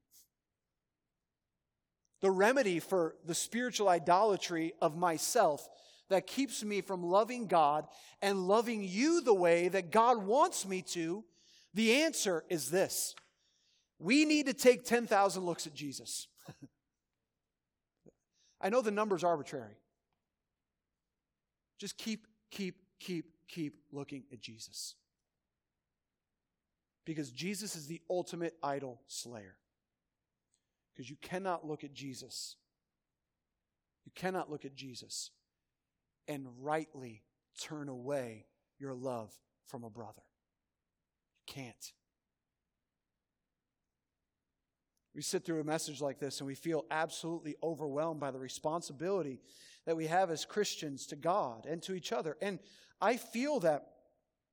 The 2.21 2.31
remedy 2.31 2.81
for 2.81 3.15
the 3.25 3.35
spiritual 3.35 3.89
idolatry 3.89 4.73
of 4.83 4.97
myself 4.97 5.67
that 6.09 6.27
keeps 6.27 6.65
me 6.65 6.81
from 6.81 7.03
loving 7.03 7.47
God 7.47 7.87
and 8.21 8.49
loving 8.49 8.83
you 8.83 9.21
the 9.21 9.35
way 9.35 9.69
that 9.69 9.91
God 9.91 10.25
wants 10.25 10.67
me 10.67 10.83
to 10.83 11.25
the 11.75 12.03
answer 12.03 12.45
is 12.49 12.71
this 12.71 13.15
we 13.99 14.25
need 14.25 14.47
to 14.47 14.55
take 14.55 14.85
10,000 14.85 15.45
looks 15.45 15.67
at 15.67 15.75
Jesus. 15.75 16.29
I 18.61 18.69
know 18.69 18.81
the 18.81 18.91
number's 18.91 19.25
arbitrary. 19.25 19.77
Just 21.79 21.97
keep, 21.97 22.27
keep, 22.51 22.77
keep, 23.01 23.27
keep 23.49 23.75
looking 23.93 24.25
at 24.33 24.41
Jesus. 24.41 24.95
Because 27.05 27.31
Jesus 27.31 27.75
is 27.75 27.87
the 27.87 28.01
ultimate 28.11 28.55
idol 28.63 29.01
slayer. 29.07 29.57
Because 30.93 31.09
you 31.09 31.17
cannot 31.21 31.67
look 31.67 31.85
at 31.85 31.93
Jesus. 31.93 32.57
You 34.05 34.13
cannot 34.15 34.51
look 34.51 34.65
at 34.65 34.75
Jesus 34.75 35.31
and 36.27 36.47
rightly 36.61 37.23
turn 37.61 37.89
away 37.89 38.47
your 38.79 38.95
love 38.95 39.33
from 39.67 39.85
a 39.85 39.91
brother 39.91 40.23
can't. 41.55 41.93
We 45.15 45.23
sit 45.23 45.45
through 45.45 45.61
a 45.61 45.65
message 45.65 46.01
like 46.01 46.21
this 46.21 46.39
and 46.39 46.47
we 46.47 46.55
feel 46.55 46.85
absolutely 46.91 47.57
overwhelmed 47.63 48.21
by 48.21 48.31
the 48.31 48.39
responsibility 48.39 49.41
that 49.85 49.97
we 49.97 50.07
have 50.07 50.31
as 50.31 50.45
Christians 50.45 51.07
to 51.07 51.17
God 51.17 51.67
and 51.67 51.83
to 51.83 51.95
each 51.95 52.13
other. 52.13 52.37
And 52.41 52.61
I 53.01 53.17
feel 53.17 53.61
that 53.61 53.89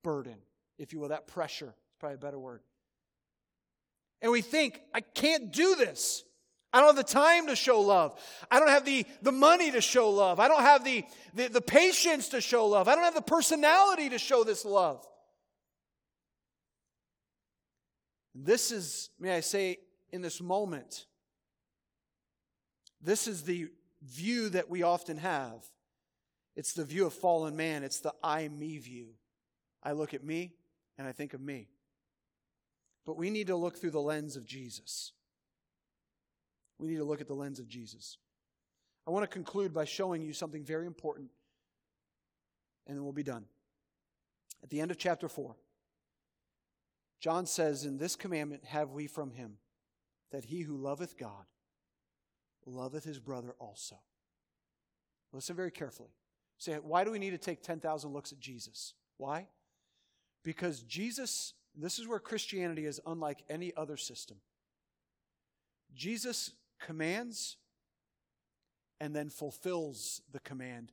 burden, 0.04 0.38
if 0.80 0.92
you 0.92 1.00
will, 1.00 1.10
that 1.10 1.28
pressure, 1.28 1.68
is 1.68 1.96
probably 2.00 2.16
a 2.16 2.20
better 2.20 2.40
word. 2.40 2.62
And 4.22 4.32
we 4.32 4.42
think, 4.42 4.82
I 4.94 5.02
can't 5.02 5.52
do 5.52 5.76
this. 5.76 6.24
I 6.74 6.80
don't 6.80 6.96
have 6.96 7.06
the 7.06 7.14
time 7.14 7.48
to 7.48 7.56
show 7.56 7.82
love. 7.82 8.20
I 8.50 8.60
don't 8.60 8.70
have 8.70 8.86
the, 8.86 9.06
the 9.22 9.32
money 9.32 9.72
to 9.72 9.82
show 9.82 10.10
love. 10.10 10.40
I 10.40 10.48
don't 10.48 10.64
have 10.64 10.84
the, 10.84 11.06
the, 11.34 11.48
the 11.48 11.62
patience 11.62 12.30
to 12.30 12.42
show 12.42 12.66
love. 12.68 12.88
I 12.88 12.96
don't 12.96 13.04
have 13.04 13.14
the 13.14 13.22
personality 13.22 14.10
to 14.10 14.18
show 14.18 14.44
this 14.44 14.66
love. 14.66 15.06
This 18.36 18.72
is, 18.72 19.10
may 19.18 19.34
I 19.34 19.40
say, 19.40 19.78
in 20.12 20.22
this 20.22 20.42
moment, 20.42 21.06
this 23.02 23.28
is 23.28 23.44
the 23.44 23.70
view 24.04 24.50
that 24.50 24.70
we 24.70 24.84
often 24.84 25.18
have. 25.18 25.64
It's 26.58 26.74
the 26.74 26.84
view 26.84 27.06
of 27.06 27.14
fallen 27.14 27.56
man, 27.56 27.84
it's 27.84 28.02
the 28.02 28.14
I 28.22 28.50
me 28.50 28.78
view. 28.78 29.08
I 29.82 29.94
look 29.94 30.14
at 30.14 30.24
me 30.24 30.54
and 30.98 31.08
I 31.08 31.14
think 31.14 31.34
of 31.34 31.40
me. 31.40 31.70
But 33.06 33.18
we 33.18 33.30
need 33.30 33.48
to 33.48 33.56
look 33.56 33.78
through 33.78 33.92
the 33.92 34.02
lens 34.02 34.36
of 34.36 34.46
Jesus. 34.46 35.14
We 36.78 36.90
need 36.90 36.98
to 36.98 37.04
look 37.06 37.22
at 37.22 37.28
the 37.28 37.34
lens 37.34 37.60
of 37.60 37.68
Jesus. 37.68 38.18
I 39.08 39.12
want 39.12 39.24
to 39.24 39.28
conclude 39.28 39.74
by 39.74 39.86
showing 39.86 40.22
you 40.22 40.34
something 40.34 40.64
very 40.64 40.88
important, 40.88 41.30
and 42.88 42.98
then 42.98 43.04
we'll 43.04 43.14
be 43.14 43.24
done. 43.24 43.46
At 44.64 44.72
the 44.72 44.82
end 44.82 44.90
of 44.90 44.98
chapter 44.98 45.30
4, 45.30 45.56
John 47.26 47.48
says, 47.48 47.86
In 47.86 47.98
this 47.98 48.16
commandment 48.16 48.66
have 48.66 48.92
we 48.92 49.08
from 49.08 49.32
him, 49.32 49.58
that 50.32 50.46
he 50.46 50.62
who 50.62 50.78
loveth 50.78 51.18
God 51.18 51.46
loveth 52.68 53.04
his 53.04 53.18
brother 53.18 53.56
also. 53.58 53.96
Listen 55.34 55.56
very 55.56 55.72
carefully. 55.72 56.12
Say, 56.60 56.76
why 56.76 57.04
do 57.04 57.10
we 57.10 57.18
need 57.18 57.32
to 57.32 57.40
take 57.40 57.64
10,000 57.64 58.14
looks 58.14 58.32
at 58.32 58.40
Jesus? 58.40 58.94
Why? 59.18 59.48
Because 60.44 60.82
Jesus, 60.82 61.56
this 61.76 61.98
is 61.98 62.08
where 62.08 62.20
Christianity 62.20 62.86
is 62.86 63.02
unlike 63.08 63.44
any 63.50 63.74
other 63.76 63.98
system. 63.98 64.38
Jesus 65.96 66.52
commands 66.80 67.58
and 69.00 69.16
then 69.16 69.32
fulfills 69.32 70.22
the 70.32 70.42
command 70.42 70.92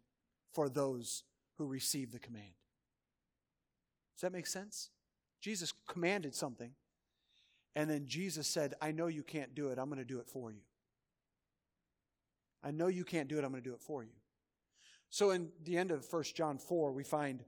for 0.51 0.71
those 0.71 1.25
who 1.59 1.67
receive 1.67 2.11
the 2.11 2.19
command. 2.19 2.55
Does 4.17 4.23
that 4.23 4.33
make 4.33 4.47
sense? 4.47 4.89
Jesus 5.43 5.75
commanded 5.89 6.35
something, 6.35 6.71
and 7.75 7.91
then 7.91 8.07
Jesus 8.07 8.47
said, 8.47 8.75
I 8.81 8.93
know 8.93 9.09
you 9.09 9.25
can't 9.25 9.55
do 9.55 9.69
it. 9.69 9.79
I'm 9.79 9.89
going 9.89 9.99
to 9.99 10.05
do 10.05 10.21
it 10.21 10.29
for 10.29 10.53
you. 10.53 10.61
I 12.63 12.71
know 12.71 12.87
you 12.87 13.05
can't 13.05 13.29
do 13.29 13.39
it. 13.39 13.45
I'm 13.45 13.51
going 13.51 13.63
to 13.63 13.69
do 13.69 13.75
it 13.75 13.81
for 13.81 14.05
you. 14.05 14.13
So, 15.11 15.31
in 15.31 15.49
the 15.65 15.77
end 15.77 15.91
of 15.91 16.07
1 16.11 16.23
John 16.35 16.59
4, 16.59 16.93
we 16.93 17.03
find 17.03 17.43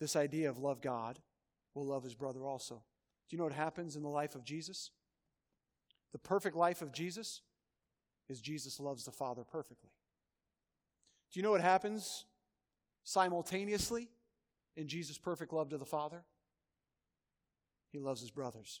this 0.00 0.16
idea 0.16 0.50
of 0.50 0.58
love 0.58 0.80
God, 0.80 1.18
will 1.74 1.86
love 1.86 2.02
his 2.02 2.14
brother 2.14 2.44
also. 2.44 2.74
Do 2.74 3.36
you 3.36 3.38
know 3.38 3.44
what 3.44 3.52
happens 3.52 3.94
in 3.94 4.02
the 4.02 4.08
life 4.08 4.34
of 4.34 4.44
Jesus? 4.44 4.90
The 6.12 6.18
perfect 6.18 6.56
life 6.56 6.82
of 6.82 6.92
Jesus 6.92 7.42
is 8.28 8.40
Jesus 8.40 8.80
loves 8.80 9.04
the 9.04 9.12
Father 9.12 9.44
perfectly. 9.44 9.90
Do 11.32 11.38
you 11.38 11.44
know 11.44 11.50
what 11.50 11.60
happens 11.60 12.24
simultaneously 13.04 14.08
in 14.76 14.88
Jesus' 14.88 15.18
perfect 15.18 15.52
love 15.52 15.68
to 15.70 15.78
the 15.78 15.84
Father? 15.84 16.24
He 17.90 17.98
loves 17.98 18.20
his 18.20 18.30
brothers 18.30 18.80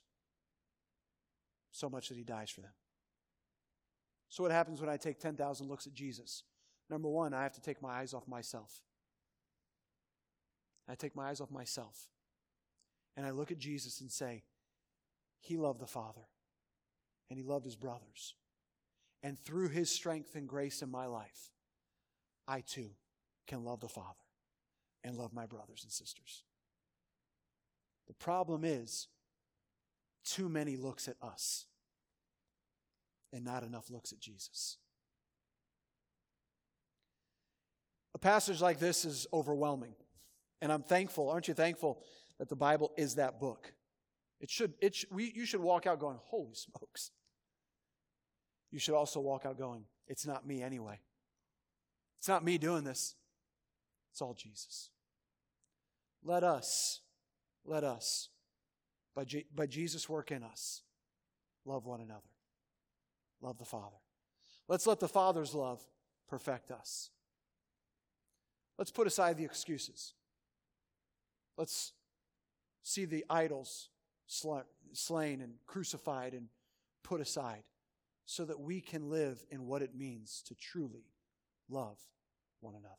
so 1.70 1.88
much 1.88 2.08
that 2.08 2.16
he 2.16 2.24
dies 2.24 2.50
for 2.50 2.60
them. 2.60 2.72
So, 4.28 4.42
what 4.42 4.52
happens 4.52 4.80
when 4.80 4.90
I 4.90 4.96
take 4.96 5.18
10,000 5.18 5.68
looks 5.68 5.86
at 5.86 5.94
Jesus? 5.94 6.42
Number 6.90 7.08
one, 7.08 7.34
I 7.34 7.42
have 7.42 7.54
to 7.54 7.60
take 7.60 7.82
my 7.82 8.00
eyes 8.00 8.14
off 8.14 8.26
myself. 8.26 8.82
I 10.88 10.94
take 10.94 11.14
my 11.14 11.28
eyes 11.28 11.40
off 11.40 11.50
myself. 11.50 12.08
And 13.16 13.26
I 13.26 13.30
look 13.30 13.50
at 13.50 13.58
Jesus 13.58 14.00
and 14.00 14.10
say, 14.10 14.44
He 15.40 15.56
loved 15.56 15.80
the 15.80 15.86
Father, 15.86 16.28
and 17.28 17.38
He 17.38 17.44
loved 17.44 17.64
His 17.64 17.76
brothers. 17.76 18.34
And 19.22 19.38
through 19.38 19.68
His 19.68 19.90
strength 19.90 20.34
and 20.34 20.48
grace 20.48 20.82
in 20.82 20.90
my 20.90 21.06
life, 21.06 21.50
I 22.46 22.60
too 22.60 22.90
can 23.46 23.64
love 23.64 23.80
the 23.80 23.88
Father 23.88 24.24
and 25.02 25.16
love 25.16 25.32
my 25.32 25.46
brothers 25.46 25.82
and 25.82 25.92
sisters. 25.92 26.44
The 28.08 28.14
problem 28.14 28.64
is, 28.64 29.08
too 30.24 30.48
many 30.48 30.76
looks 30.76 31.08
at 31.08 31.16
us 31.22 31.66
and 33.32 33.44
not 33.44 33.62
enough 33.62 33.90
looks 33.90 34.12
at 34.12 34.20
Jesus. 34.20 34.78
A 38.14 38.18
passage 38.18 38.60
like 38.60 38.78
this 38.78 39.04
is 39.04 39.26
overwhelming. 39.32 39.94
And 40.60 40.72
I'm 40.72 40.82
thankful, 40.82 41.30
aren't 41.30 41.48
you 41.48 41.54
thankful, 41.54 42.02
that 42.38 42.48
the 42.48 42.56
Bible 42.56 42.90
is 42.96 43.14
that 43.14 43.38
book? 43.38 43.72
It 44.40 44.50
should, 44.50 44.74
it 44.80 44.94
sh- 44.94 45.04
we, 45.10 45.32
you 45.34 45.44
should 45.44 45.60
walk 45.60 45.86
out 45.86 46.00
going, 46.00 46.18
Holy 46.24 46.54
smokes. 46.54 47.10
You 48.70 48.78
should 48.78 48.94
also 48.94 49.20
walk 49.20 49.46
out 49.46 49.58
going, 49.58 49.84
It's 50.06 50.26
not 50.26 50.46
me 50.46 50.62
anyway. 50.62 51.00
It's 52.18 52.28
not 52.28 52.44
me 52.44 52.58
doing 52.58 52.84
this. 52.84 53.14
It's 54.12 54.20
all 54.20 54.34
Jesus. 54.34 54.90
Let 56.24 56.42
us, 56.42 57.00
let 57.68 57.84
us, 57.84 58.28
by, 59.14 59.24
G- 59.24 59.46
by 59.54 59.66
Jesus' 59.66 60.08
work 60.08 60.30
in 60.30 60.42
us, 60.42 60.82
love 61.64 61.86
one 61.86 62.00
another. 62.00 62.22
Love 63.40 63.58
the 63.58 63.64
Father. 63.64 63.96
Let's 64.68 64.86
let 64.86 65.00
the 65.00 65.08
Father's 65.08 65.54
love 65.54 65.80
perfect 66.28 66.70
us. 66.70 67.10
Let's 68.76 68.90
put 68.90 69.06
aside 69.06 69.36
the 69.36 69.44
excuses. 69.44 70.14
Let's 71.56 71.92
see 72.82 73.04
the 73.04 73.24
idols 73.28 73.90
slain 74.26 75.40
and 75.40 75.54
crucified 75.66 76.32
and 76.34 76.48
put 77.02 77.20
aside 77.20 77.64
so 78.26 78.44
that 78.44 78.60
we 78.60 78.80
can 78.80 79.08
live 79.08 79.42
in 79.50 79.66
what 79.66 79.82
it 79.82 79.94
means 79.96 80.42
to 80.46 80.54
truly 80.54 81.06
love 81.68 81.98
one 82.60 82.74
another. 82.74 82.94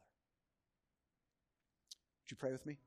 Would 2.23 2.31
you 2.31 2.37
pray 2.37 2.51
with 2.51 2.65
me? 2.65 2.77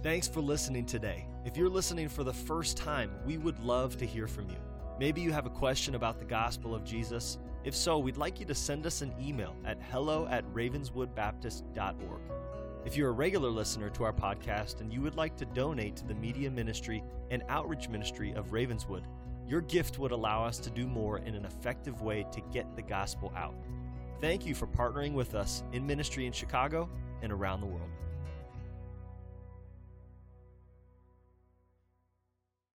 Thanks 0.00 0.28
for 0.28 0.40
listening 0.40 0.86
today. 0.86 1.26
If 1.44 1.56
you're 1.56 1.68
listening 1.68 2.08
for 2.08 2.22
the 2.22 2.32
first 2.32 2.76
time, 2.76 3.10
we 3.26 3.36
would 3.36 3.58
love 3.58 3.96
to 3.96 4.06
hear 4.06 4.28
from 4.28 4.48
you. 4.48 4.54
Maybe 5.00 5.20
you 5.20 5.32
have 5.32 5.44
a 5.44 5.50
question 5.50 5.96
about 5.96 6.20
the 6.20 6.24
gospel 6.24 6.72
of 6.72 6.84
Jesus. 6.84 7.38
If 7.64 7.74
so, 7.74 7.98
we'd 7.98 8.16
like 8.16 8.38
you 8.38 8.46
to 8.46 8.54
send 8.54 8.86
us 8.86 9.02
an 9.02 9.12
email 9.20 9.56
at 9.64 9.76
hello 9.90 10.28
at 10.30 10.44
ravenswoodbaptist.org. 10.54 12.20
If 12.84 12.96
you're 12.96 13.08
a 13.08 13.12
regular 13.12 13.50
listener 13.50 13.90
to 13.90 14.04
our 14.04 14.12
podcast 14.12 14.80
and 14.80 14.92
you 14.92 15.00
would 15.00 15.16
like 15.16 15.36
to 15.36 15.44
donate 15.46 15.96
to 15.96 16.06
the 16.06 16.14
media 16.14 16.48
ministry 16.48 17.02
and 17.32 17.42
outreach 17.48 17.88
ministry 17.88 18.32
of 18.34 18.52
Ravenswood, 18.52 19.02
your 19.48 19.62
gift 19.62 19.98
would 19.98 20.12
allow 20.12 20.44
us 20.44 20.60
to 20.60 20.70
do 20.70 20.86
more 20.86 21.18
in 21.18 21.34
an 21.34 21.44
effective 21.44 22.02
way 22.02 22.24
to 22.30 22.40
get 22.52 22.76
the 22.76 22.82
gospel 22.82 23.32
out. 23.36 23.56
Thank 24.20 24.46
you 24.46 24.54
for 24.54 24.68
partnering 24.68 25.14
with 25.14 25.34
us 25.34 25.64
in 25.72 25.84
ministry 25.84 26.24
in 26.24 26.32
Chicago 26.32 26.88
and 27.20 27.32
around 27.32 27.62
the 27.62 27.66
world. 27.66 27.90